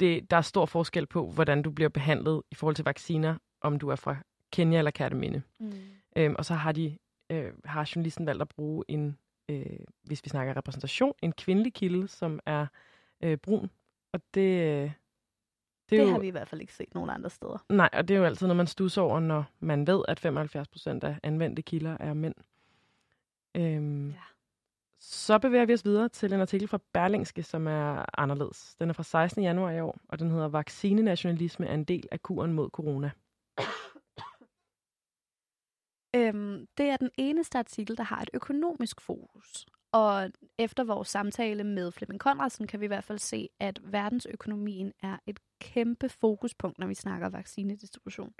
det, 0.00 0.30
der 0.30 0.36
er 0.36 0.40
stor 0.40 0.66
forskel 0.66 1.06
på, 1.06 1.30
hvordan 1.30 1.62
du 1.62 1.70
bliver 1.70 1.88
behandlet 1.88 2.42
i 2.50 2.54
forhold 2.54 2.76
til 2.76 2.84
vacciner, 2.84 3.36
om 3.60 3.78
du 3.78 3.88
er 3.88 3.96
fra 3.96 4.16
Kenya 4.52 4.78
eller 4.78 4.90
Kærteminde. 4.90 5.42
Mm. 5.58 5.72
Øhm, 6.16 6.34
og 6.38 6.44
så 6.44 6.54
har 6.54 6.72
de 6.72 6.98
øh, 7.30 7.52
har 7.64 7.90
journalisten 7.94 8.26
valgt 8.26 8.42
at 8.42 8.48
bruge 8.48 8.84
en, 8.88 9.18
øh, 9.48 9.78
hvis 10.02 10.24
vi 10.24 10.28
snakker 10.28 10.56
repræsentation, 10.56 11.12
en 11.22 11.32
kvindelig 11.32 11.74
kilde, 11.74 12.08
som 12.08 12.40
er 12.46 12.66
øh, 13.22 13.36
brun. 13.38 13.70
Og 14.12 14.20
det, 14.34 14.40
øh, 14.40 14.82
det, 14.82 14.92
det 15.90 15.98
jo, 15.98 16.10
har 16.10 16.18
vi 16.18 16.26
i 16.26 16.30
hvert 16.30 16.48
fald 16.48 16.60
ikke 16.60 16.74
set 16.74 16.94
nogen 16.94 17.10
andre 17.10 17.30
steder. 17.30 17.64
Nej, 17.68 17.90
og 17.92 18.08
det 18.08 18.14
er 18.14 18.18
jo 18.18 18.24
altid, 18.24 18.46
når 18.46 18.54
man 18.54 18.66
stusser 18.66 19.02
over, 19.02 19.20
når 19.20 19.44
man 19.60 19.86
ved, 19.86 20.02
at 20.08 20.20
75 20.20 20.68
procent 20.68 21.04
af 21.04 21.18
anvendte 21.22 21.62
kilder 21.62 21.96
er 22.00 22.14
mænd. 22.14 22.34
Øhm, 23.54 24.10
ja. 24.10 24.16
Så 25.00 25.38
bevæger 25.38 25.66
vi 25.66 25.72
os 25.74 25.84
videre 25.84 26.08
til 26.08 26.32
en 26.32 26.40
artikel 26.40 26.68
fra 26.68 26.78
Berlingske, 26.92 27.42
som 27.42 27.66
er 27.66 28.20
anderledes. 28.20 28.76
Den 28.80 28.88
er 28.88 28.92
fra 28.92 29.02
16. 29.02 29.42
januar 29.42 29.70
i 29.70 29.80
år, 29.80 29.98
og 30.08 30.18
den 30.18 30.30
hedder 30.30 30.48
Vaccinenationalisme 30.48 31.66
er 31.66 31.74
en 31.74 31.84
del 31.84 32.08
af 32.12 32.22
kuren 32.22 32.52
mod 32.52 32.70
corona. 32.70 33.10
Øhm, 36.16 36.66
det 36.78 36.86
er 36.86 36.96
den 36.96 37.10
eneste 37.18 37.58
artikel, 37.58 37.96
der 37.96 38.02
har 38.02 38.22
et 38.22 38.30
økonomisk 38.34 39.00
fokus. 39.00 39.66
Og 39.92 40.30
efter 40.58 40.84
vores 40.84 41.08
samtale 41.08 41.64
med 41.64 41.92
Flemming 41.92 42.20
Konradsen, 42.20 42.66
kan 42.66 42.80
vi 42.80 42.84
i 42.84 42.88
hvert 42.88 43.04
fald 43.04 43.18
se, 43.18 43.48
at 43.60 43.80
verdensøkonomien 43.84 44.92
er 45.02 45.16
et 45.26 45.40
kæmpe 45.60 46.08
fokuspunkt, 46.08 46.78
når 46.78 46.86
vi 46.86 46.94
snakker 46.94 47.28
vaccinedistribution. 47.28 48.34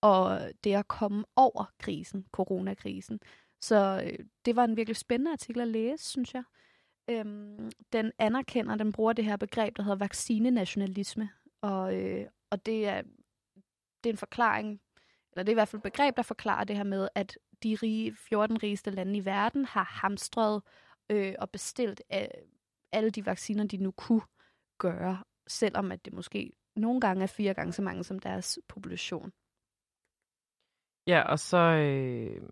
Og 0.00 0.40
det 0.64 0.74
at 0.74 0.88
komme 0.88 1.24
over 1.36 1.72
krisen, 1.78 2.26
coronakrisen. 2.32 3.20
Så 3.62 4.02
øh, 4.04 4.24
det 4.44 4.56
var 4.56 4.64
en 4.64 4.76
virkelig 4.76 4.96
spændende 4.96 5.32
artikel 5.32 5.62
at 5.62 5.68
læse, 5.68 6.04
synes 6.04 6.34
jeg. 6.34 6.42
Øhm, 7.10 7.70
den 7.92 8.12
anerkender, 8.18 8.76
den 8.76 8.92
bruger 8.92 9.12
det 9.12 9.24
her 9.24 9.36
begreb, 9.36 9.76
der 9.76 9.82
hedder 9.82 9.96
vaccinenationalisme. 9.96 11.30
Og, 11.60 11.96
øh, 11.96 12.26
og 12.50 12.66
det, 12.66 12.88
er, 12.88 13.02
det 14.04 14.10
er 14.10 14.12
en 14.12 14.16
forklaring, 14.16 14.80
eller 15.32 15.42
det 15.42 15.48
er 15.48 15.54
i 15.54 15.60
hvert 15.60 15.68
fald 15.68 15.80
et 15.80 15.92
begreb, 15.92 16.16
der 16.16 16.22
forklarer 16.22 16.64
det 16.64 16.76
her 16.76 16.84
med, 16.84 17.08
at 17.14 17.38
de 17.62 17.76
rige, 17.82 18.16
14 18.16 18.62
rigeste 18.62 18.90
lande 18.90 19.16
i 19.16 19.24
verden 19.24 19.64
har 19.64 19.84
hamstret 19.84 20.62
øh, 21.10 21.34
og 21.38 21.50
bestilt 21.50 22.02
øh, 22.14 22.20
alle 22.92 23.10
de 23.10 23.26
vacciner, 23.26 23.66
de 23.66 23.76
nu 23.76 23.90
kunne 23.90 24.22
gøre, 24.78 25.22
selvom 25.46 25.92
at 25.92 26.04
det 26.04 26.12
måske 26.12 26.52
nogle 26.76 27.00
gange 27.00 27.22
er 27.22 27.26
fire 27.26 27.54
gange 27.54 27.72
så 27.72 27.82
mange 27.82 28.04
som 28.04 28.18
deres 28.18 28.58
population. 28.68 29.32
Ja, 31.06 31.22
og 31.22 31.38
så... 31.38 31.58
Øh, 31.58 32.42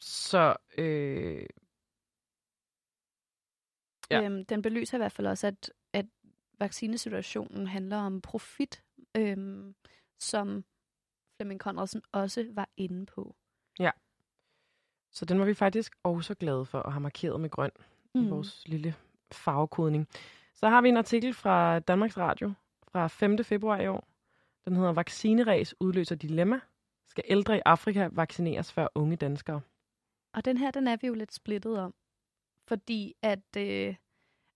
så... 0.00 0.56
Øh, 0.78 1.46
ja. 4.10 4.22
øhm, 4.22 4.44
den 4.44 4.62
belyser 4.62 4.98
i 4.98 5.00
hvert 5.00 5.12
fald 5.12 5.26
også, 5.26 5.46
at, 5.46 5.72
at 5.92 6.06
vaccinesituationen 6.58 7.66
handler 7.66 7.96
om 7.96 8.20
profit, 8.20 8.84
øhm, 9.16 9.74
som 10.18 10.64
Flemming 11.36 11.60
Conradsen 11.60 12.02
også 12.12 12.46
var 12.52 12.68
inde 12.76 13.06
på. 13.06 13.36
Ja. 13.78 13.90
Så 15.12 15.24
den 15.24 15.38
var 15.38 15.44
vi 15.44 15.54
faktisk 15.54 15.92
også 16.02 16.34
glade 16.34 16.64
for 16.64 16.82
at 16.82 16.92
have 16.92 17.00
markeret 17.00 17.40
med 17.40 17.50
grøn 17.50 17.70
mm. 18.14 18.26
i 18.26 18.28
vores 18.28 18.68
lille 18.68 18.94
farvekodning. 19.32 20.08
Så 20.54 20.68
har 20.68 20.82
vi 20.82 20.88
en 20.88 20.96
artikel 20.96 21.34
fra 21.34 21.78
Danmarks 21.78 22.18
Radio 22.18 22.52
fra 22.82 23.06
5. 23.06 23.44
februar 23.44 23.80
i 23.80 23.88
år. 23.88 24.08
Den 24.64 24.76
hedder 24.76 24.92
Vaccineræs 24.92 25.74
udløser 25.80 26.14
dilemma. 26.14 26.60
Skal 27.08 27.24
ældre 27.26 27.56
i 27.56 27.60
Afrika 27.64 28.08
vaccineres 28.12 28.72
før 28.72 28.88
unge 28.94 29.16
danskere? 29.16 29.60
Og 30.36 30.44
den 30.44 30.56
her, 30.56 30.70
den 30.70 30.88
er 30.88 30.96
vi 30.96 31.06
jo 31.06 31.14
lidt 31.14 31.34
splittet 31.34 31.78
om. 31.78 31.94
Fordi 32.68 33.14
at, 33.22 33.56
øh, 33.58 33.94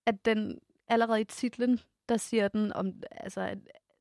at 0.07 0.25
den 0.25 0.59
allerede 0.89 1.21
i 1.21 1.25
titlen, 1.25 1.81
der 2.09 2.17
siger 2.17 2.49
den, 2.49 2.73
om, 2.73 3.03
altså, 3.11 3.41
at 3.41 3.59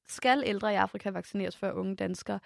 skal 0.08 0.44
ældre 0.46 0.74
i 0.74 0.76
Afrika 0.76 1.10
vaccineres 1.10 1.58
før 1.58 1.72
unge 1.72 1.96
danskere? 1.96 2.39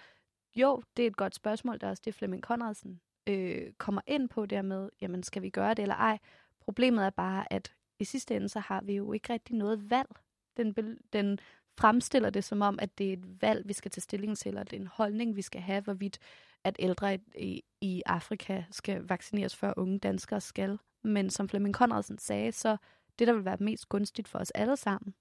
Jo, 0.56 0.82
det 0.96 1.02
er 1.02 1.06
et 1.06 1.16
godt 1.16 1.34
spørgsmål. 1.34 1.80
Der 1.80 1.86
er 1.86 1.90
også 1.90 2.02
det, 2.04 2.14
Flemming 2.14 2.42
Conradsen 2.42 3.00
øh, 3.26 3.72
kommer 3.78 4.00
ind 4.06 4.28
på 4.28 4.46
der 4.46 4.62
med, 4.62 4.90
jamen 5.00 5.22
skal 5.22 5.42
vi 5.42 5.50
gøre 5.50 5.74
det 5.74 5.82
eller 5.82 5.94
ej? 5.94 6.18
Problemet 6.60 7.04
er 7.04 7.10
bare, 7.10 7.52
at 7.52 7.74
i 7.98 8.04
sidste 8.04 8.36
ende, 8.36 8.48
så 8.48 8.60
har 8.60 8.80
vi 8.80 8.96
jo 8.96 9.12
ikke 9.12 9.32
rigtig 9.32 9.56
noget 9.56 9.90
valg. 9.90 10.08
Den, 10.56 10.98
den 11.12 11.38
fremstiller 11.78 12.30
det 12.30 12.44
som 12.44 12.62
om, 12.62 12.78
at 12.82 12.98
det 12.98 13.08
er 13.08 13.12
et 13.12 13.42
valg, 13.42 13.68
vi 13.68 13.72
skal 13.72 13.90
tage 13.90 14.02
stilling 14.02 14.38
til, 14.38 14.48
eller 14.48 14.62
det 14.62 14.76
er 14.76 14.80
en 14.80 14.86
holdning, 14.86 15.36
vi 15.36 15.42
skal 15.42 15.60
have, 15.60 15.80
hvorvidt 15.80 16.18
at 16.64 16.76
ældre 16.78 17.18
i, 17.38 17.62
i 17.80 18.02
Afrika 18.06 18.64
skal 18.70 19.02
vaccineres 19.02 19.56
før 19.56 19.72
unge 19.76 19.98
danskere 19.98 20.40
skal. 20.40 20.78
Men 21.02 21.30
som 21.30 21.48
Flemming 21.48 21.74
Conradsen 21.74 22.18
sagde, 22.18 22.52
så 22.52 22.76
det, 23.18 23.26
der 23.26 23.32
vil 23.32 23.44
være 23.44 23.56
mest 23.60 23.88
gunstigt 23.88 24.28
for 24.28 24.38
os 24.38 24.50
alle 24.50 24.76
sammen, 24.76 25.14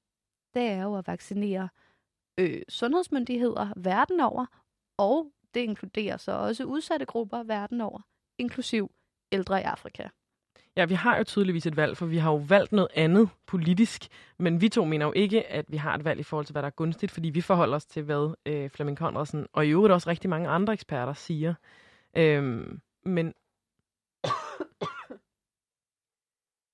det 0.53 0.61
er 0.61 0.83
jo 0.83 0.95
at 0.95 1.07
vaccinere 1.07 1.69
øh, 2.39 2.61
sundhedsmyndigheder 2.69 3.73
verden 3.75 4.19
over, 4.19 4.45
og 4.97 5.31
det 5.53 5.59
inkluderer 5.59 6.17
så 6.17 6.31
også 6.31 6.63
udsatte 6.63 7.05
grupper 7.05 7.43
verden 7.43 7.81
over, 7.81 8.01
inklusiv 8.37 8.91
ældre 9.31 9.59
i 9.59 9.63
Afrika. 9.63 10.09
Ja, 10.75 10.85
vi 10.85 10.93
har 10.93 11.17
jo 11.17 11.23
tydeligvis 11.23 11.65
et 11.65 11.77
valg, 11.77 11.97
for 11.97 12.05
vi 12.05 12.17
har 12.17 12.31
jo 12.31 12.37
valgt 12.37 12.71
noget 12.71 12.89
andet 12.95 13.29
politisk, 13.47 14.07
men 14.37 14.61
vi 14.61 14.69
to 14.69 14.85
mener 14.85 15.05
jo 15.05 15.11
ikke, 15.15 15.47
at 15.47 15.65
vi 15.67 15.77
har 15.77 15.95
et 15.95 16.05
valg 16.05 16.19
i 16.19 16.23
forhold 16.23 16.45
til, 16.45 16.53
hvad 16.53 16.61
der 16.61 16.67
er 16.67 16.71
gunstigt, 16.71 17.11
fordi 17.11 17.29
vi 17.29 17.41
forholder 17.41 17.75
os 17.75 17.85
til, 17.85 18.03
hvad 18.03 18.35
øh, 18.45 18.69
Flemming 18.69 18.97
Conradsen 18.97 19.47
og 19.53 19.65
i 19.65 19.69
øvrigt 19.69 19.93
også 19.93 20.09
rigtig 20.09 20.29
mange 20.29 20.49
andre 20.49 20.73
eksperter 20.73 21.13
siger. 21.13 21.53
Øhm, 22.17 22.81
men 23.05 23.33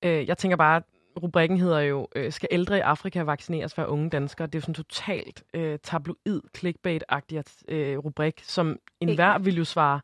øh, 0.04 0.28
jeg 0.28 0.38
tænker 0.38 0.56
bare, 0.56 0.82
rubrikken 1.22 1.58
hedder 1.58 1.80
jo, 1.80 2.08
øh, 2.14 2.32
skal 2.32 2.48
ældre 2.50 2.76
i 2.76 2.80
Afrika 2.80 3.22
vaccineres 3.22 3.74
for 3.74 3.84
unge 3.84 4.10
danskere? 4.10 4.46
Det 4.46 4.54
er 4.54 4.58
jo 4.58 4.60
sådan 4.60 4.74
totalt 4.74 5.44
øh, 5.54 5.78
tabloid, 5.78 6.40
clickbait-agtig 6.58 7.42
øh, 7.68 7.98
rubrik, 7.98 8.40
som 8.42 8.78
enhver 9.00 9.38
vil 9.38 9.56
jo 9.56 9.64
svare, 9.64 10.00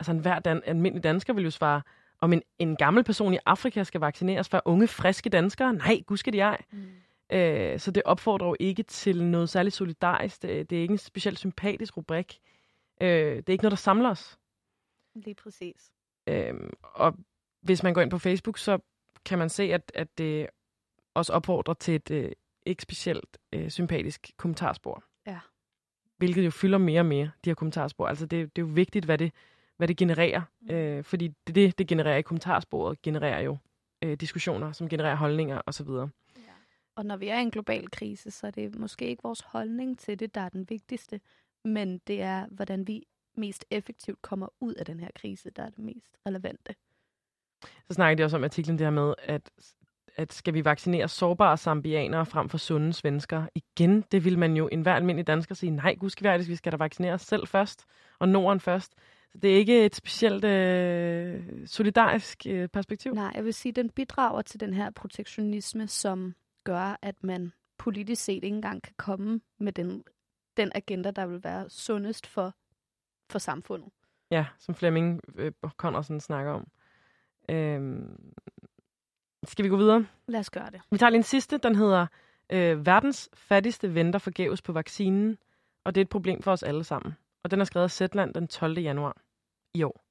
altså 0.00 0.12
enhver 0.12 0.38
dan, 0.38 0.62
almindelig 0.66 1.04
dansker 1.04 1.32
vil 1.32 1.44
jo 1.44 1.50
svare, 1.50 1.82
om 2.20 2.32
en, 2.32 2.42
en 2.58 2.76
gammel 2.76 3.04
person 3.04 3.34
i 3.34 3.38
Afrika 3.46 3.84
skal 3.84 4.00
vaccineres 4.00 4.48
for 4.48 4.62
unge, 4.64 4.88
friske 4.88 5.30
danskere? 5.30 5.72
Nej, 5.72 6.02
gud 6.06 6.16
skal 6.16 6.32
de 6.32 6.40
ej. 6.40 6.62
Mm. 6.72 6.86
Øh, 7.32 7.78
så 7.78 7.90
det 7.90 8.02
opfordrer 8.02 8.46
jo 8.46 8.56
ikke 8.60 8.82
til 8.82 9.24
noget 9.24 9.48
særligt 9.48 9.74
solidarisk. 9.74 10.42
Det, 10.42 10.70
det 10.70 10.78
er 10.78 10.82
ikke 10.82 10.92
en 10.92 10.98
specielt 10.98 11.38
sympatisk 11.38 11.96
rubrik. 11.96 12.38
Øh, 13.00 13.08
det 13.08 13.48
er 13.48 13.52
ikke 13.52 13.64
noget, 13.64 13.70
der 13.70 13.76
samler 13.76 14.10
os. 14.10 14.38
Lige 15.14 15.34
præcis. 15.34 15.92
Øh, 16.26 16.54
og 16.82 17.14
hvis 17.60 17.82
man 17.82 17.94
går 17.94 18.00
ind 18.00 18.10
på 18.10 18.18
Facebook, 18.18 18.58
så 18.58 18.78
kan 19.24 19.38
man 19.38 19.48
se, 19.48 19.62
at, 19.62 19.92
at 19.94 20.18
det 20.18 20.46
også 21.14 21.32
opfordrer 21.32 21.74
til 21.74 21.94
et 21.94 22.10
øh, 22.10 22.32
ikke 22.66 22.82
specielt 22.82 23.38
øh, 23.52 23.70
sympatisk 23.70 24.30
kommentarspor. 24.36 25.04
Ja. 25.26 25.38
Hvilket 26.16 26.44
jo 26.44 26.50
fylder 26.50 26.78
mere 26.78 27.00
og 27.00 27.06
mere, 27.06 27.30
de 27.44 27.50
her 27.50 27.54
kommentarspor. 27.54 28.06
Altså 28.06 28.26
det, 28.26 28.56
det 28.56 28.62
er 28.62 28.66
jo 28.66 28.72
vigtigt, 28.72 29.04
hvad 29.04 29.18
det, 29.18 29.32
hvad 29.76 29.88
det 29.88 29.96
genererer. 29.96 30.42
Mm. 30.60 30.70
Øh, 30.70 31.04
fordi 31.04 31.28
det, 31.46 31.54
det, 31.54 31.78
det 31.78 31.86
genererer 31.86 32.16
i 32.16 32.22
kommentarsporet, 32.22 33.02
genererer 33.02 33.40
jo 33.40 33.56
øh, 34.04 34.16
diskussioner, 34.16 34.72
som 34.72 34.88
genererer 34.88 35.16
holdninger 35.16 35.60
osv. 35.66 35.88
Ja. 35.88 36.06
Og 36.96 37.06
når 37.06 37.16
vi 37.16 37.28
er 37.28 37.38
i 37.38 37.42
en 37.42 37.50
global 37.50 37.90
krise, 37.90 38.30
så 38.30 38.46
er 38.46 38.50
det 38.50 38.78
måske 38.78 39.08
ikke 39.08 39.22
vores 39.22 39.40
holdning 39.40 39.98
til 39.98 40.20
det, 40.20 40.34
der 40.34 40.40
er 40.40 40.48
den 40.48 40.66
vigtigste, 40.70 41.20
men 41.64 41.98
det 42.06 42.22
er, 42.22 42.46
hvordan 42.50 42.86
vi 42.86 43.02
mest 43.36 43.64
effektivt 43.70 44.22
kommer 44.22 44.48
ud 44.60 44.74
af 44.74 44.86
den 44.86 45.00
her 45.00 45.08
krise, 45.14 45.50
der 45.50 45.62
er 45.62 45.70
det 45.70 45.78
mest 45.78 46.16
relevante. 46.26 46.74
Så 47.62 47.94
snakker 47.94 48.16
de 48.16 48.24
også 48.24 48.36
om 48.36 48.44
artiklen 48.44 48.78
det 48.78 48.86
her 48.86 48.90
med, 48.90 49.14
at, 49.18 49.50
at 50.16 50.32
skal 50.32 50.54
vi 50.54 50.64
vaccinere 50.64 51.08
sårbare 51.08 51.56
zambianere 51.56 52.26
frem 52.26 52.48
for 52.48 52.58
sunde 52.58 52.92
svensker? 52.92 53.46
Igen, 53.54 54.04
det 54.12 54.24
vil 54.24 54.38
man 54.38 54.56
jo 54.56 54.68
enhver 54.72 54.94
almindelig 54.94 55.26
dansker 55.26 55.54
sige, 55.54 55.70
nej, 55.70 55.94
gud 55.94 56.10
skal 56.10 56.40
vi, 56.40 56.44
vi 56.44 56.56
skal 56.56 56.72
da 56.72 56.76
vaccinere 56.76 57.14
os 57.14 57.22
selv 57.22 57.46
først, 57.46 57.84
og 58.18 58.28
Norden 58.28 58.60
først. 58.60 58.94
Det 59.42 59.52
er 59.52 59.56
ikke 59.56 59.86
et 59.86 59.94
specielt 59.94 60.44
øh, 60.44 61.66
solidarisk 61.66 62.42
øh, 62.46 62.68
perspektiv. 62.68 63.14
Nej, 63.14 63.32
jeg 63.34 63.44
vil 63.44 63.54
sige, 63.54 63.70
at 63.70 63.76
den 63.76 63.90
bidrager 63.90 64.42
til 64.42 64.60
den 64.60 64.74
her 64.74 64.90
protektionisme, 64.90 65.88
som 65.88 66.34
gør, 66.64 66.98
at 67.02 67.24
man 67.24 67.52
politisk 67.78 68.24
set 68.24 68.34
ikke 68.34 68.48
engang 68.48 68.82
kan 68.82 68.94
komme 68.96 69.40
med 69.58 69.72
den, 69.72 70.04
den 70.56 70.72
agenda, 70.74 71.10
der 71.10 71.26
vil 71.26 71.44
være 71.44 71.70
sundest 71.70 72.26
for, 72.26 72.54
for 73.30 73.38
samfundet. 73.38 73.88
Ja, 74.30 74.46
som 74.58 74.74
Flemming 74.74 75.20
øh, 75.34 75.52
Conradsen 75.76 76.20
snakker 76.20 76.52
om. 76.52 76.66
Øhm, 77.48 78.32
skal 79.44 79.64
vi 79.64 79.68
gå 79.68 79.76
videre? 79.76 80.06
Lad 80.28 80.40
os 80.40 80.50
gøre 80.50 80.70
det. 80.70 80.80
Vi 80.90 80.98
tager 80.98 81.10
lige 81.10 81.18
en 81.18 81.22
sidste, 81.22 81.58
den 81.58 81.76
hedder 81.76 82.06
øh, 82.52 82.86
Verdens 82.86 83.30
fattigste 83.34 83.94
venter 83.94 84.18
forgæves 84.18 84.62
på 84.62 84.72
vaccinen, 84.72 85.38
og 85.84 85.94
det 85.94 86.00
er 86.00 86.04
et 86.04 86.08
problem 86.08 86.42
for 86.42 86.52
os 86.52 86.62
alle 86.62 86.84
sammen. 86.84 87.14
Og 87.42 87.50
den 87.50 87.60
er 87.60 87.64
skrevet 87.64 87.84
af 87.84 87.90
Zetland 87.90 88.34
den 88.34 88.48
12. 88.48 88.78
januar 88.78 89.16
i 89.76 89.82
år. 89.82 90.06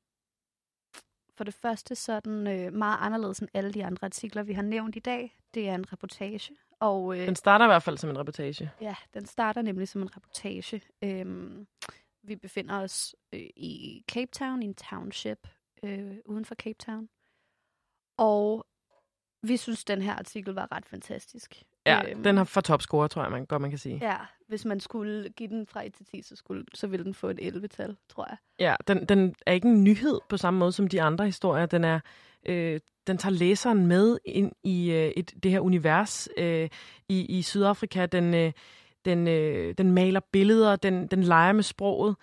For 1.37 1.43
det 1.43 1.53
første 1.53 1.95
så 1.95 2.13
er 2.13 2.19
den 2.19 2.47
øh, 2.47 2.73
meget 2.73 2.97
anderledes 3.01 3.39
end 3.39 3.49
alle 3.53 3.71
de 3.71 3.85
andre 3.85 4.05
artikler, 4.05 4.43
vi 4.43 4.53
har 4.53 4.61
nævnt 4.61 4.95
i 4.95 4.99
dag. 4.99 5.37
Det 5.53 5.69
er 5.69 5.75
en 5.75 5.93
reportage. 5.93 6.55
Og, 6.79 7.19
øh, 7.19 7.27
den 7.27 7.35
starter 7.35 7.65
i 7.65 7.67
hvert 7.67 7.83
fald 7.83 7.97
som 7.97 8.09
en 8.09 8.19
reportage. 8.19 8.71
Ja, 8.81 8.95
den 9.13 9.25
starter 9.25 9.61
nemlig 9.61 9.87
som 9.87 10.01
en 10.01 10.15
reportage. 10.15 10.81
Øhm, 11.03 11.67
vi 12.23 12.35
befinder 12.35 12.81
os 12.81 13.15
øh, 13.33 13.49
i 13.55 14.03
Cape 14.11 14.31
Town, 14.31 14.63
i 14.63 14.65
en 14.65 14.75
township 14.75 15.47
øh, 15.83 16.17
uden 16.25 16.45
for 16.45 16.55
Cape 16.55 16.77
Town. 16.79 17.09
Og 18.17 18.65
vi 19.43 19.57
synes, 19.57 19.85
den 19.85 20.01
her 20.01 20.13
artikel 20.13 20.53
var 20.53 20.71
ret 20.71 20.85
fantastisk. 20.85 21.63
Ja, 21.85 22.11
øhm, 22.11 22.23
den 22.23 22.37
har 22.37 22.43
for 22.43 22.61
topscore, 22.61 23.07
tror 23.07 23.21
jeg, 23.21 23.31
man 23.31 23.45
godt 23.45 23.61
man 23.61 23.69
kan 23.69 23.79
sige. 23.79 23.99
Ja, 24.01 24.17
hvis 24.47 24.65
man 24.65 24.79
skulle 24.79 25.29
give 25.29 25.49
den 25.49 25.67
fra 25.67 25.85
1 25.85 25.93
til 25.93 26.05
10, 26.05 26.21
så, 26.21 26.35
skulle, 26.35 26.65
så 26.73 26.87
ville 26.87 27.03
den 27.03 27.13
få 27.13 27.27
et 27.29 27.39
11-tal, 27.39 27.95
tror 28.09 28.27
jeg. 28.29 28.37
Ja, 28.59 28.75
den, 28.87 29.05
den 29.05 29.35
er 29.45 29.51
ikke 29.51 29.67
en 29.67 29.83
nyhed 29.83 30.19
på 30.29 30.37
samme 30.37 30.59
måde 30.59 30.71
som 30.71 30.87
de 30.87 31.01
andre 31.01 31.25
historier. 31.25 31.65
Den 31.65 31.83
er 31.83 31.99
øh, 32.45 32.79
den 33.07 33.17
tager 33.17 33.33
læseren 33.33 33.85
med 33.87 34.17
ind 34.25 34.51
i 34.63 34.91
øh, 34.91 35.07
et, 35.07 35.33
det 35.43 35.51
her 35.51 35.59
univers 35.59 36.29
øh, 36.37 36.69
i, 37.09 37.25
i 37.25 37.41
Sydafrika. 37.41 38.05
Den, 38.05 38.33
øh, 38.33 38.51
den, 39.05 39.27
øh, 39.27 39.73
den 39.77 39.91
maler 39.91 40.19
billeder, 40.31 40.75
den, 40.75 41.07
den 41.07 41.23
leger 41.23 41.53
med 41.53 41.63
sproget. 41.63 42.15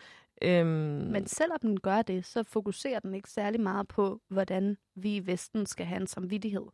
Øhm... 0.42 0.66
Men 1.10 1.26
selvom 1.26 1.58
den 1.62 1.80
gør 1.80 2.02
det, 2.02 2.26
så 2.26 2.42
fokuserer 2.42 3.00
den 3.00 3.14
ikke 3.14 3.30
særlig 3.30 3.60
meget 3.60 3.88
på, 3.88 4.20
hvordan 4.28 4.76
vi 4.94 5.16
i 5.16 5.26
Vesten 5.26 5.66
skal 5.66 5.86
have 5.86 6.00
en 6.00 6.06
samvittighed. 6.06 6.66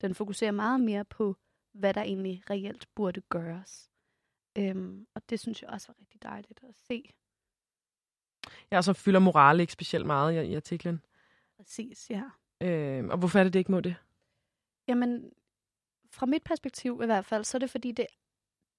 Den 0.00 0.14
fokuserer 0.14 0.50
meget 0.52 0.80
mere 0.80 1.04
på, 1.04 1.36
hvad 1.76 1.94
der 1.94 2.02
egentlig 2.02 2.42
reelt 2.50 2.88
burde 2.94 3.20
gøres. 3.20 3.90
Øhm, 4.58 5.06
og 5.14 5.30
det 5.30 5.40
synes 5.40 5.62
jeg 5.62 5.70
også 5.70 5.88
var 5.88 5.94
rigtig 6.00 6.22
dejligt 6.22 6.60
at 6.68 6.74
se. 6.74 7.10
Ja, 8.70 8.82
så 8.82 8.92
fylder 8.92 9.20
morale 9.20 9.62
ikke 9.62 9.72
specielt 9.72 10.06
meget 10.06 10.32
i, 10.34 10.50
i 10.50 10.54
artiklen. 10.54 11.00
Præcis, 11.56 12.10
ja. 12.10 12.22
Øh, 12.60 13.04
og 13.08 13.18
hvorfor 13.18 13.38
er 13.38 13.44
det, 13.44 13.52
det 13.52 13.58
ikke 13.58 13.72
må 13.72 13.80
det? 13.80 13.96
Jamen, 14.88 15.32
fra 16.10 16.26
mit 16.26 16.42
perspektiv 16.44 17.00
i 17.02 17.06
hvert 17.06 17.24
fald, 17.24 17.44
så 17.44 17.56
er 17.56 17.58
det 17.58 17.70
fordi, 17.70 17.92
det, 17.92 18.06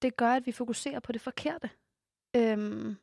det 0.01 0.17
gør, 0.17 0.29
at 0.29 0.45
vi 0.45 0.51
fokuserer 0.51 0.99
på 0.99 1.11
det 1.11 1.21
forkerte. 1.21 1.69
Øhm, 2.35 2.95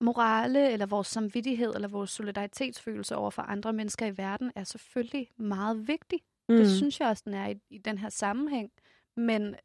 morale, 0.00 0.72
eller 0.72 0.86
vores 0.86 1.06
samvittighed, 1.06 1.74
eller 1.74 1.88
vores 1.88 2.10
solidaritetsfølelse 2.10 3.16
over 3.16 3.30
for 3.30 3.42
andre 3.42 3.72
mennesker 3.72 4.06
i 4.06 4.16
verden, 4.16 4.52
er 4.54 4.64
selvfølgelig 4.64 5.30
meget 5.36 5.88
vigtig. 5.88 6.20
Mm. 6.48 6.56
Det 6.56 6.70
synes 6.70 7.00
jeg 7.00 7.08
også, 7.08 7.22
den 7.26 7.34
er 7.34 7.48
i, 7.48 7.60
i 7.70 7.78
den 7.78 7.98
her 7.98 8.08
sammenhæng. 8.08 8.72
Men 9.16 9.56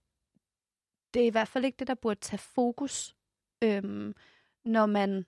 det 1.14 1.22
er 1.22 1.26
i 1.26 1.30
hvert 1.30 1.48
fald 1.48 1.66
ikke 1.66 1.78
det, 1.80 1.88
der 1.88 1.96
burde 1.96 2.20
tage 2.20 2.38
fokus, 2.38 3.16
øhm, 3.64 4.14
når 4.66 4.86
man 4.86 5.26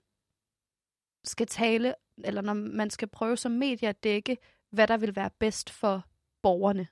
skal 1.24 1.46
tale, 1.46 1.94
eller 2.24 2.40
når 2.40 2.54
man 2.54 2.90
skal 2.90 3.08
prøve 3.08 3.36
som 3.36 3.52
medie 3.52 3.88
at 3.88 4.04
dække, 4.04 4.38
hvad 4.70 4.86
der 4.86 4.96
vil 4.96 5.16
være 5.16 5.30
bedst 5.38 5.70
for 5.70 6.04
borgerne, 6.42 6.88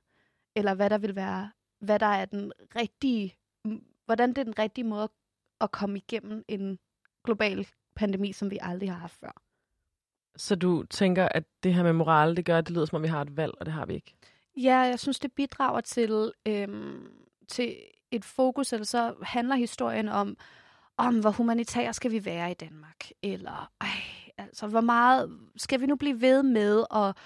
eller 0.57 0.75
hvad 0.75 0.91
der 0.91 0.99
vil 0.99 1.17
være, 1.17 1.53
hvad 1.81 1.99
der 1.99 2.07
er 2.07 2.25
den 2.25 2.53
rigtige, 2.77 3.37
hvordan 4.05 4.29
det 4.29 4.39
er 4.39 4.45
den 4.45 4.59
rigtige 4.59 4.85
måde 4.85 5.09
at 5.61 5.71
komme 5.71 5.99
igennem 5.99 6.45
en 6.49 6.79
global 7.25 7.69
pandemi, 7.97 8.33
som 8.33 8.51
vi 8.51 8.59
aldrig 8.61 8.91
har 8.91 8.99
haft 8.99 9.15
før. 9.15 9.43
Så 10.37 10.57
du 10.57 10.85
tænker, 10.91 11.29
at 11.29 11.45
det 11.63 11.75
her 11.75 11.83
med 11.83 11.93
moral, 11.93 12.37
det 12.37 12.45
gør, 12.45 12.59
at 12.59 12.67
det 12.67 12.75
lyder 12.75 12.87
som 12.87 12.97
om, 12.97 13.03
vi 13.03 13.09
har 13.09 13.23
et 13.23 13.37
valg, 13.37 13.53
og 13.61 13.67
det 13.67 13.75
har 13.75 13.87
vi 13.87 13.95
ikke? 13.95 14.15
Ja, 14.57 14.79
jeg 14.79 15.01
synes, 15.01 15.19
det 15.19 15.33
bidrager 15.33 15.81
til, 15.81 16.33
øhm, 16.47 17.09
til 17.49 17.77
et 18.11 18.25
fokus, 18.25 18.73
eller 18.73 18.87
så 18.87 19.15
handler 19.23 19.57
historien 19.57 20.09
om, 20.09 20.37
om 20.97 21.21
hvor 21.21 21.31
humanitære 21.31 21.93
skal 21.93 22.13
vi 22.13 22.25
være 22.25 22.51
i 22.51 22.55
Danmark, 22.55 23.11
eller 23.23 23.71
ej, 23.81 23.89
altså, 24.39 24.67
hvor 24.67 24.81
meget 24.81 25.39
skal 25.57 25.81
vi 25.81 25.87
nu 25.87 25.97
blive 25.97 26.21
ved 26.21 26.43
med 26.43 26.85
at 26.95 27.17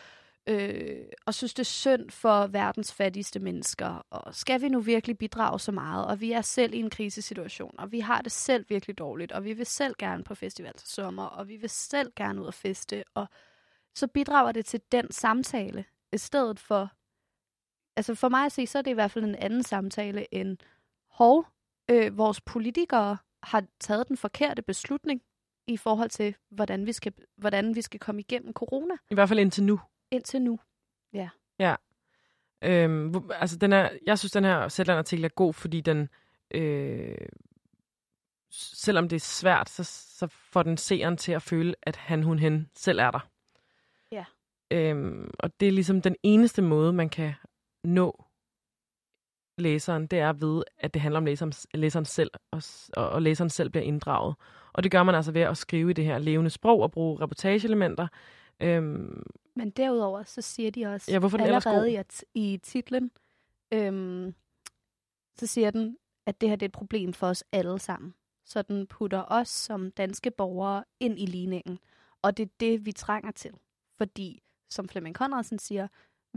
øh, 0.46 1.04
og 1.26 1.34
synes, 1.34 1.54
det 1.54 1.62
er 1.62 1.64
synd 1.64 2.10
for 2.10 2.46
verdens 2.46 2.92
fattigste 2.94 3.40
mennesker, 3.40 4.06
og 4.10 4.34
skal 4.34 4.60
vi 4.60 4.68
nu 4.68 4.80
virkelig 4.80 5.18
bidrage 5.18 5.60
så 5.60 5.72
meget, 5.72 6.06
og 6.06 6.20
vi 6.20 6.32
er 6.32 6.40
selv 6.40 6.74
i 6.74 6.78
en 6.78 6.90
krisesituation, 6.90 7.74
og 7.78 7.92
vi 7.92 8.00
har 8.00 8.22
det 8.22 8.32
selv 8.32 8.66
virkelig 8.68 8.98
dårligt, 8.98 9.32
og 9.32 9.44
vi 9.44 9.52
vil 9.52 9.66
selv 9.66 9.94
gerne 9.98 10.24
på 10.24 10.34
festival 10.34 10.74
til 10.74 10.88
sommer, 10.88 11.24
og 11.24 11.48
vi 11.48 11.56
vil 11.56 11.70
selv 11.70 12.12
gerne 12.16 12.40
ud 12.40 12.46
og 12.46 12.54
feste, 12.54 13.04
og 13.14 13.26
så 13.94 14.06
bidrager 14.06 14.52
det 14.52 14.66
til 14.66 14.80
den 14.92 15.12
samtale, 15.12 15.84
i 16.12 16.18
stedet 16.18 16.60
for, 16.60 16.90
altså 17.96 18.14
for 18.14 18.28
mig 18.28 18.44
at 18.44 18.52
se, 18.52 18.66
så 18.66 18.78
er 18.78 18.82
det 18.82 18.90
i 18.90 18.94
hvert 18.94 19.10
fald 19.10 19.24
en 19.24 19.34
anden 19.34 19.62
samtale 19.62 20.34
end, 20.34 20.56
hov, 21.10 21.46
øh, 21.90 22.18
vores 22.18 22.40
politikere 22.40 23.16
har 23.42 23.64
taget 23.80 24.08
den 24.08 24.16
forkerte 24.16 24.62
beslutning 24.62 25.22
i 25.66 25.76
forhold 25.76 26.10
til, 26.10 26.34
hvordan 26.50 26.86
vi 26.86 26.92
skal, 26.92 27.12
hvordan 27.36 27.74
vi 27.74 27.82
skal 27.82 28.00
komme 28.00 28.20
igennem 28.20 28.52
corona. 28.52 28.94
I 29.10 29.14
hvert 29.14 29.28
fald 29.28 29.38
indtil 29.38 29.64
nu 29.64 29.80
indtil 30.10 30.42
nu. 30.42 30.58
Ja. 31.12 31.28
Ja. 31.58 31.74
Øhm, 32.62 33.30
altså, 33.30 33.56
den 33.56 33.72
er, 33.72 33.90
jeg 34.06 34.18
synes, 34.18 34.32
den 34.32 34.44
her 34.44 34.68
Zetland-artikel 34.68 35.24
er 35.24 35.28
god, 35.28 35.54
fordi 35.54 35.80
den, 35.80 36.08
øh, 36.50 37.28
selvom 38.52 39.08
det 39.08 39.16
er 39.16 39.20
svært, 39.20 39.68
så, 39.68 39.84
så 40.18 40.26
får 40.26 40.62
den 40.62 40.76
seeren 40.76 41.16
til 41.16 41.32
at 41.32 41.42
føle, 41.42 41.74
at 41.82 41.96
han, 41.96 42.22
hun, 42.22 42.38
hen 42.38 42.70
selv 42.74 42.98
er 42.98 43.10
der. 43.10 43.28
Ja. 44.12 44.24
Øhm, 44.70 45.30
og 45.38 45.60
det 45.60 45.68
er 45.68 45.72
ligesom 45.72 46.02
den 46.02 46.16
eneste 46.22 46.62
måde, 46.62 46.92
man 46.92 47.08
kan 47.08 47.34
nå 47.86 48.24
læseren, 49.58 50.06
det 50.06 50.18
er 50.18 50.32
ved, 50.32 50.62
at 50.78 50.94
det 50.94 51.02
handler 51.02 51.18
om 51.18 51.24
læseren, 51.24 51.52
læseren 51.74 52.04
selv, 52.04 52.30
og, 52.50 52.62
og, 52.96 53.22
læseren 53.22 53.50
selv 53.50 53.70
bliver 53.70 53.84
inddraget. 53.84 54.34
Og 54.72 54.82
det 54.82 54.90
gør 54.90 55.02
man 55.02 55.14
altså 55.14 55.32
ved 55.32 55.40
at 55.40 55.56
skrive 55.56 55.90
i 55.90 55.92
det 55.92 56.04
her 56.04 56.18
levende 56.18 56.50
sprog 56.50 56.80
og 56.80 56.92
bruge 56.92 57.20
reportageelementer. 57.20 58.08
Øhm, 58.60 59.22
men 59.54 59.70
derudover, 59.70 60.22
så 60.22 60.42
siger 60.42 60.70
de 60.70 60.86
også 60.86 61.12
ja, 61.12 61.18
hvorfor 61.18 61.36
den 61.36 61.46
allerede 61.46 61.92
i, 62.34 62.52
i 62.52 62.58
titlen, 62.58 63.10
øhm, 63.72 64.34
så 65.38 65.46
siger 65.46 65.70
den, 65.70 65.96
at 66.26 66.40
det 66.40 66.48
her 66.48 66.56
det 66.56 66.66
er 66.66 66.68
et 66.68 66.72
problem 66.72 67.12
for 67.12 67.26
os 67.26 67.44
alle 67.52 67.78
sammen. 67.78 68.14
Så 68.44 68.62
den 68.62 68.86
putter 68.86 69.24
os 69.28 69.48
som 69.48 69.90
danske 69.90 70.30
borgere 70.30 70.84
ind 71.00 71.18
i 71.18 71.26
ligningen. 71.26 71.78
Og 72.22 72.36
det 72.36 72.42
er 72.42 72.52
det, 72.60 72.86
vi 72.86 72.92
trænger 72.92 73.30
til. 73.30 73.50
Fordi, 73.98 74.42
som 74.70 74.88
Flemming 74.88 75.16
Conradsen 75.16 75.58
siger, 75.58 75.88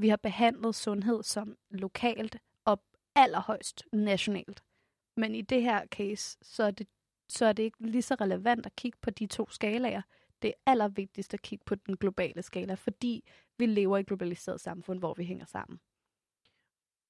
vi 0.01 0.09
har 0.09 0.17
behandlet 0.17 0.75
sundhed 0.75 1.23
som 1.23 1.55
lokalt 1.71 2.37
og 2.65 2.81
allerhøjst 3.15 3.83
nationalt. 3.93 4.63
Men 5.17 5.35
i 5.35 5.41
det 5.41 5.61
her 5.61 5.85
case, 5.87 6.37
så 6.41 6.63
er 6.63 6.71
det, 6.71 6.87
så 7.29 7.45
er 7.45 7.53
det 7.53 7.63
ikke 7.63 7.77
lige 7.79 8.01
så 8.01 8.15
relevant 8.21 8.65
at 8.65 8.75
kigge 8.75 8.97
på 9.01 9.09
de 9.09 9.25
to 9.27 9.49
skalaer 9.49 10.01
det 10.41 10.47
er 10.47 10.71
allervigtigst 10.71 11.33
at 11.33 11.41
kigge 11.41 11.63
på 11.65 11.75
den 11.75 11.97
globale 11.97 12.41
skala, 12.41 12.73
fordi 12.73 13.23
vi 13.57 13.65
lever 13.65 13.97
i 13.97 13.99
et 13.99 14.07
globaliseret 14.07 14.61
samfund, 14.61 14.99
hvor 14.99 15.13
vi 15.13 15.23
hænger 15.23 15.45
sammen. 15.45 15.79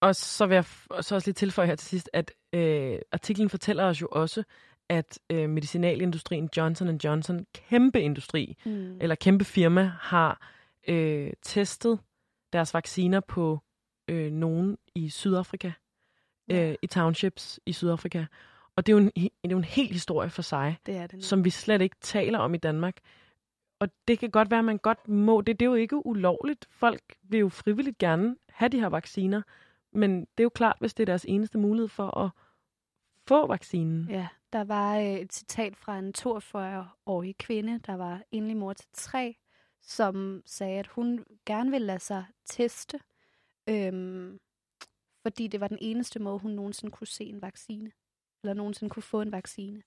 Og 0.02 0.16
så 0.16 0.46
vil 0.46 0.56
jeg 0.56 0.66
så 1.04 1.16
også 1.16 1.28
lige 1.28 1.34
tilføje 1.34 1.68
her 1.68 1.76
til 1.76 1.88
sidst, 1.88 2.10
at 2.14 2.32
øh, 2.54 3.00
artiklen 3.12 3.50
fortæller 3.50 3.84
os 3.84 4.02
jo 4.02 4.08
også, 4.12 4.44
at 4.90 5.20
øh, 5.30 5.50
medicinalindustrien 5.50 6.50
Johnson 6.58 6.98
Johnson, 7.04 7.46
kæmpe 7.54 8.02
industri, 8.02 8.58
mm. 8.66 8.98
eller 9.02 9.16
kæmpe 9.16 9.46
firma, 9.46 9.92
har 10.00 10.50
øh, 10.88 11.34
testet 11.42 12.00
deres 12.54 12.74
vacciner 12.74 13.20
på 13.20 13.60
øh, 14.08 14.32
nogen 14.32 14.78
i 14.96 15.10
Sydafrika, 15.10 15.72
ja. 16.50 16.70
øh, 16.70 16.76
i 16.82 16.88
townships 16.88 17.60
i 17.66 17.74
Sydafrika. 17.74 18.26
Og 18.76 18.86
det 18.86 18.94
er 18.94 18.98
jo 18.98 19.04
en, 19.04 19.12
det 19.16 19.32
er 19.44 19.50
jo 19.52 19.58
en 19.58 19.64
helt 19.64 19.92
historie 19.92 20.30
for 20.30 20.42
sig, 20.42 20.78
det 20.86 20.98
er 20.98 21.08
det 21.08 21.26
som 21.26 21.46
vi 21.46 21.50
slet 21.50 21.82
ikke 21.82 21.96
taler 22.02 22.40
om 22.40 22.54
i 22.54 22.58
Danmark. 22.58 22.98
Og 23.80 23.90
det 24.08 24.20
kan 24.20 24.32
godt 24.32 24.52
være, 24.52 24.60
at 24.60 24.66
man 24.66 24.78
godt 24.78 25.08
må. 25.08 25.42
Det, 25.42 25.60
det 25.60 25.66
er 25.66 25.70
jo 25.70 25.76
ikke 25.76 26.06
ulovligt. 26.06 26.68
Folk 26.70 27.02
vil 27.24 27.40
jo 27.40 27.50
frivilligt 27.50 27.98
gerne 27.98 28.36
have 28.50 28.70
de 28.70 28.80
her 28.80 28.88
vacciner. 28.88 29.42
Men 29.92 30.20
det 30.20 30.40
er 30.40 30.44
jo 30.44 30.50
klart, 30.50 30.76
hvis 30.80 30.94
det 30.94 31.04
er 31.04 31.06
deres 31.06 31.26
eneste 31.26 31.58
mulighed 31.58 31.88
for 31.88 32.18
at 32.18 32.30
få 33.28 33.48
vaccinen. 33.48 34.08
Ja, 34.10 34.28
der 34.54 34.64
var 34.64 34.98
øh, 34.98 35.04
et 35.04 35.34
citat 35.34 35.76
fra 35.76 36.00
en 36.00 36.14
42-årig 36.18 37.38
kvinde, 37.38 37.80
der 37.86 37.94
var 37.96 38.22
enlig 38.32 38.58
mor 38.58 38.74
til 38.74 38.88
tre, 38.94 39.38
som 39.90 40.44
sagde, 40.46 40.80
at 40.80 40.88
hun 40.88 41.26
gerne 41.46 41.72
ville 41.72 41.88
lade 41.88 42.00
sig 42.00 42.26
teste, 42.46 43.00
øhm, 43.70 44.40
fordi 45.22 45.48
det 45.48 45.60
var 45.60 45.68
den 45.68 45.78
eneste 45.82 46.20
måde, 46.20 46.40
hun 46.40 46.52
nogensinde 46.52 46.92
kunne 46.92 47.08
se 47.08 47.24
en 47.24 47.42
vaccine 47.42 47.92
eller 48.44 48.54
nogensinde 48.54 48.90
kunne 48.90 49.04
få 49.04 49.22
en 49.22 49.32
vaccine. 49.32 49.84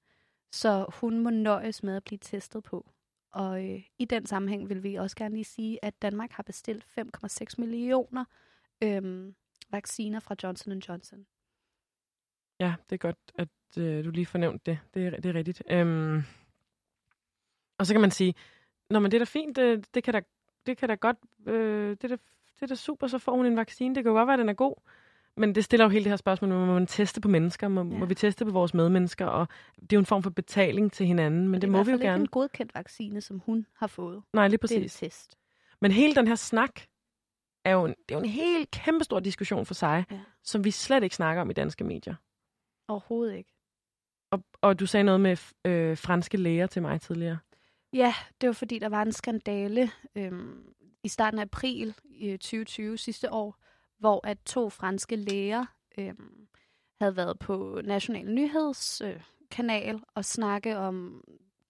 Så 0.53 0.86
hun 1.00 1.18
må 1.18 1.30
nøjes 1.30 1.82
med 1.82 1.96
at 1.96 2.05
blive 2.05 2.18
testet 2.18 2.62
på. 2.64 2.90
Og 3.30 3.70
øh, 3.70 3.82
i 3.98 4.05
den 4.05 4.26
sammenhæng 4.26 4.68
vil 4.68 4.82
vi 4.82 4.94
også 4.94 5.16
gerne 5.16 5.34
lige 5.34 5.44
sige, 5.44 5.84
at 5.84 6.03
Danmark 6.03 6.30
har 6.30 6.42
bestilt 6.42 6.86
5,6 6.98 7.55
millioner 7.59 8.24
øhm, 8.82 9.34
vacciner 9.70 10.20
fra 10.20 10.36
Johnson 10.42 10.78
Johnson. 10.78 11.26
Ja, 12.61 12.74
det 12.90 12.96
er 12.96 12.98
godt, 12.98 13.32
at 13.34 13.48
øh, 13.78 14.05
du 14.05 14.11
lige 14.11 14.26
fornævnte 14.26 14.70
det. 14.70 14.78
Det 14.94 15.07
er, 15.07 15.11
det 15.11 15.26
er 15.26 15.34
rigtigt. 15.34 15.62
Øhm, 15.70 16.22
og 17.78 17.86
så 17.86 17.94
kan 17.94 18.00
man 18.00 18.11
sige, 18.11 18.34
når 18.91 19.01
man 19.01 19.11
det 19.11 19.16
er 19.16 19.20
da 19.20 19.24
fint, 19.24 19.57
det, 19.57 19.95
det, 19.95 20.05
kan 20.05 20.14
da, 20.14 20.20
det 20.66 20.76
kan 20.76 20.89
da 20.89 20.95
godt, 20.95 21.16
øh, 21.47 21.91
det, 21.91 22.05
er 22.05 22.09
da, 22.09 22.16
det 22.55 22.62
er 22.62 22.66
da 22.66 22.74
super, 22.74 23.07
så 23.07 23.18
får 23.18 23.37
hun 23.37 23.47
en 23.47 23.57
vaccine. 23.57 23.95
Det 23.95 24.05
kan 24.05 24.11
jo 24.11 24.18
godt 24.18 24.26
være, 24.26 24.35
at 24.35 24.39
den 24.39 24.49
er 24.49 24.53
god. 24.53 24.74
Men 25.37 25.55
det 25.55 25.64
stiller 25.64 25.85
jo 25.85 25.91
hele 25.91 26.05
det 26.05 26.11
her 26.11 26.16
spørgsmål, 26.16 26.51
må 26.51 26.66
man 26.66 26.87
teste 26.87 27.20
på 27.20 27.28
mennesker? 27.28 27.68
Må, 27.68 27.80
ja. 27.80 27.99
må 27.99 28.07
vi 28.07 28.14
teste 28.14 28.45
på 28.45 28.51
vores 28.51 28.74
medmennesker? 28.74 29.26
Og 29.26 29.49
det 29.76 29.93
er 29.93 29.97
jo 29.97 29.99
en 29.99 30.07
form 30.07 30.22
for 30.22 30.30
betaling 30.30 30.93
til 30.93 31.07
hinanden, 31.07 31.49
men 31.49 31.55
det, 31.55 31.62
det 31.62 31.70
må 31.70 31.83
vi 31.83 31.91
jo 31.91 31.97
gerne. 31.97 32.03
Det 32.03 32.09
er 32.09 32.14
ikke 32.14 32.22
en 32.22 32.26
godkendt 32.26 32.74
vaccine, 32.74 33.20
som 33.20 33.39
hun 33.39 33.66
har 33.76 33.87
fået. 33.87 34.22
Nej, 34.33 34.49
lige 34.49 34.59
præcis. 34.59 34.76
Det 34.76 35.03
er 35.03 35.07
en 35.07 35.11
test. 35.11 35.39
Men 35.80 35.91
hele 35.91 36.14
den 36.14 36.26
her 36.26 36.35
snak 36.35 36.80
er 37.64 37.72
jo 37.72 37.85
en, 37.85 37.95
det 38.09 38.14
er 38.14 38.18
jo 38.18 38.24
en 38.24 38.30
helt 38.30 38.70
kæmpestor 38.70 39.20
diskussion 39.20 39.66
for 39.66 39.74
sig, 39.74 40.05
ja. 40.11 40.20
som 40.43 40.64
vi 40.64 40.70
slet 40.70 41.03
ikke 41.03 41.16
snakker 41.16 41.43
om 41.43 41.51
i 41.51 41.53
danske 41.53 41.85
medier. 41.85 42.14
Overhovedet 42.89 43.37
ikke. 43.37 43.53
Og, 44.30 44.45
og 44.61 44.80
du 44.80 44.87
sagde 44.87 45.05
noget 45.05 45.20
med 45.20 45.37
øh, 45.64 45.97
franske 45.97 46.37
læger 46.37 46.66
til 46.66 46.83
mig 46.83 47.01
tidligere. 47.01 47.39
Ja, 47.93 48.14
det 48.40 48.47
var 48.47 48.53
fordi, 48.53 48.78
der 48.78 48.88
var 48.88 49.03
en 49.03 49.12
skandale 49.12 49.90
øhm, 50.16 50.74
i 51.03 51.09
starten 51.09 51.38
af 51.38 51.43
april 51.43 51.95
i 52.05 52.28
øh, 52.28 52.38
2020 52.38 52.99
sidste 52.99 53.32
år, 53.32 53.57
hvor 53.99 54.26
at 54.26 54.38
to 54.47 54.70
franske 54.70 55.16
læger 55.16 55.64
øhm, 55.99 56.49
havde 57.01 57.16
været 57.16 57.38
på 57.38 57.80
National 57.84 58.26
Nyhedskanal 58.34 59.95
øh, 59.95 60.01
og 60.14 60.24
snakke 60.24 60.76
om, 60.76 61.24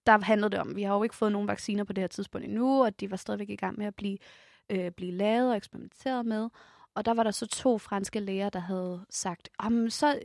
der 0.07 0.25
handlede 0.25 0.51
det 0.51 0.59
om, 0.61 0.77
vi 0.77 0.83
har 0.83 0.95
jo 0.95 1.03
ikke 1.03 1.15
fået 1.15 1.33
nogen 1.33 1.49
vacciner 1.49 1.85
på 1.85 1.93
det 1.93 2.03
her 2.03 2.09
tidspunkt 2.09 2.47
endnu, 2.47 2.85
og 2.85 3.01
de 3.01 3.11
var 3.11 3.17
stadigvæk 3.17 3.51
i 3.51 3.57
gang 3.57 3.79
med 3.79 3.87
at 3.87 3.95
blive, 3.95 4.19
øh, 4.71 4.91
blive 4.91 5.13
lavet 5.13 5.51
og 5.51 5.57
eksperimenteret 5.57 6.27
med. 6.27 6.49
Og 6.95 7.05
der 7.05 7.15
var 7.15 7.23
der 7.23 7.31
så 7.31 7.47
to 7.47 7.79
franske 7.79 8.21
læger, 8.21 8.51
der 8.51 8.59
havde 8.59 9.07
sagt, 9.11 9.49
om 9.59 9.91
så 9.91 10.21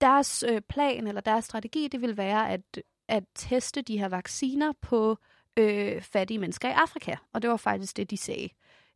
deres 0.00 0.44
øh, 0.48 0.60
plan 0.60 1.06
eller 1.06 1.20
deres 1.20 1.44
strategi, 1.44 1.88
det 1.88 2.00
vil 2.00 2.16
være 2.16 2.50
at, 2.50 2.82
at 3.08 3.24
teste 3.34 3.82
de 3.82 3.98
her 3.98 4.08
vacciner 4.08 4.72
på 4.80 5.18
øh, 5.56 6.02
fattige 6.02 6.38
mennesker 6.38 6.68
i 6.68 6.72
Afrika. 6.72 7.16
Og 7.32 7.42
det 7.42 7.50
var 7.50 7.56
faktisk 7.56 7.96
det, 7.96 8.10
de 8.10 8.16
sagde. 8.16 8.48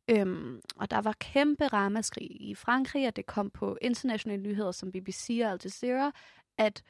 Øhm, 0.09 0.61
og 0.76 0.90
der 0.90 1.00
var 1.00 1.12
kæmpe 1.12 1.66
ramaskrig 1.66 2.40
i 2.40 2.54
Frankrig, 2.54 3.06
og 3.06 3.16
det 3.16 3.26
kom 3.26 3.50
på 3.50 3.78
internationale 3.80 4.42
nyheder 4.42 4.72
som 4.72 4.92
BBC 4.92 5.40
og 5.44 5.50
Al 5.50 5.61
Jazeera, 5.64 6.12
at, 6.59 6.82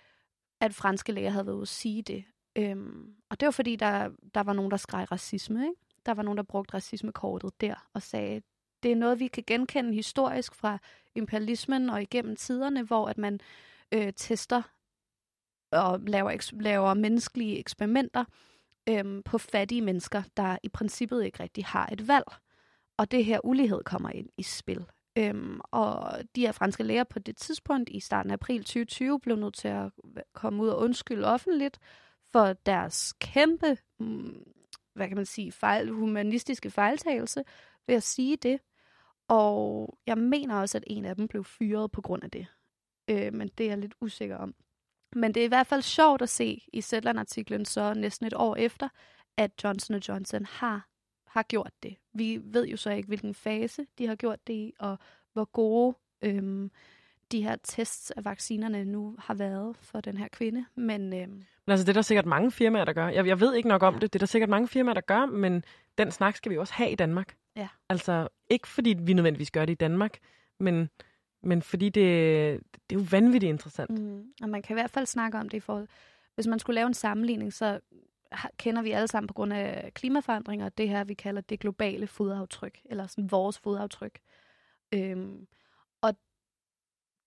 at 0.61 0.75
franske 0.75 1.13
læger 1.13 1.31
havde 1.31 1.47
været 1.47 1.57
ude 1.57 1.63
at 1.63 1.69
sige 1.69 2.03
det. 2.03 2.25
Øhm, 2.57 3.15
og 3.31 3.41
det 3.41 3.47
var 3.47 3.51
fordi, 3.51 3.77
der, 3.77 4.11
der 4.35 4.41
var 4.41 4.53
nogen, 4.53 4.71
der 4.71 4.77
skreg 4.77 5.13
racisme. 5.13 5.61
Ikke? 5.61 5.81
Der 6.07 6.15
var 6.15 6.23
nogen, 6.23 6.37
der 6.37 6.43
brugte 6.43 6.75
racismekortet 6.75 7.61
der 7.61 7.89
og 7.93 8.03
sagde, 8.03 8.43
det 8.83 8.93
er 8.93 8.97
noget, 8.97 9.21
vi 9.21 9.27
kan 9.27 9.45
genkende 9.47 9.95
historisk 9.95 10.55
fra 10.55 10.79
imperialismen 11.15 11.91
og 11.91 12.03
igennem 12.03 12.37
tiderne, 12.37 12.83
hvor 12.83 13.09
at 13.09 13.19
man 13.19 13.41
øh, 13.93 14.13
tester 14.17 14.63
og 15.73 16.01
laver, 16.01 16.51
laver 16.61 16.95
menneskelige 16.95 17.59
eksperimenter 17.59 18.25
øhm, 18.89 19.23
på 19.23 19.39
fattige 19.39 19.83
mennesker, 19.83 20.23
der 20.37 20.59
i 20.63 20.69
princippet 20.69 21.25
ikke 21.25 21.43
rigtig 21.43 21.65
har 21.65 21.89
et 21.93 22.09
valg. 22.09 22.25
Og 22.97 23.11
det 23.11 23.25
her 23.25 23.41
ulighed 23.45 23.85
kommer 23.85 24.11
ind 24.11 24.29
i 24.37 24.43
spil. 24.43 24.87
Øhm, 25.19 25.61
og 25.65 26.13
de 26.37 26.41
her 26.41 26.53
franske 26.53 26.83
læger 26.83 27.05
på 27.05 27.19
det 27.19 27.37
tidspunkt 27.37 27.91
i 27.91 28.01
starten 28.01 28.31
af 28.31 28.35
april 28.35 28.61
2020 28.61 29.21
blev 29.21 29.37
nødt 29.37 29.55
til 29.55 29.69
at 29.69 29.93
komme 30.33 30.63
ud 30.63 30.69
og 30.69 30.79
undskylde 30.79 31.27
offentligt 31.27 31.79
for 32.33 32.53
deres 32.53 33.15
kæmpe, 33.21 33.79
mm, 34.01 34.43
hvad 34.95 35.09
kan 35.09 35.17
man 35.17 35.27
sige, 35.27 35.53
fejl, 35.53 35.91
humanistiske 35.91 36.71
fejltagelse 36.71 37.45
ved 37.87 37.95
at 37.95 38.03
sige 38.03 38.37
det. 38.37 38.61
Og 39.29 39.99
jeg 40.07 40.19
mener 40.19 40.55
også, 40.55 40.79
at 40.79 40.85
en 40.87 41.05
af 41.05 41.17
dem 41.17 41.29
blev 41.29 41.45
fyret 41.45 41.91
på 41.91 42.03
grund 42.03 42.25
af 42.25 42.31
det. 42.31 42.47
Øh, 43.11 43.35
men 43.35 43.49
det 43.59 43.67
er 43.67 43.71
jeg 43.71 43.79
lidt 43.79 43.95
usikker 44.01 44.37
om. 44.37 44.55
Men 45.13 45.35
det 45.35 45.41
er 45.41 45.45
i 45.45 45.49
hvert 45.49 45.67
fald 45.67 45.83
sjovt 45.83 46.23
at 46.23 46.29
se 46.29 46.63
i 46.73 46.81
Zetland-artiklen 46.81 47.65
så 47.65 47.95
næsten 47.95 48.27
et 48.27 48.35
år 48.35 48.57
efter, 48.57 48.89
at 49.37 49.51
Johnson 49.65 49.97
Johnson 49.97 50.45
har, 50.45 50.89
har 51.27 51.43
gjort 51.43 51.73
det. 51.83 51.97
Vi 52.13 52.41
ved 52.45 52.67
jo 52.67 52.77
så 52.77 52.91
ikke, 52.91 53.07
hvilken 53.07 53.35
fase 53.35 53.87
de 53.99 54.07
har 54.07 54.15
gjort 54.15 54.47
det 54.47 54.53
i, 54.53 54.73
og 54.79 54.99
hvor 55.33 55.45
gode 55.45 55.97
øhm, 56.23 56.71
de 57.33 57.43
her 57.43 57.57
tests 57.63 58.11
af 58.11 58.25
vaccinerne 58.25 58.85
nu 58.85 59.17
har 59.19 59.35
været 59.35 59.77
for 59.81 60.01
den 60.01 60.17
her 60.17 60.29
kvinde. 60.29 60.65
Men, 60.75 61.13
øhm, 61.13 61.31
men 61.33 61.73
altså, 61.73 61.85
det 61.85 61.89
er 61.89 61.95
der 61.95 62.03
sikkert 62.03 62.27
mange 62.27 62.51
firmaer, 62.51 62.85
der 62.85 62.93
gør. 62.93 63.09
Jeg, 63.09 63.27
jeg 63.27 63.41
ved 63.41 63.55
ikke 63.55 63.69
nok 63.69 63.83
om 63.83 63.95
ja. 63.95 64.01
det. 64.01 64.13
Det 64.13 64.19
er 64.19 64.21
der 64.21 64.27
sikkert 64.27 64.51
mange 64.51 64.69
firmaer, 64.69 64.95
der 64.95 65.01
gør, 65.01 65.27
men 65.27 65.65
den 65.99 66.11
snak 66.11 66.37
skal 66.37 66.53
vi 66.53 66.59
også 66.59 66.75
have 66.75 66.91
i 66.91 66.95
Danmark. 66.95 67.37
Ja. 67.57 67.69
Altså, 67.89 68.29
ikke 68.51 68.69
fordi 68.69 68.97
vi 69.01 69.13
nødvendigvis 69.13 69.51
gør 69.51 69.65
det 69.65 69.73
i 69.73 69.75
Danmark, 69.75 70.19
men 70.61 70.91
men 71.43 71.63
fordi 71.63 71.89
det, 71.89 72.61
det 72.73 72.97
er 72.97 73.01
jo 73.01 73.07
vanvittigt 73.11 73.51
interessant. 73.51 73.91
Mm. 73.91 74.33
Og 74.43 74.49
man 74.49 74.63
kan 74.63 74.75
i 74.75 74.79
hvert 74.81 74.91
fald 74.91 75.07
snakke 75.07 75.39
om 75.39 75.49
det 75.49 75.57
i 75.57 75.61
forhold... 75.61 75.89
Hvis 76.35 76.47
man 76.47 76.59
skulle 76.59 76.75
lave 76.75 76.87
en 76.87 76.95
sammenligning, 76.95 77.53
så 77.53 77.81
kender 78.57 78.83
vi 78.83 78.91
alle 78.91 79.09
sammen 79.09 79.27
på 79.27 79.35
grund 79.35 79.53
af 79.53 79.95
klimaforandringer, 79.95 80.69
det 80.69 80.89
her, 80.89 81.05
vi 81.05 81.15
kalder 81.15 81.41
det 81.41 81.61
globale 81.61 82.07
fodaftryk, 82.07 82.81
eller 82.85 83.07
sådan 83.07 83.31
vores 83.31 83.59
fodaftryk. 83.59 84.19
Øhm, 84.93 85.47
og 86.01 86.15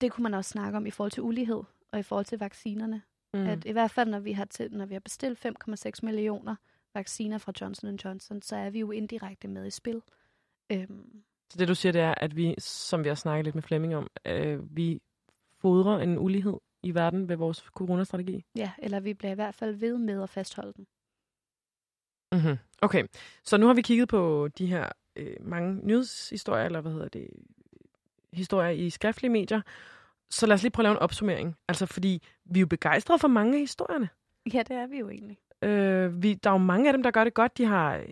det 0.02 0.12
kunne 0.12 0.24
man 0.24 0.34
også 0.34 0.50
snakke 0.50 0.78
om 0.78 0.86
i 0.86 0.92
forhold 0.92 1.12
til 1.12 1.24
ulighed, 1.24 1.64
og 1.92 2.00
i 2.00 2.04
forhold 2.04 2.26
til 2.26 2.40
vaccinerne. 2.40 3.02
Mm. 3.34 3.48
At 3.48 3.66
i 3.66 3.72
hvert 3.72 3.92
fald, 3.92 4.10
når 4.10 4.20
vi 4.20 4.32
har, 4.32 4.46
til, 4.46 4.72
når 4.72 4.86
vi 4.86 4.94
har 4.94 5.00
bestilt 5.00 5.46
5,6 5.46 5.92
millioner 6.04 6.56
vacciner 6.94 7.38
fra 7.38 7.54
Johnson 7.62 7.96
Johnson, 7.96 8.42
så 8.42 8.56
er 8.56 8.70
vi 8.70 8.80
jo 8.80 8.92
indirekte 8.92 9.48
med 9.48 9.68
i 9.68 9.70
spil. 9.70 10.02
Øhm, 10.72 11.24
så 11.52 11.58
det 11.60 11.68
du 11.68 11.76
siger, 11.76 11.92
det 11.92 12.02
er, 12.02 12.14
at 12.18 12.36
vi, 12.36 12.56
som 12.58 13.04
vi 13.04 13.08
har 13.08 13.16
snakket 13.16 13.46
lidt 13.46 13.56
med 13.56 13.64
Flemming 13.64 13.96
om, 13.96 14.08
øh, 14.26 14.76
vi 14.76 15.02
fodrer 15.62 16.00
en 16.00 16.20
ulighed 16.20 16.58
i 16.84 16.96
verden 16.96 17.30
ved 17.30 17.36
vores 17.36 17.58
coronastrategi? 17.58 18.46
Ja, 18.56 18.72
eller 18.78 19.00
vi 19.00 19.14
bliver 19.14 19.32
i 19.32 19.36
hvert 19.36 19.56
fald 19.56 19.76
ved 19.76 19.98
med 19.98 20.24
at 20.24 20.30
fastholde 20.30 20.74
den. 20.74 20.88
Mm-hmm. 22.32 22.58
Okay, 22.82 23.06
så 23.44 23.58
nu 23.58 23.68
har 23.68 23.74
vi 23.74 23.82
kigget 23.82 24.10
på 24.10 24.48
de 24.58 24.66
her 24.66 24.90
øh, 25.16 25.36
mange 25.42 25.88
nyhedshistorier, 25.88 26.66
eller 26.66 26.82
hvad 26.82 26.92
hedder 26.92 27.08
det, 27.08 27.28
historier 28.34 28.70
i 28.70 28.90
skriftlige 28.90 29.32
medier. 29.32 29.62
Så 30.30 30.46
lad 30.46 30.54
os 30.54 30.62
lige 30.62 30.72
prøve 30.72 30.84
at 30.84 30.86
lave 30.86 30.94
en 30.94 31.00
opsummering. 31.04 31.56
Altså, 31.68 31.86
fordi 31.86 32.24
vi 32.46 32.60
er 32.60 32.62
jo 32.62 32.68
begejstrede 32.68 33.20
for 33.20 33.28
mange 33.28 33.54
af 33.54 33.60
historierne. 33.60 34.10
Ja, 34.54 34.64
det 34.64 34.76
er 34.76 34.88
vi 34.88 35.00
jo 35.00 35.10
egentlig. 35.10 35.38
Øh, 35.62 36.24
vi, 36.24 36.34
der 36.34 36.50
er 36.50 36.54
jo 36.54 36.58
mange 36.58 36.90
af 36.90 36.94
dem, 36.94 37.04
der 37.04 37.12
gør 37.12 37.24
det 37.24 37.34
godt. 37.34 37.58
De 37.58 37.66
har 37.66 38.04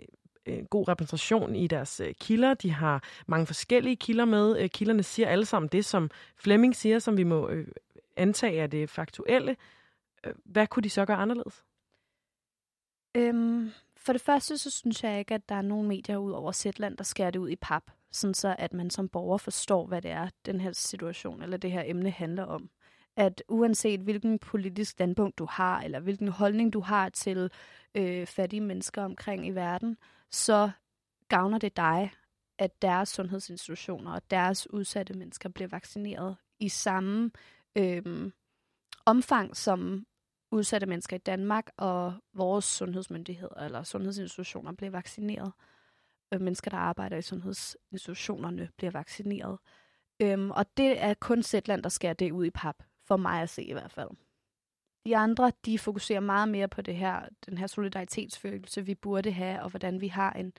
øh, 0.50 0.64
god 0.64 0.88
repræsentation 0.88 1.56
i 1.56 1.66
deres 1.66 2.00
øh, 2.00 2.14
kilder. 2.20 2.54
De 2.54 2.70
har 2.70 3.02
mange 3.26 3.46
forskellige 3.46 3.96
kilder 3.96 4.24
med. 4.24 4.58
Øh, 4.58 4.68
kilderne 4.68 5.02
siger 5.02 5.28
alle 5.28 5.44
sammen 5.44 5.68
det, 5.72 5.84
som 5.84 6.10
Flemming 6.36 6.76
siger, 6.76 6.98
som 6.98 7.16
vi 7.16 7.24
må 7.24 7.48
øh, 7.48 7.68
antage 8.16 8.58
er 8.58 8.66
det 8.66 8.90
faktuelle. 8.90 9.56
Øh, 10.26 10.32
hvad 10.44 10.66
kunne 10.66 10.82
de 10.82 10.90
så 10.90 11.04
gøre 11.04 11.16
anderledes? 11.16 11.64
Øhm, 13.14 13.70
for 13.96 14.12
det 14.12 14.22
første, 14.22 14.58
så 14.58 14.70
synes 14.70 15.04
jeg 15.04 15.18
ikke, 15.18 15.34
at 15.34 15.48
der 15.48 15.54
er 15.54 15.62
nogen 15.62 15.88
medier 15.88 16.16
ud 16.16 16.32
over 16.32 16.52
Zetland, 16.52 16.96
der 16.96 17.04
skærer 17.04 17.30
det 17.30 17.38
ud 17.38 17.50
i 17.50 17.56
pap, 17.56 17.82
sådan 18.12 18.34
så 18.34 18.56
at 18.58 18.72
man 18.72 18.90
som 18.90 19.08
borger 19.08 19.38
forstår, 19.38 19.86
hvad 19.86 20.02
det 20.02 20.10
er, 20.10 20.28
den 20.46 20.60
her 20.60 20.72
situation 20.72 21.42
eller 21.42 21.56
det 21.56 21.72
her 21.72 21.82
emne 21.86 22.10
handler 22.10 22.44
om. 22.44 22.70
At 23.16 23.42
uanset 23.48 24.00
hvilken 24.00 24.38
politisk 24.38 24.90
standpunkt 24.90 25.38
du 25.38 25.46
har, 25.50 25.80
eller 25.80 26.00
hvilken 26.00 26.28
holdning 26.28 26.72
du 26.72 26.80
har 26.80 27.08
til 27.08 27.50
øh, 27.94 28.26
fattige 28.26 28.60
mennesker 28.60 29.02
omkring 29.02 29.46
i 29.46 29.50
verden, 29.50 29.96
så 30.30 30.70
gavner 31.28 31.58
det 31.58 31.76
dig, 31.76 32.12
at 32.58 32.82
deres 32.82 33.08
sundhedsinstitutioner 33.08 34.12
og 34.12 34.30
deres 34.30 34.70
udsatte 34.70 35.14
mennesker 35.14 35.48
bliver 35.48 35.68
vaccineret 35.68 36.36
i 36.58 36.68
samme 36.68 37.30
øh, 37.76 38.30
omfang 39.06 39.56
som 39.56 40.06
udsatte 40.52 40.86
mennesker 40.86 41.16
i 41.16 41.20
Danmark 41.20 41.70
og 41.76 42.14
vores 42.32 42.64
sundhedsmyndigheder 42.64 43.64
eller 43.64 43.82
sundhedsinstitutioner 43.82 44.72
bliver 44.72 44.90
vaccineret. 44.90 45.52
Øh, 46.34 46.40
mennesker, 46.40 46.70
der 46.70 46.78
arbejder 46.78 47.16
i 47.16 47.22
sundhedsinstitutionerne, 47.22 48.68
bliver 48.76 48.90
vaccineret. 48.90 49.58
Øhm, 50.20 50.50
og 50.50 50.76
det 50.76 51.02
er 51.02 51.14
kun 51.14 51.42
Zetland, 51.42 51.82
der 51.82 51.88
skærer 51.88 52.14
det 52.14 52.32
ud 52.32 52.44
i 52.44 52.50
pap, 52.50 52.82
for 53.04 53.16
mig 53.16 53.42
at 53.42 53.50
se 53.50 53.64
i 53.64 53.72
hvert 53.72 53.92
fald. 53.92 54.10
De 55.06 55.16
andre, 55.16 55.52
de 55.64 55.78
fokuserer 55.78 56.20
meget 56.20 56.48
mere 56.48 56.68
på 56.68 56.82
det 56.82 56.96
her, 56.96 57.28
den 57.46 57.58
her 57.58 57.66
solidaritetsfølelse, 57.66 58.86
vi 58.86 58.94
burde 58.94 59.32
have, 59.32 59.62
og 59.62 59.70
hvordan 59.70 60.00
vi 60.00 60.08
har 60.08 60.32
en, 60.32 60.52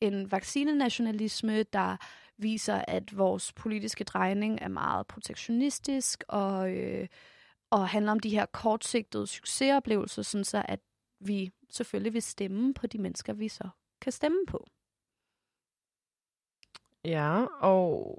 en 0.00 0.32
vaccinenationalisme, 0.32 1.62
der 1.62 1.96
viser, 2.36 2.84
at 2.88 3.18
vores 3.18 3.52
politiske 3.52 4.04
drejning 4.04 4.58
er 4.62 4.68
meget 4.68 5.06
protektionistisk 5.06 6.24
og, 6.28 6.72
øh, 6.72 7.08
og 7.70 7.88
handler 7.88 8.12
om 8.12 8.20
de 8.20 8.30
her 8.30 8.46
kortsigtede 8.46 9.26
succesoplevelser, 9.26 10.22
sådan 10.22 10.44
så 10.44 10.62
at 10.68 10.80
vi 11.20 11.52
selvfølgelig 11.70 12.12
vil 12.12 12.22
stemme 12.22 12.74
på 12.74 12.86
de 12.86 12.98
mennesker, 12.98 13.32
vi 13.32 13.48
så 13.48 13.68
kan 14.00 14.12
stemme 14.12 14.46
på. 14.46 14.66
Ja, 17.04 17.44
og 17.60 18.16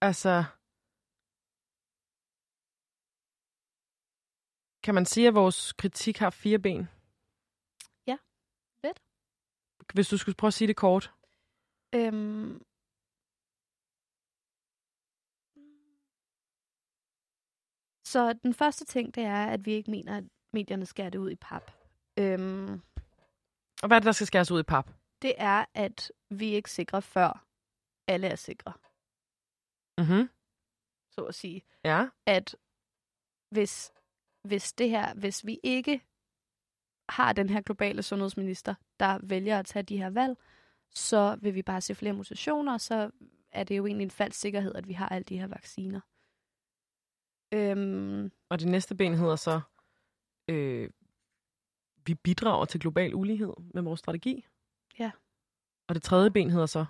altså 0.00 0.44
Kan 4.82 4.94
man 4.94 5.06
sige, 5.06 5.28
at 5.28 5.34
vores 5.34 5.72
kritik 5.72 6.18
har 6.18 6.30
fire 6.30 6.58
ben? 6.58 6.88
Ja, 8.06 8.16
lidt. 8.84 9.00
Hvis 9.94 10.08
du 10.08 10.16
skulle 10.18 10.36
prøve 10.36 10.48
at 10.48 10.54
sige 10.54 10.68
det 10.68 10.76
kort. 10.76 11.12
Øhm... 11.94 12.62
Så 18.06 18.32
den 18.32 18.54
første 18.54 18.84
ting, 18.84 19.14
det 19.14 19.22
er, 19.22 19.46
at 19.46 19.66
vi 19.66 19.72
ikke 19.72 19.90
mener, 19.90 20.16
at 20.16 20.24
medierne 20.52 20.86
skærer 20.86 21.10
det 21.10 21.18
ud 21.18 21.30
i 21.30 21.36
pap. 21.36 21.70
Øhm... 22.18 22.82
Og 23.82 23.86
hvad 23.86 23.96
er 23.96 24.00
det, 24.00 24.06
der 24.06 24.12
skal 24.12 24.26
skæres 24.26 24.50
ud 24.50 24.60
i 24.60 24.62
pap? 24.72 24.90
Det 25.22 25.34
er, 25.36 25.64
at 25.74 26.12
vi 26.30 26.46
ikke 26.54 26.70
sikrer 26.70 27.00
før 27.00 27.46
alle 28.08 28.26
er 28.26 28.36
sikre. 28.36 28.72
Mhm. 29.98 30.28
Så 31.10 31.24
at 31.28 31.34
sige. 31.34 31.62
Ja. 31.84 32.08
At 32.26 32.56
hvis 33.50 33.92
hvis 34.42 34.72
det 34.72 34.90
her, 34.90 35.14
hvis 35.14 35.46
vi 35.46 35.60
ikke 35.62 36.02
har 37.08 37.32
den 37.32 37.48
her 37.48 37.60
globale 37.60 38.02
sundhedsminister, 38.02 38.74
der 39.00 39.18
vælger 39.22 39.58
at 39.58 39.66
tage 39.66 39.82
de 39.82 39.98
her 39.98 40.10
valg, 40.10 40.36
så 40.94 41.38
vil 41.40 41.54
vi 41.54 41.62
bare 41.62 41.80
se 41.80 41.94
flere 41.94 42.12
mutationer, 42.12 42.78
så 42.78 43.10
er 43.52 43.64
det 43.64 43.76
jo 43.76 43.86
egentlig 43.86 44.04
en 44.04 44.10
falsk 44.10 44.40
sikkerhed, 44.40 44.74
at 44.74 44.88
vi 44.88 44.92
har 44.92 45.08
alle 45.08 45.24
de 45.24 45.38
her 45.38 45.46
vacciner. 45.46 46.00
Øhm, 47.52 48.32
og 48.48 48.60
det 48.60 48.68
næste 48.68 48.94
ben 48.94 49.14
hedder 49.14 49.36
så, 49.36 49.60
øh, 50.48 50.90
vi 52.06 52.14
bidrager 52.14 52.64
til 52.64 52.80
global 52.80 53.14
ulighed 53.14 53.52
med 53.74 53.82
vores 53.82 54.00
strategi. 54.00 54.46
Ja. 54.98 55.10
Og 55.88 55.94
det 55.94 56.02
tredje 56.02 56.30
ben 56.30 56.50
hedder 56.50 56.66
så, 56.66 56.86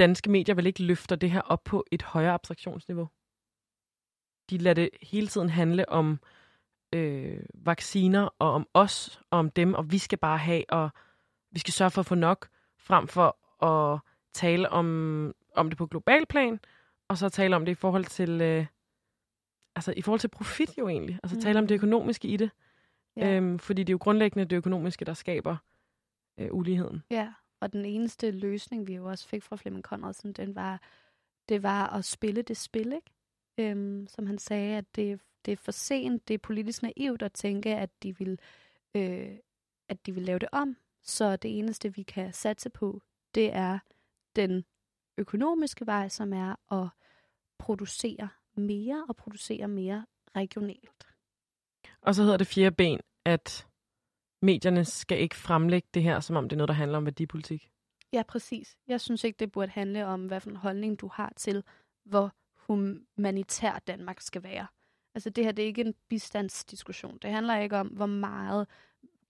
danske 0.00 0.30
medier 0.30 0.54
vel 0.54 0.66
ikke 0.66 0.82
løfter 0.82 1.16
det 1.16 1.30
her 1.30 1.40
op 1.40 1.64
på 1.64 1.84
et 1.90 2.02
højere 2.02 2.32
abstraktionsniveau. 2.32 3.08
De 4.50 4.58
lader 4.58 4.74
det 4.74 4.90
hele 5.02 5.26
tiden 5.26 5.48
handle 5.48 5.88
om 5.88 6.20
øh, 6.94 7.42
vacciner 7.54 8.28
og 8.38 8.52
om 8.52 8.68
os 8.74 9.22
og 9.30 9.38
om 9.38 9.50
dem, 9.50 9.74
og 9.74 9.92
vi 9.92 9.98
skal 9.98 10.18
bare 10.18 10.38
have, 10.38 10.64
og 10.68 10.90
vi 11.50 11.58
skal 11.58 11.72
sørge 11.72 11.90
for 11.90 12.00
at 12.00 12.06
få 12.06 12.14
nok, 12.14 12.48
frem 12.78 13.08
for 13.08 13.36
at 13.64 14.00
tale 14.34 14.68
om, 14.68 14.86
om 15.56 15.68
det 15.68 15.78
på 15.78 15.86
global 15.86 16.26
plan, 16.26 16.60
og 17.08 17.18
så 17.18 17.28
tale 17.28 17.56
om 17.56 17.64
det 17.64 17.72
i 17.72 17.74
forhold 17.74 18.04
til, 18.04 18.40
øh, 18.40 18.66
altså 19.76 19.94
i 19.96 20.02
forhold 20.02 20.20
til 20.20 20.28
profit 20.28 20.78
jo 20.78 20.88
egentlig. 20.88 21.20
Altså 21.22 21.36
mm. 21.36 21.42
tale 21.42 21.58
om 21.58 21.66
det 21.66 21.74
mm. 21.74 21.78
økonomiske 21.84 22.28
i 22.28 22.36
det. 22.36 22.50
Ja. 23.16 23.36
Øhm, 23.36 23.58
fordi 23.58 23.82
det 23.82 23.90
er 23.90 23.94
jo 23.94 23.98
grundlæggende 24.00 24.44
det 24.44 24.56
økonomiske, 24.56 25.04
der 25.04 25.14
skaber 25.14 25.56
øh, 26.38 26.48
uligheden. 26.50 27.02
Ja, 27.10 27.32
og 27.60 27.72
den 27.72 27.84
eneste 27.84 28.30
løsning, 28.30 28.86
vi 28.86 28.94
jo 28.94 29.04
også 29.08 29.28
fik 29.28 29.42
fra 29.42 29.56
Flemming 29.56 29.84
Conradsen, 29.84 30.32
den 30.32 30.54
var, 30.54 30.82
det 31.48 31.62
var 31.62 31.86
at 31.86 32.04
spille 32.04 32.42
det 32.42 32.56
spil, 32.56 32.92
ikke? 32.92 33.10
Øhm, 33.58 34.06
som 34.06 34.26
han 34.26 34.38
sagde, 34.38 34.76
at 34.76 34.96
det, 34.96 35.20
det 35.46 35.52
er 35.52 35.56
for 35.56 35.72
sent, 35.72 36.28
det 36.28 36.34
er 36.34 36.38
politisk 36.38 36.82
naivt 36.82 37.22
at 37.22 37.32
tænke, 37.32 37.76
at 37.76 37.90
de 38.02 38.18
vil, 38.18 38.38
øh, 38.94 39.36
at 39.88 40.06
de 40.06 40.12
vil 40.12 40.22
lave 40.22 40.38
det 40.38 40.48
om. 40.52 40.76
Så 41.02 41.36
det 41.36 41.58
eneste, 41.58 41.94
vi 41.94 42.02
kan 42.02 42.32
satse 42.32 42.70
på, 42.70 43.02
det 43.34 43.54
er 43.54 43.78
den 44.36 44.64
økonomiske 45.18 45.86
vej, 45.86 46.08
som 46.08 46.32
er 46.32 46.72
at 46.82 46.88
producere 47.58 48.28
mere 48.54 49.06
og 49.08 49.16
producere 49.16 49.68
mere 49.68 50.06
regionalt. 50.36 51.06
Og 52.02 52.14
så 52.14 52.22
hedder 52.22 52.36
det 52.36 52.46
fjerde 52.46 52.76
ben, 52.76 53.00
at 53.24 53.66
medierne 54.42 54.84
skal 54.84 55.20
ikke 55.20 55.36
fremlægge 55.36 55.88
det 55.94 56.02
her, 56.02 56.20
som 56.20 56.36
om 56.36 56.48
det 56.48 56.56
er 56.56 56.58
noget, 56.58 56.68
der 56.68 56.74
handler 56.74 56.98
om 56.98 57.04
værdipolitik. 57.04 57.70
Ja, 58.12 58.22
præcis. 58.28 58.76
Jeg 58.88 59.00
synes 59.00 59.24
ikke, 59.24 59.36
det 59.36 59.52
burde 59.52 59.70
handle 59.70 60.06
om, 60.06 60.26
hvad 60.26 60.40
for 60.40 60.50
en 60.50 60.56
holdning 60.56 61.00
du 61.00 61.10
har 61.12 61.32
til, 61.36 61.64
hvor 62.04 62.32
humanitær 62.54 63.78
Danmark 63.86 64.20
skal 64.20 64.42
være. 64.42 64.66
Altså 65.14 65.30
det 65.30 65.44
her, 65.44 65.52
det 65.52 65.62
er 65.62 65.66
ikke 65.66 65.80
en 65.84 65.94
bistandsdiskussion. 66.08 67.18
Det 67.22 67.30
handler 67.30 67.56
ikke 67.56 67.76
om, 67.76 67.86
hvor 67.86 68.06
meget 68.06 68.66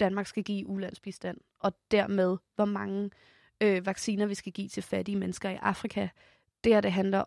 Danmark 0.00 0.26
skal 0.26 0.44
give 0.44 0.66
ulandsbistand, 0.66 1.38
og 1.58 1.72
dermed, 1.90 2.36
hvor 2.54 2.64
mange 2.64 3.10
øh, 3.60 3.86
vacciner 3.86 4.26
vi 4.26 4.34
skal 4.34 4.52
give 4.52 4.68
til 4.68 4.82
fattige 4.82 5.16
mennesker 5.16 5.50
i 5.50 5.58
Afrika. 5.62 6.08
Det 6.64 6.72
her, 6.72 6.80
det 6.80 6.92
handler 6.92 7.24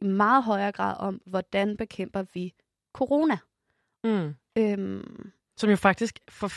i 0.00 0.06
meget 0.06 0.44
højere 0.44 0.72
grad 0.72 0.96
om, 0.98 1.20
hvordan 1.26 1.76
bekæmper 1.76 2.24
vi 2.34 2.54
corona. 2.92 3.38
Mm. 4.04 4.34
Øhm, 4.58 5.32
Som 5.56 5.70
jo 5.70 5.76
faktisk 5.76 6.18
for 6.28 6.48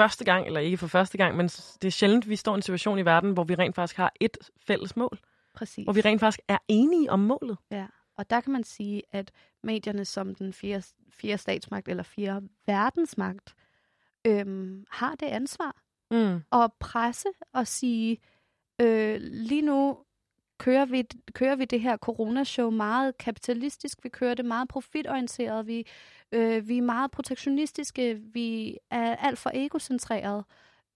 første 0.00 0.24
gang, 0.24 0.46
eller 0.46 0.60
ikke 0.60 0.76
for 0.76 0.86
første 0.86 1.18
gang, 1.18 1.36
men 1.36 1.46
det 1.48 1.84
er 1.84 1.90
sjældent, 1.90 2.28
vi 2.28 2.36
står 2.36 2.52
i 2.52 2.56
en 2.56 2.62
situation 2.62 2.98
i 2.98 3.04
verden, 3.04 3.32
hvor 3.32 3.44
vi 3.44 3.54
rent 3.54 3.74
faktisk 3.74 3.96
har 3.96 4.12
et 4.20 4.38
fælles 4.66 4.96
mål. 4.96 5.18
Præcis. 5.54 5.84
Hvor 5.84 5.92
vi 5.92 6.00
rent 6.00 6.20
faktisk 6.20 6.40
er 6.48 6.58
enige 6.68 7.10
om 7.10 7.20
målet. 7.20 7.58
Ja, 7.70 7.86
og 8.18 8.30
der 8.30 8.40
kan 8.40 8.52
man 8.52 8.64
sige, 8.64 9.02
at 9.12 9.30
medierne 9.62 10.04
som 10.04 10.34
den 10.34 10.52
fjerde, 10.52 10.82
fjerde 11.10 11.38
statsmagt, 11.38 11.88
eller 11.88 12.02
fjerde 12.02 12.48
verdensmagt, 12.66 13.54
øhm, 14.26 14.84
har 14.90 15.14
det 15.14 15.26
ansvar 15.26 15.82
mm. 16.10 16.42
at 16.52 16.72
presse 16.80 17.28
og 17.52 17.66
sige, 17.66 18.18
øh, 18.80 19.16
lige 19.20 19.62
nu 19.62 19.98
kører 20.58 20.84
vi, 20.84 21.04
kører 21.32 21.56
vi 21.56 21.64
det 21.64 21.80
her 21.80 21.96
coronashow 21.96 22.70
meget 22.70 23.18
kapitalistisk, 23.18 23.98
vi 24.02 24.08
kører 24.08 24.34
det 24.34 24.44
meget 24.44 24.68
profitorienteret, 24.68 25.66
vi, 25.66 25.86
øh, 26.32 26.68
vi 26.68 26.78
er 26.78 26.82
meget 26.82 27.10
protektionistiske, 27.10 28.14
vi 28.14 28.78
er 28.90 29.16
alt 29.16 29.38
for 29.38 29.50
egocentreret. 29.54 30.44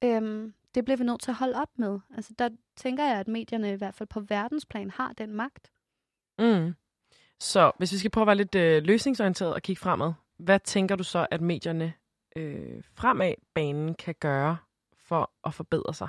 Øhm, 0.05 0.55
det 0.75 0.85
bliver 0.85 0.97
vi 0.97 1.05
nødt 1.05 1.21
til 1.21 1.31
at 1.31 1.37
holde 1.37 1.55
op 1.55 1.69
med. 1.77 2.01
Altså, 2.17 2.35
der 2.39 2.49
tænker 2.77 3.05
jeg, 3.05 3.21
at 3.21 3.29
medierne 3.29 3.73
i 3.73 3.77
hvert 3.77 3.95
fald 3.95 4.09
på 4.09 4.21
verdensplan 4.21 4.91
har 4.91 5.13
den 5.13 5.35
magt. 5.35 5.71
Mm. 6.39 6.75
Så 7.41 7.73
hvis 7.79 7.93
vi 7.93 7.99
skal 7.99 8.11
prøve 8.11 8.23
at 8.23 8.27
være 8.27 8.37
lidt 8.37 8.55
øh, 8.55 8.83
løsningsorienteret 8.83 9.55
og 9.55 9.63
kigge 9.63 9.81
fremad, 9.81 10.13
hvad 10.39 10.61
tænker 10.61 10.97
du 10.97 11.05
så, 11.05 11.27
at 11.31 11.41
medierne 11.41 11.93
øh, 12.37 12.83
fremad 12.95 13.35
banen 13.55 13.95
kan 13.95 14.15
gøre 14.21 14.57
for 14.97 15.31
at 15.45 15.55
forbedre 15.55 15.95
sig? 15.95 16.09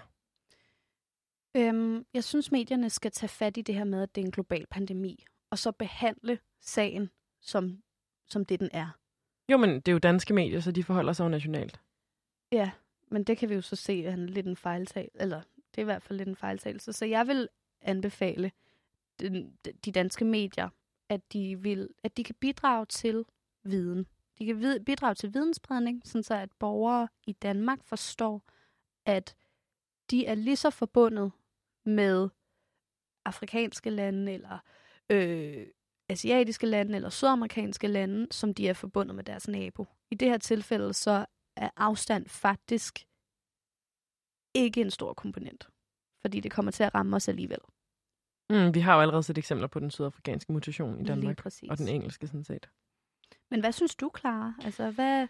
Øhm, 1.57 2.05
jeg 2.13 2.23
synes, 2.23 2.51
medierne 2.51 2.89
skal 2.89 3.11
tage 3.11 3.29
fat 3.29 3.57
i 3.57 3.61
det 3.61 3.75
her 3.75 3.83
med, 3.83 4.03
at 4.03 4.15
det 4.15 4.21
er 4.21 4.25
en 4.25 4.31
global 4.31 4.65
pandemi, 4.67 5.25
og 5.49 5.59
så 5.59 5.71
behandle 5.71 6.39
sagen 6.61 7.09
som, 7.41 7.83
som 8.27 8.45
det, 8.45 8.59
den 8.59 8.69
er. 8.73 8.89
Jo, 9.49 9.57
men 9.57 9.69
det 9.69 9.87
er 9.87 9.91
jo 9.91 9.99
danske 9.99 10.33
medier, 10.33 10.59
så 10.59 10.71
de 10.71 10.83
forholder 10.83 11.13
sig 11.13 11.23
jo 11.23 11.29
nationalt. 11.29 11.79
Ja, 12.51 12.71
men 13.07 13.23
det 13.23 13.37
kan 13.37 13.49
vi 13.49 13.55
jo 13.55 13.61
så 13.61 13.75
se 13.75 14.05
er 14.05 14.15
lidt 14.15 14.47
en 14.47 14.55
fejltag, 14.55 15.11
eller 15.15 15.41
det 15.41 15.77
er 15.77 15.81
i 15.81 15.83
hvert 15.83 16.03
fald 16.03 16.17
lidt 16.17 16.29
en 16.29 16.35
fejltagelse. 16.35 16.93
Så 16.93 17.05
jeg 17.05 17.27
vil 17.27 17.49
anbefale 17.81 18.51
den, 19.19 19.57
de 19.85 19.91
danske 19.91 20.25
medier, 20.25 20.69
at 21.09 21.33
de, 21.33 21.59
vil, 21.59 21.89
at 22.03 22.17
de 22.17 22.23
kan 22.23 22.35
bidrage 22.35 22.85
til 22.85 23.25
viden. 23.63 24.07
De 24.39 24.45
kan 24.45 24.83
bidrage 24.85 25.15
til 25.15 25.33
vidensspredning, 25.33 26.01
sådan 26.05 26.23
så 26.23 26.35
at 26.35 26.51
borgere 26.59 27.07
i 27.27 27.31
Danmark 27.31 27.83
forstår, 27.83 28.43
at 29.05 29.35
de 30.11 30.25
er 30.25 30.35
lige 30.35 30.55
så 30.55 30.69
forbundet 30.69 31.31
med 31.85 32.29
afrikanske 33.25 33.89
lande, 33.89 34.31
eller 34.33 34.59
øh, 35.09 35.67
asiatiske 36.09 36.67
lande, 36.67 36.95
eller 36.95 37.09
sydamerikanske 37.09 37.87
lande, 37.87 38.27
som 38.31 38.53
de 38.53 38.67
er 38.67 38.73
forbundet 38.73 39.15
med 39.15 39.23
deres 39.23 39.47
nabo. 39.47 39.85
I 40.11 40.15
det 40.15 40.29
her 40.29 40.37
tilfælde 40.37 40.93
så 40.93 41.25
er 41.55 41.69
afstand 41.77 42.27
faktisk 42.27 43.05
ikke 44.53 44.81
en 44.81 44.91
stor 44.91 45.13
komponent, 45.13 45.67
fordi 46.21 46.39
det 46.39 46.51
kommer 46.51 46.71
til 46.71 46.83
at 46.83 46.95
ramme 46.95 47.15
os 47.15 47.29
alligevel. 47.29 47.59
Mm, 48.49 48.73
vi 48.73 48.79
har 48.79 48.95
jo 48.95 49.01
allerede 49.01 49.23
set 49.23 49.37
eksempler 49.37 49.67
på 49.67 49.79
den 49.79 49.91
sydafrikanske 49.91 50.53
mutation 50.53 51.01
i 51.01 51.03
Danmark, 51.03 51.45
og 51.69 51.77
den 51.77 51.87
engelske 51.87 52.27
sådan 52.27 52.43
set. 52.43 52.69
Men 53.51 53.59
hvad 53.59 53.71
synes 53.71 53.95
du, 53.95 54.11
Clara? 54.19 54.53
Altså, 54.63 54.91
hvad, 54.91 55.27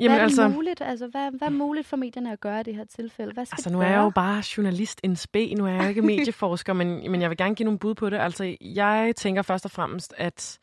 Jamen, 0.00 0.14
hvad 0.14 0.18
er 0.18 0.22
altså, 0.22 0.48
muligt? 0.48 0.80
Altså, 0.80 1.06
hvad, 1.06 1.30
hvad 1.38 1.48
er 1.48 1.52
muligt 1.52 1.86
for 1.86 1.96
medierne 1.96 2.32
at 2.32 2.40
gøre 2.40 2.60
i 2.60 2.62
det 2.62 2.74
her 2.74 2.84
tilfælde? 2.84 3.32
Hvad 3.32 3.46
skal 3.46 3.56
altså, 3.56 3.70
nu 3.70 3.80
er 3.80 3.86
jeg 3.86 3.98
jo 3.98 4.10
bare 4.10 4.42
journalist 4.56 5.00
en 5.04 5.16
spæ. 5.16 5.54
Nu 5.58 5.66
er 5.66 5.70
jeg 5.70 5.88
ikke 5.88 6.02
medieforsker, 6.12 6.72
men, 6.72 7.10
men 7.10 7.20
jeg 7.20 7.30
vil 7.30 7.36
gerne 7.36 7.54
give 7.54 7.64
nogle 7.64 7.78
bud 7.78 7.94
på 7.94 8.10
det. 8.10 8.16
Altså, 8.16 8.56
jeg 8.60 9.12
tænker 9.16 9.42
først 9.42 9.64
og 9.64 9.70
fremmest, 9.70 10.14
at, 10.16 10.58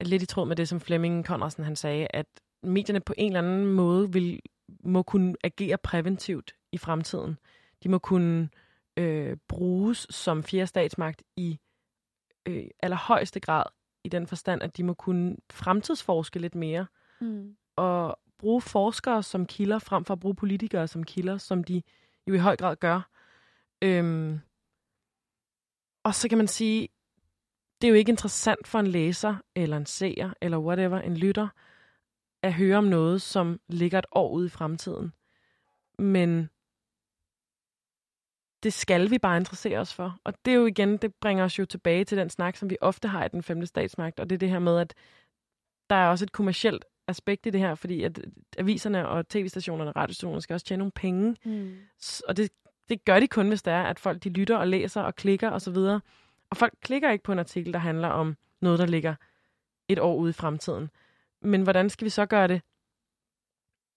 at 0.00 0.06
lidt 0.06 0.22
i 0.22 0.26
tråd 0.26 0.46
med 0.46 0.56
det, 0.56 0.68
som 0.68 0.80
Flemming 0.80 1.26
Conradsen 1.26 1.64
han 1.64 1.76
sagde, 1.76 2.06
at 2.10 2.26
medierne 2.62 3.00
på 3.00 3.14
en 3.18 3.26
eller 3.26 3.38
anden 3.38 3.66
måde 3.66 4.12
vil, 4.12 4.40
må 4.84 5.02
kunne 5.02 5.34
agere 5.44 5.78
præventivt 5.78 6.52
i 6.72 6.78
fremtiden. 6.78 7.38
De 7.82 7.88
må 7.88 7.98
kunne 7.98 8.48
øh, 8.96 9.36
bruges 9.48 10.06
som 10.10 10.42
fjerde 10.42 10.66
statsmagt 10.66 11.22
i 11.36 11.58
øh, 12.46 12.64
allerhøjeste 12.82 13.40
grad, 13.40 13.64
i 14.04 14.08
den 14.08 14.26
forstand, 14.26 14.62
at 14.62 14.76
de 14.76 14.84
må 14.84 14.94
kunne 14.94 15.36
fremtidsforske 15.52 16.38
lidt 16.38 16.54
mere. 16.54 16.86
Mm. 17.20 17.56
Og 17.76 18.18
bruge 18.40 18.62
forskere 18.62 19.22
som 19.22 19.46
kilder, 19.46 19.78
frem 19.78 20.04
for 20.04 20.14
at 20.14 20.20
bruge 20.20 20.34
politikere 20.34 20.88
som 20.88 21.04
kilder, 21.04 21.38
som 21.38 21.64
de 21.64 21.82
jo 22.26 22.34
i 22.34 22.38
høj 22.38 22.56
grad 22.56 22.76
gør. 22.76 23.10
Øhm, 23.82 24.40
og 26.04 26.14
så 26.14 26.28
kan 26.28 26.38
man 26.38 26.48
sige, 26.48 26.88
det 27.80 27.86
er 27.86 27.90
jo 27.90 27.94
ikke 27.94 28.10
interessant 28.10 28.68
for 28.68 28.78
en 28.78 28.86
læser, 28.86 29.36
eller 29.54 29.76
en 29.76 29.86
seer, 29.86 30.32
eller 30.40 30.58
whatever, 30.58 31.00
en 31.00 31.16
lytter, 31.16 31.48
at 32.42 32.54
høre 32.54 32.78
om 32.78 32.84
noget, 32.84 33.22
som 33.22 33.60
ligger 33.68 33.98
et 33.98 34.06
år 34.12 34.30
ude 34.30 34.46
i 34.46 34.48
fremtiden. 34.48 35.12
Men 35.98 36.50
det 38.62 38.72
skal 38.72 39.10
vi 39.10 39.18
bare 39.18 39.36
interessere 39.36 39.78
os 39.78 39.94
for. 39.94 40.20
Og 40.24 40.34
det 40.44 40.50
er 40.50 40.54
jo 40.54 40.66
igen, 40.66 40.96
det 40.96 41.14
bringer 41.14 41.44
os 41.44 41.58
jo 41.58 41.64
tilbage 41.64 42.04
til 42.04 42.18
den 42.18 42.30
snak, 42.30 42.56
som 42.56 42.70
vi 42.70 42.76
ofte 42.80 43.08
har 43.08 43.24
i 43.24 43.28
den 43.28 43.42
femte 43.42 43.66
statsmagt, 43.66 44.20
og 44.20 44.30
det 44.30 44.36
er 44.36 44.38
det 44.38 44.50
her 44.50 44.58
med, 44.58 44.78
at 44.78 44.94
der 45.90 45.96
er 45.96 46.08
også 46.08 46.24
et 46.24 46.32
kommercielt 46.32 46.84
aspekt 47.08 47.46
i 47.46 47.50
det 47.50 47.60
her, 47.60 47.74
fordi 47.74 48.02
at 48.02 48.20
aviserne 48.58 49.08
og 49.08 49.28
tv-stationerne 49.28 49.90
og 49.90 49.96
radiostationerne 49.96 50.40
skal 50.40 50.54
også 50.54 50.66
tjene 50.66 50.78
nogle 50.78 50.92
penge. 50.92 51.36
Mm. 51.44 51.76
Og 52.28 52.36
det, 52.36 52.50
det 52.88 53.04
gør 53.04 53.20
de 53.20 53.28
kun, 53.28 53.48
hvis 53.48 53.62
det 53.62 53.72
er, 53.72 53.82
at 53.82 53.98
folk 53.98 54.24
de 54.24 54.28
lytter 54.28 54.56
og 54.56 54.68
læser 54.68 55.02
og 55.02 55.14
klikker 55.14 55.50
osv. 55.50 55.76
Og, 55.76 56.00
og 56.50 56.56
folk 56.56 56.74
klikker 56.82 57.10
ikke 57.10 57.24
på 57.24 57.32
en 57.32 57.38
artikel, 57.38 57.72
der 57.72 57.78
handler 57.78 58.08
om 58.08 58.36
noget, 58.60 58.78
der 58.78 58.86
ligger 58.86 59.14
et 59.88 59.98
år 59.98 60.16
ude 60.16 60.30
i 60.30 60.32
fremtiden. 60.32 60.90
Men 61.42 61.62
hvordan 61.62 61.90
skal 61.90 62.04
vi 62.04 62.10
så 62.10 62.26
gøre 62.26 62.48
det 62.48 62.62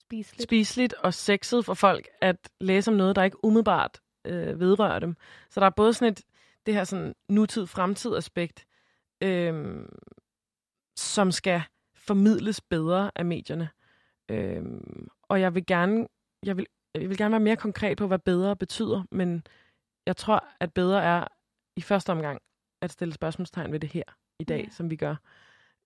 spiseligt, 0.01 0.43
spiseligt 0.43 0.93
og 0.93 1.13
sexet 1.13 1.65
for 1.65 1.73
folk 1.73 2.07
at 2.21 2.49
læse 2.59 2.91
om 2.91 2.97
noget, 2.97 3.15
der 3.15 3.23
ikke 3.23 3.45
umiddelbart 3.45 4.01
øh, 4.25 4.59
vedrører 4.59 4.99
dem? 4.99 5.15
Så 5.49 5.59
der 5.59 5.65
er 5.65 5.69
både 5.69 5.93
sådan 5.93 6.11
et, 6.11 6.21
det 6.65 6.73
her 6.73 6.83
sådan 6.83 7.15
nutid-fremtid 7.29 8.15
aspekt, 8.15 8.65
øh, 9.21 9.85
som 10.95 11.31
skal 11.31 11.63
formidles 12.07 12.61
bedre 12.61 13.11
af 13.15 13.25
medierne. 13.25 13.69
Øhm, 14.29 15.07
og 15.23 15.41
jeg 15.41 15.55
vil 15.55 15.65
gerne, 15.65 16.07
jeg 16.45 16.57
vil 16.57 16.65
jeg 16.95 17.09
vil 17.09 17.17
gerne 17.17 17.31
være 17.31 17.39
mere 17.39 17.55
konkret 17.55 17.97
på, 17.97 18.07
hvad 18.07 18.19
bedre 18.19 18.55
betyder, 18.55 19.03
men 19.11 19.43
jeg 20.05 20.17
tror, 20.17 20.45
at 20.59 20.73
bedre 20.73 21.03
er 21.03 21.27
i 21.77 21.81
første 21.81 22.09
omgang 22.09 22.41
at 22.81 22.91
stille 22.91 23.13
spørgsmålstegn 23.13 23.71
ved 23.71 23.79
det 23.79 23.89
her 23.89 24.03
i 24.39 24.43
dag, 24.43 24.63
ja. 24.63 24.69
som 24.69 24.89
vi 24.89 24.95
gør. 24.95 25.15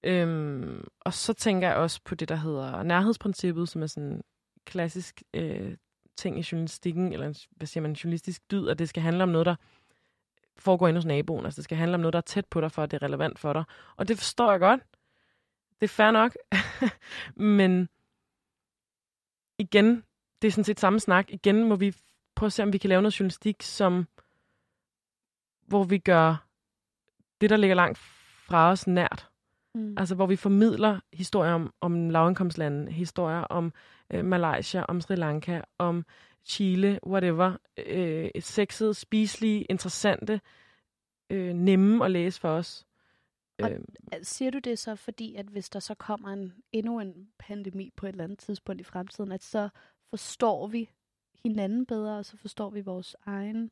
Øhm, 0.03 0.87
og 0.99 1.13
så 1.13 1.33
tænker 1.33 1.67
jeg 1.67 1.77
også 1.77 2.01
på 2.05 2.15
det, 2.15 2.29
der 2.29 2.35
hedder 2.35 2.83
nærhedsprincippet, 2.83 3.69
som 3.69 3.81
er 3.83 3.87
sådan 3.87 4.21
klassisk 4.65 5.23
øh, 5.33 5.77
ting 6.17 6.39
i 6.39 6.47
journalistikken, 6.51 7.13
eller 7.13 7.45
hvad 7.51 7.67
siger 7.67 7.81
man, 7.81 7.93
journalistisk 7.93 8.51
dyd, 8.51 8.67
at 8.67 8.79
det 8.79 8.89
skal 8.89 9.03
handle 9.03 9.23
om 9.23 9.29
noget, 9.29 9.45
der 9.45 9.55
foregår 10.57 10.87
inde 10.87 10.97
hos 10.97 11.05
naboen. 11.05 11.45
Altså 11.45 11.57
det 11.57 11.63
skal 11.63 11.77
handle 11.77 11.95
om 11.95 12.01
noget, 12.01 12.13
der 12.13 12.19
er 12.19 12.21
tæt 12.21 12.45
på 12.45 12.61
dig, 12.61 12.71
for 12.71 12.83
at 12.83 12.91
det 12.91 12.97
er 12.97 13.05
relevant 13.05 13.39
for 13.39 13.53
dig. 13.53 13.63
Og 13.97 14.07
det 14.07 14.17
forstår 14.17 14.51
jeg 14.51 14.59
godt. 14.59 14.81
Det 15.81 15.83
er 15.83 15.87
fair 15.87 16.11
nok. 16.11 16.37
Men 17.57 17.89
igen, 19.59 20.03
det 20.41 20.47
er 20.47 20.51
sådan 20.51 20.63
set 20.63 20.79
samme 20.79 20.99
snak. 20.99 21.31
Igen 21.31 21.63
må 21.63 21.75
vi 21.75 21.95
prøve 22.35 22.47
at 22.47 22.53
se, 22.53 22.63
om 22.63 22.73
vi 22.73 22.77
kan 22.77 22.89
lave 22.89 23.01
noget 23.01 23.19
journalistik, 23.19 23.63
som 23.63 24.07
hvor 25.67 25.83
vi 25.83 25.97
gør 25.97 26.47
det, 27.41 27.49
der 27.49 27.57
ligger 27.57 27.75
langt 27.75 27.97
fra 27.97 28.71
os 28.71 28.87
nært. 28.87 29.29
Mm. 29.75 29.95
Altså, 29.97 30.15
hvor 30.15 30.25
vi 30.25 30.35
formidler 30.35 30.99
historier 31.13 31.53
om, 31.53 31.73
om 31.81 32.09
lavindkomstlande, 32.09 32.91
historier 32.91 33.41
om 33.41 33.73
øh, 34.13 34.25
Malaysia, 34.25 34.85
om 34.87 35.01
Sri 35.01 35.15
Lanka, 35.15 35.61
om 35.77 36.05
Chile, 36.45 36.99
whatever. 37.07 37.57
Øh, 37.87 38.29
sexede, 38.39 38.93
spiselige, 38.93 39.61
interessante, 39.63 40.41
øh, 41.29 41.53
nemme 41.53 42.05
at 42.05 42.11
læse 42.11 42.41
for 42.41 42.49
os. 42.49 42.86
Og 43.63 43.71
øh, 43.71 43.79
siger 44.21 44.51
du 44.51 44.59
det 44.59 44.79
så, 44.79 44.95
fordi 44.95 45.35
at 45.35 45.45
hvis 45.45 45.69
der 45.69 45.79
så 45.79 45.93
kommer 45.93 46.29
en, 46.29 46.53
endnu 46.71 46.99
en 46.99 47.29
pandemi 47.39 47.91
på 47.95 48.05
et 48.05 48.09
eller 48.09 48.23
andet 48.23 48.39
tidspunkt 48.39 48.81
i 48.81 48.83
fremtiden, 48.83 49.31
at 49.31 49.43
så 49.43 49.69
forstår 50.09 50.67
vi 50.67 50.89
hinanden 51.43 51.85
bedre, 51.85 52.17
og 52.17 52.25
så 52.25 52.37
forstår 52.37 52.69
vi 52.69 52.81
vores 52.81 53.15
egen... 53.25 53.71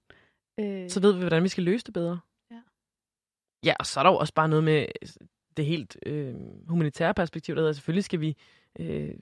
Øh... 0.60 0.90
Så 0.90 1.00
ved 1.02 1.14
vi, 1.14 1.20
hvordan 1.20 1.44
vi 1.44 1.50
skal 1.50 1.64
løse 1.64 1.86
det 1.86 1.94
bedre. 1.94 2.20
Ja. 2.52 2.62
Ja, 3.64 3.74
og 3.80 3.86
så 3.86 4.00
er 4.00 4.04
der 4.04 4.12
jo 4.12 4.18
også 4.18 4.34
bare 4.34 4.50
noget 4.50 4.64
med 4.64 4.88
det 5.58 5.66
helt 5.66 5.98
øh, 6.06 6.36
humanitære 6.68 7.14
perspektiv, 7.14 7.56
der 7.56 7.62
hedder, 7.62 7.74
selvfølgelig 7.74 8.04
skal 8.04 8.22
vi 8.22 8.38
øh, 8.80 9.16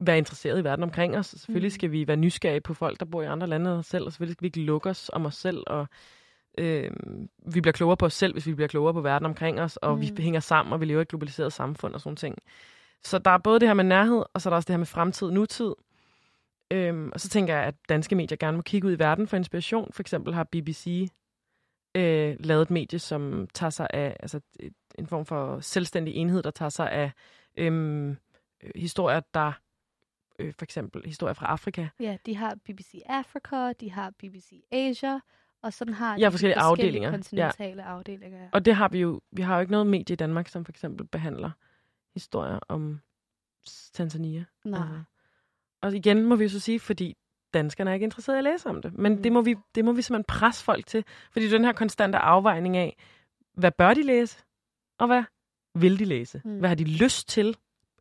være 0.00 0.18
interesseret 0.18 0.60
i 0.60 0.64
verden 0.64 0.82
omkring 0.82 1.16
os. 1.16 1.26
Selvfølgelig 1.26 1.68
mm. 1.68 1.74
skal 1.74 1.92
vi 1.92 2.08
være 2.08 2.16
nysgerrige 2.16 2.60
på 2.60 2.74
folk, 2.74 3.00
der 3.00 3.06
bor 3.06 3.22
i 3.22 3.26
andre 3.26 3.46
lande 3.46 3.78
og 3.78 3.84
selv, 3.84 4.04
og 4.04 4.12
selvfølgelig 4.12 4.34
skal 4.34 4.42
vi 4.42 4.46
ikke 4.46 4.60
lukke 4.60 4.90
os 4.90 5.10
om 5.12 5.26
os 5.26 5.34
selv, 5.34 5.62
og 5.66 5.88
øh, 6.58 6.90
vi 7.46 7.60
bliver 7.60 7.72
klogere 7.72 7.96
på 7.96 8.06
os 8.06 8.14
selv, 8.14 8.32
hvis 8.32 8.46
vi 8.46 8.54
bliver 8.54 8.68
klogere 8.68 8.94
på 8.94 9.00
verden 9.00 9.26
omkring 9.26 9.60
os, 9.60 9.76
og 9.76 9.94
mm. 9.94 10.00
vi 10.00 10.22
hænger 10.22 10.40
sammen, 10.40 10.72
og 10.72 10.80
vi 10.80 10.84
lever 10.84 11.00
i 11.00 11.02
et 11.02 11.08
globaliseret 11.08 11.52
samfund 11.52 11.94
og 11.94 12.00
sådan 12.00 12.16
ting. 12.16 12.38
Så 13.02 13.18
der 13.18 13.30
er 13.30 13.38
både 13.38 13.60
det 13.60 13.68
her 13.68 13.74
med 13.74 13.84
nærhed, 13.84 14.24
og 14.34 14.40
så 14.40 14.48
er 14.48 14.50
der 14.50 14.56
også 14.56 14.66
det 14.66 14.72
her 14.72 14.78
med 14.78 14.86
fremtid, 14.86 15.30
nutid. 15.30 15.74
Øhm, 16.70 17.10
og 17.12 17.20
så 17.20 17.28
tænker 17.28 17.54
jeg, 17.54 17.64
at 17.64 17.74
danske 17.88 18.14
medier 18.14 18.36
gerne 18.36 18.56
må 18.56 18.62
kigge 18.62 18.88
ud 18.88 18.92
i 18.92 18.98
verden 18.98 19.26
for 19.26 19.36
inspiration. 19.36 19.92
For 19.92 20.02
eksempel 20.02 20.34
har 20.34 20.44
BBC 20.44 21.08
øh, 21.94 22.36
lavet 22.40 22.62
et 22.62 22.70
medie, 22.70 22.98
som 22.98 23.48
tager 23.54 23.70
sig 23.70 23.86
af 23.90 24.16
altså, 24.20 24.40
en 24.98 25.06
form 25.06 25.26
for 25.26 25.60
selvstændig 25.60 26.14
enhed, 26.14 26.42
der 26.42 26.50
tager 26.50 26.68
sig 26.68 26.92
af 26.92 27.12
øhm, 27.56 28.16
historier, 28.74 29.20
der 29.34 29.52
øh, 30.38 30.54
for 30.54 30.64
eksempel 30.64 31.02
historier 31.06 31.34
fra 31.34 31.46
Afrika. 31.46 31.88
Ja, 32.00 32.16
de 32.26 32.36
har 32.36 32.54
BBC 32.64 33.02
Africa, 33.06 33.72
de 33.72 33.90
har 33.90 34.10
BBC 34.10 34.62
Asia, 34.72 35.20
og 35.64 35.72
sådan 35.72 35.94
har 35.94 36.18
ja, 36.18 36.26
de 36.26 36.30
forskellige, 36.30 36.58
afdelinger. 36.58 37.10
kontinentale 37.10 37.82
ja. 37.82 37.88
afdelinger. 37.88 38.38
Ja. 38.38 38.48
Og 38.52 38.64
det 38.64 38.74
har 38.74 38.88
vi 38.88 38.98
jo, 38.98 39.20
vi 39.32 39.42
har 39.42 39.54
jo 39.54 39.60
ikke 39.60 39.72
noget 39.72 39.86
medie 39.86 40.12
i 40.12 40.16
Danmark, 40.16 40.48
som 40.48 40.64
for 40.64 40.72
eksempel 40.72 41.06
behandler 41.06 41.50
historier 42.14 42.58
om 42.68 43.00
Tanzania. 43.92 44.44
Nej. 44.64 44.80
Altså. 44.80 45.02
Og 45.82 45.94
igen 45.94 46.24
må 46.24 46.36
vi 46.36 46.44
jo 46.44 46.48
så 46.48 46.60
sige, 46.60 46.80
fordi 46.80 47.16
danskerne 47.54 47.90
er 47.90 47.94
ikke 47.94 48.04
interesseret 48.04 48.36
i 48.36 48.38
at 48.38 48.44
læse 48.44 48.68
om 48.68 48.82
det. 48.82 48.98
Men 48.98 49.12
mm. 49.12 49.22
det, 49.22 49.32
må 49.32 49.42
vi, 49.42 49.56
det 49.74 49.84
må 49.84 49.92
vi 49.92 50.02
simpelthen 50.02 50.24
presse 50.24 50.64
folk 50.64 50.86
til. 50.86 51.04
Fordi 51.32 51.48
den 51.48 51.64
her 51.64 51.72
konstante 51.72 52.18
afvejning 52.18 52.76
af, 52.76 52.96
hvad 53.54 53.70
bør 53.70 53.94
de 53.94 54.02
læse, 54.02 54.38
og 54.98 55.06
hvad 55.06 55.22
vil 55.74 55.98
de 55.98 56.04
læse? 56.04 56.42
Mm. 56.44 56.58
Hvad 56.58 56.68
har 56.68 56.76
de 56.76 56.84
lyst 56.84 57.28
til 57.28 57.56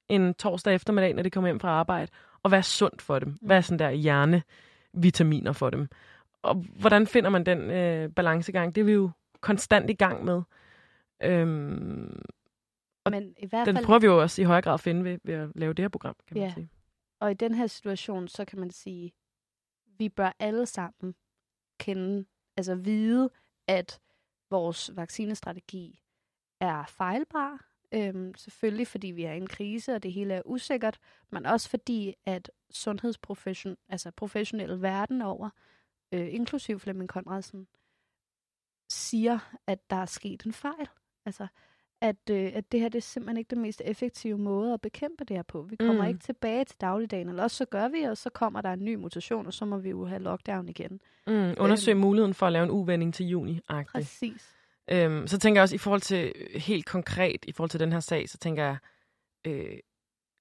en 0.09 0.33
torsdag 0.33 0.75
eftermiddag, 0.75 1.13
når 1.13 1.23
de 1.23 1.29
kommer 1.29 1.47
hjem 1.47 1.59
fra 1.59 1.69
arbejde? 1.69 2.11
Og 2.43 2.49
hvad 2.49 2.59
er 2.59 2.63
sundt 2.63 3.01
for 3.01 3.19
dem? 3.19 3.37
Hvad 3.41 3.57
er 3.57 3.61
sådan 3.61 3.79
der 3.79 3.91
hjernevitaminer 3.91 5.51
for 5.51 5.69
dem? 5.69 5.87
Og 6.43 6.55
hvordan 6.55 7.07
finder 7.07 7.29
man 7.29 7.45
den 7.45 7.59
øh, 7.59 8.09
balancegang? 8.09 8.75
Det 8.75 8.81
er 8.81 8.85
vi 8.85 8.91
jo 8.91 9.11
konstant 9.41 9.89
i 9.89 9.93
gang 9.93 10.25
med. 10.25 10.41
Øhm, 11.23 12.21
og 13.03 13.11
Men 13.11 13.33
i 13.37 13.45
hvert 13.45 13.67
fald... 13.67 13.75
den 13.75 13.85
prøver 13.85 13.99
vi 13.99 14.05
jo 14.05 14.21
også 14.21 14.41
i 14.41 14.45
højere 14.45 14.61
grad 14.61 14.73
at 14.73 14.79
finde 14.79 15.03
ved, 15.03 15.19
ved 15.23 15.33
at 15.33 15.49
lave 15.55 15.73
det 15.73 15.83
her 15.83 15.89
program, 15.89 16.15
kan 16.27 16.37
ja. 16.37 16.43
man 16.43 16.53
sige. 16.53 16.69
Og 17.19 17.31
i 17.31 17.33
den 17.33 17.53
her 17.53 17.67
situation, 17.67 18.27
så 18.27 18.45
kan 18.45 18.59
man 18.59 18.71
sige, 18.71 19.13
vi 19.97 20.09
bør 20.09 20.31
alle 20.39 20.65
sammen 20.65 21.15
kende, 21.79 22.25
altså 22.57 22.75
vide, 22.75 23.29
at 23.67 23.99
vores 24.49 24.91
vaccinestrategi 24.95 25.99
er 26.59 26.85
fejlbar. 26.85 27.65
Øhm, 27.91 28.33
selvfølgelig 28.35 28.87
fordi 28.87 29.07
vi 29.07 29.23
er 29.23 29.33
i 29.33 29.37
en 29.37 29.47
krise, 29.47 29.95
og 29.95 30.03
det 30.03 30.13
hele 30.13 30.33
er 30.33 30.41
usikkert, 30.45 30.99
men 31.31 31.45
også 31.45 31.69
fordi, 31.69 32.13
at 32.25 32.51
sundhedsprofession, 32.71 33.75
altså 33.89 34.11
professionelle 34.11 34.81
verden 34.81 35.21
over, 35.21 35.49
øh, 36.13 36.33
inklusiv 36.33 36.79
Flemming 36.79 37.09
Konradsen, 37.09 37.67
siger, 38.89 39.39
at 39.67 39.89
der 39.89 39.95
er 39.95 40.05
sket 40.05 40.43
en 40.45 40.53
fejl. 40.53 40.87
Altså, 41.25 41.47
at, 42.01 42.29
øh, 42.31 42.51
at 42.53 42.71
det 42.71 42.79
her 42.79 42.89
det 42.89 42.97
er 42.97 43.01
simpelthen 43.01 43.37
ikke 43.37 43.49
den 43.49 43.61
mest 43.61 43.81
effektive 43.85 44.37
måde 44.37 44.73
at 44.73 44.81
bekæmpe 44.81 45.23
det 45.23 45.35
her 45.35 45.43
på. 45.43 45.61
Vi 45.61 45.75
kommer 45.75 46.03
mm. 46.03 46.07
ikke 46.07 46.19
tilbage 46.19 46.65
til 46.65 46.81
dagligdagen, 46.81 47.29
eller 47.29 47.43
også 47.43 47.57
så 47.57 47.65
gør 47.65 47.87
vi, 47.87 48.01
og 48.01 48.17
så 48.17 48.29
kommer 48.29 48.61
der 48.61 48.73
en 48.73 48.85
ny 48.85 48.95
mutation, 48.95 49.47
og 49.47 49.53
så 49.53 49.65
må 49.65 49.77
vi 49.77 49.89
jo 49.89 50.05
have 50.05 50.21
lockdown 50.21 50.69
igen. 50.69 51.01
Mm, 51.27 51.53
undersøge 51.57 51.95
øhm, 51.95 52.01
muligheden 52.01 52.33
for 52.33 52.45
at 52.45 52.53
lave 52.53 52.63
en 52.63 52.71
uvending 52.71 53.13
til 53.13 53.25
juni. 53.27 53.59
-agtigt. 53.71 53.91
Præcis. 53.93 54.55
Øhm, 54.91 55.27
så 55.27 55.39
tænker 55.39 55.59
jeg 55.59 55.63
også 55.63 55.75
i 55.75 55.77
forhold 55.77 56.01
til, 56.01 56.33
helt 56.55 56.85
konkret 56.85 57.45
i 57.47 57.51
forhold 57.51 57.69
til 57.69 57.79
den 57.79 57.91
her 57.91 57.99
sag, 57.99 58.29
så 58.29 58.37
tænker 58.37 58.63
jeg, 58.63 58.77
øh, 59.47 59.77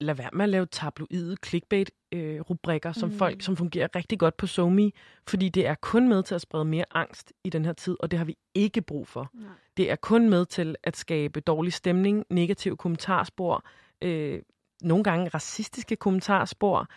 lad 0.03 0.15
være 0.15 0.29
med 0.33 0.43
at 0.43 0.49
lave 0.49 0.65
tabloide 0.65 1.37
clickbait-rubrikker, 1.45 2.89
øh, 2.89 2.95
som 2.95 3.09
mm. 3.09 3.17
folk, 3.17 3.41
som 3.41 3.57
fungerer 3.57 3.87
rigtig 3.95 4.19
godt 4.19 4.37
på 4.37 4.47
SoMe, 4.47 4.91
fordi 5.27 5.49
det 5.49 5.67
er 5.67 5.75
kun 5.75 6.09
med 6.09 6.23
til 6.23 6.35
at 6.35 6.41
sprede 6.41 6.65
mere 6.65 6.85
angst 6.91 7.33
i 7.43 7.49
den 7.49 7.65
her 7.65 7.73
tid, 7.73 7.97
og 7.99 8.11
det 8.11 8.17
har 8.19 8.25
vi 8.25 8.37
ikke 8.55 8.81
brug 8.81 9.07
for. 9.07 9.29
Nej. 9.33 9.49
Det 9.77 9.91
er 9.91 9.95
kun 9.95 10.29
med 10.29 10.45
til 10.45 10.75
at 10.83 10.97
skabe 10.97 11.39
dårlig 11.39 11.73
stemning, 11.73 12.25
negative 12.29 12.77
kommentarspor, 12.77 13.65
øh, 14.01 14.41
nogle 14.81 15.03
gange 15.03 15.29
racistiske 15.29 15.95
kommentarspor. 15.95 16.87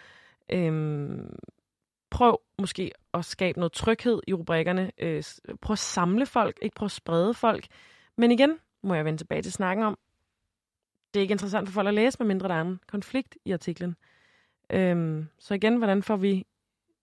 Øh, 0.53 1.19
prøv 2.11 2.41
måske 2.59 2.93
at 3.15 3.25
skabe 3.25 3.59
noget 3.59 3.73
tryghed 3.73 4.21
i 4.27 4.33
rubrikkerne. 4.33 4.91
Øh, 4.99 5.23
prøv 5.63 5.73
at 5.73 5.79
samle 5.79 6.27
folk, 6.27 6.59
ikke 6.63 6.75
prøv 6.75 6.87
at 6.87 6.91
sprede 6.91 7.35
folk. 7.35 7.67
Men 8.17 8.31
igen, 8.31 8.59
må 8.83 8.95
jeg 8.95 9.05
vende 9.05 9.19
tilbage 9.19 9.43
til 9.43 9.53
snakken 9.53 9.85
om, 9.85 9.99
det 11.15 11.21
er 11.21 11.23
ikke 11.23 11.33
interessant 11.33 11.69
for 11.69 11.73
folk 11.73 11.89
at 11.89 11.95
læse, 11.95 12.19
medmindre 12.21 12.49
der 12.49 12.55
er 12.55 12.61
en 12.61 12.81
konflikt 12.87 13.39
i 13.45 13.53
artiklen. 13.53 13.97
Øhm, 14.71 15.29
så 15.39 15.55
igen, 15.55 15.77
hvordan 15.77 16.03
får 16.03 16.17
vi 16.17 16.47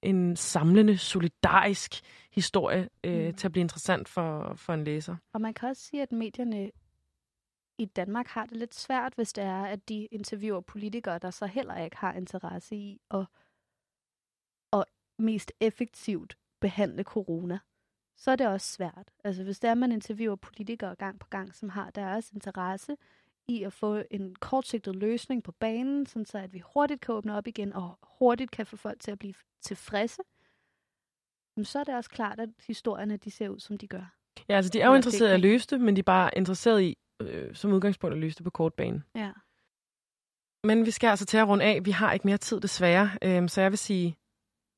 en 0.02 0.36
samlende, 0.36 0.98
solidarisk 0.98 2.02
historie 2.32 2.90
øh, 3.04 3.26
mm. 3.26 3.34
til 3.34 3.48
at 3.48 3.52
blive 3.52 3.62
interessant 3.62 4.10
for, 4.10 4.54
for 4.56 4.74
en 4.74 4.84
læser? 4.84 5.16
Og 5.34 5.42
man 5.42 5.54
kan 5.54 5.70
også 5.70 5.82
sige, 5.82 6.02
at 6.02 6.12
medierne 6.12 6.72
i 7.78 7.86
Danmark 7.86 8.28
har 8.28 8.46
det 8.46 8.58
lidt 8.58 8.76
svært, 8.76 9.14
hvis 9.16 9.34
det 9.34 9.44
er, 9.44 9.64
at 9.64 9.90
de 9.90 10.06
interviewer 10.06 10.62
politikere, 10.62 11.20
der 11.20 11.32
så 11.32 11.46
heller 11.46 11.78
ikke 11.78 11.98
har 11.98 12.14
interesse 12.14 12.76
i 12.76 13.02
at, 13.12 13.26
at 14.74 14.84
mest 15.18 15.52
effektivt 15.60 16.38
behandle 16.60 17.04
corona. 17.04 17.60
Så 18.16 18.32
er 18.32 18.36
det 18.36 18.48
også 18.48 18.68
svært. 18.68 19.12
Altså 19.24 19.44
hvis 19.44 19.60
det 19.60 19.68
er, 19.68 19.72
at 19.72 19.78
man 19.78 19.92
interviewer 19.92 20.36
politikere 20.36 20.96
gang 20.96 21.20
på 21.20 21.28
gang, 21.28 21.56
som 21.56 21.70
har 21.70 21.90
deres 21.90 22.32
interesse 22.32 22.98
i 23.48 23.64
at 23.64 23.74
få 23.74 24.04
en 24.12 24.36
kortsigtet 24.36 24.96
løsning 24.96 25.44
på 25.44 25.52
banen, 25.52 26.06
sådan 26.06 26.26
så 26.26 26.38
at 26.38 26.54
vi 26.54 26.62
hurtigt 26.74 27.02
kan 27.02 27.16
åbne 27.16 27.38
op 27.38 27.48
igen, 27.48 27.74
og 27.74 28.00
hurtigt 28.04 28.52
kan 28.52 28.66
få 28.66 28.78
folk 28.78 29.00
til 29.00 29.12
at 29.12 29.20
blive 29.20 29.34
tilfredse, 29.62 30.22
så 31.64 31.80
er 31.80 31.84
det 31.84 31.96
også 31.96 32.10
klart, 32.10 32.40
at 32.40 32.50
historierne 32.68 33.18
de 33.18 33.32
ser 33.32 33.50
ud, 33.50 33.60
som 33.60 33.78
de 33.78 33.88
gør. 33.88 34.16
Ja, 34.50 34.56
altså 34.56 34.70
de 34.70 34.82
er 34.82 34.88
jo 34.88 34.94
interesserede 34.94 35.32
i 35.32 35.34
at 35.34 35.40
løse 35.40 35.68
det, 35.68 35.82
men 35.82 35.96
de 35.96 36.00
er 36.00 36.04
bare 36.04 36.38
interesseret 36.38 36.82
i, 36.82 36.98
øh, 37.22 37.56
som 37.56 37.74
udgangspunkt, 37.74 38.14
at 38.14 38.20
løse 38.20 38.38
det 38.38 38.44
på 38.44 38.50
kort 38.50 38.74
bane. 38.74 39.04
Ja. 39.16 39.32
Men 40.64 40.86
vi 40.86 40.92
skal 40.92 41.08
altså 41.08 41.26
til 41.26 41.38
at 41.38 41.48
runde 41.48 41.66
af. 41.66 41.86
Vi 41.86 41.92
har 41.92 42.14
ikke 42.14 42.28
mere 42.28 42.38
tid 42.38 42.60
desværre, 42.62 43.12
øh, 43.22 43.50
så 43.50 43.62
jeg 43.62 43.72
vil 43.72 43.78
sige 43.78 44.18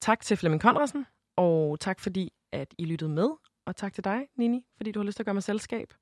tak 0.02 0.22
til 0.22 0.38
Flemming 0.38 0.62
Konradsen, 0.62 1.06
og 1.38 1.80
tak 1.80 2.00
fordi, 2.00 2.34
at 2.52 2.74
I 2.78 2.86
lyttede 2.86 3.10
med, 3.10 3.30
og 3.66 3.76
tak 3.76 3.94
til 3.94 4.04
dig, 4.04 4.28
Nini, 4.38 4.66
fordi 4.78 4.92
du 4.92 5.00
har 5.00 5.06
lyst 5.06 5.16
til 5.16 5.24
at 5.24 5.26
gøre 5.26 5.34
mig 5.34 5.44
selskab. 5.44 5.94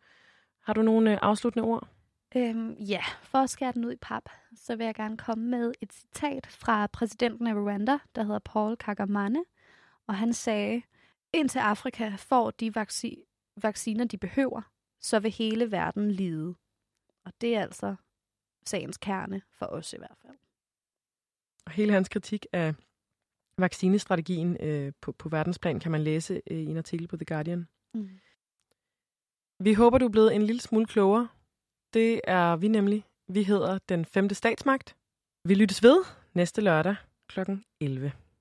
Har 0.61 0.74
du 0.74 0.82
nogle 0.82 1.11
øh, 1.11 1.20
afsluttende 1.22 1.68
ord? 1.68 1.88
Øhm, 2.36 2.74
ja, 2.74 3.02
for 3.22 3.38
at 3.38 3.50
skære 3.50 3.72
den 3.72 3.86
ud 3.86 3.92
i 3.92 3.98
pap, 4.02 4.30
så 4.56 4.76
vil 4.76 4.86
jeg 4.86 4.96
gerne 4.96 5.18
komme 5.18 5.50
med 5.50 5.74
et 5.82 5.94
citat 5.94 6.48
fra 6.48 6.88
præsidenten 6.88 7.48
af 7.48 7.54
Rwanda, 7.54 7.98
der 8.16 8.24
hedder 8.24 8.40
Paul 8.40 8.78
Kagame. 8.78 9.44
Og 10.08 10.16
han 10.16 10.34
sagde, 10.34 10.82
indtil 11.34 11.60
Afrika 11.60 12.16
får 12.16 12.52
de 12.52 12.76
vacciner, 12.76 13.24
vacciner, 13.62 14.06
de 14.06 14.18
behøver, 14.18 14.62
så 15.00 15.20
vil 15.20 15.32
hele 15.32 15.72
verden 15.72 16.12
lide. 16.12 16.56
Og 17.26 17.34
det 17.42 17.56
er 17.56 17.62
altså 17.62 17.96
sagens 18.66 18.98
kerne 18.98 19.42
for 19.52 19.66
os 19.66 19.94
i 19.94 19.98
hvert 19.98 20.18
fald. 20.22 20.38
Og 21.66 21.72
hele 21.72 21.94
hans 21.94 22.10
kritik 22.10 22.46
af 22.52 22.74
vaccinestrategien 23.58 24.58
øh, 24.60 24.94
på, 25.02 25.12
på 25.12 25.30
verdensplan, 25.30 25.80
kan 25.80 25.92
man 25.92 26.02
læse 26.02 26.42
øh, 26.52 26.58
i 26.58 26.66
en 26.66 26.78
artikel 26.78 27.08
på 27.08 27.18
The 27.18 27.26
Guardian. 27.26 27.68
Mm. 27.94 28.10
Vi 29.60 29.74
håber, 29.74 29.98
du 29.98 30.06
er 30.06 30.10
blevet 30.10 30.36
en 30.36 30.42
lille 30.42 30.62
smule 30.62 30.86
klogere. 30.86 31.28
Det 31.94 32.22
er 32.24 32.56
vi 32.56 32.68
nemlig. 32.68 33.04
Vi 33.28 33.44
hedder 33.44 33.80
Den 33.89 34.06
Femte 34.06 34.36
Statsmagt. 34.36 34.96
Vi 35.48 35.54
lyttes 35.54 35.84
ved 35.84 36.04
næste 36.34 36.62
lørdag 36.62 36.96
kl. 37.30 37.39
11. 37.82 38.12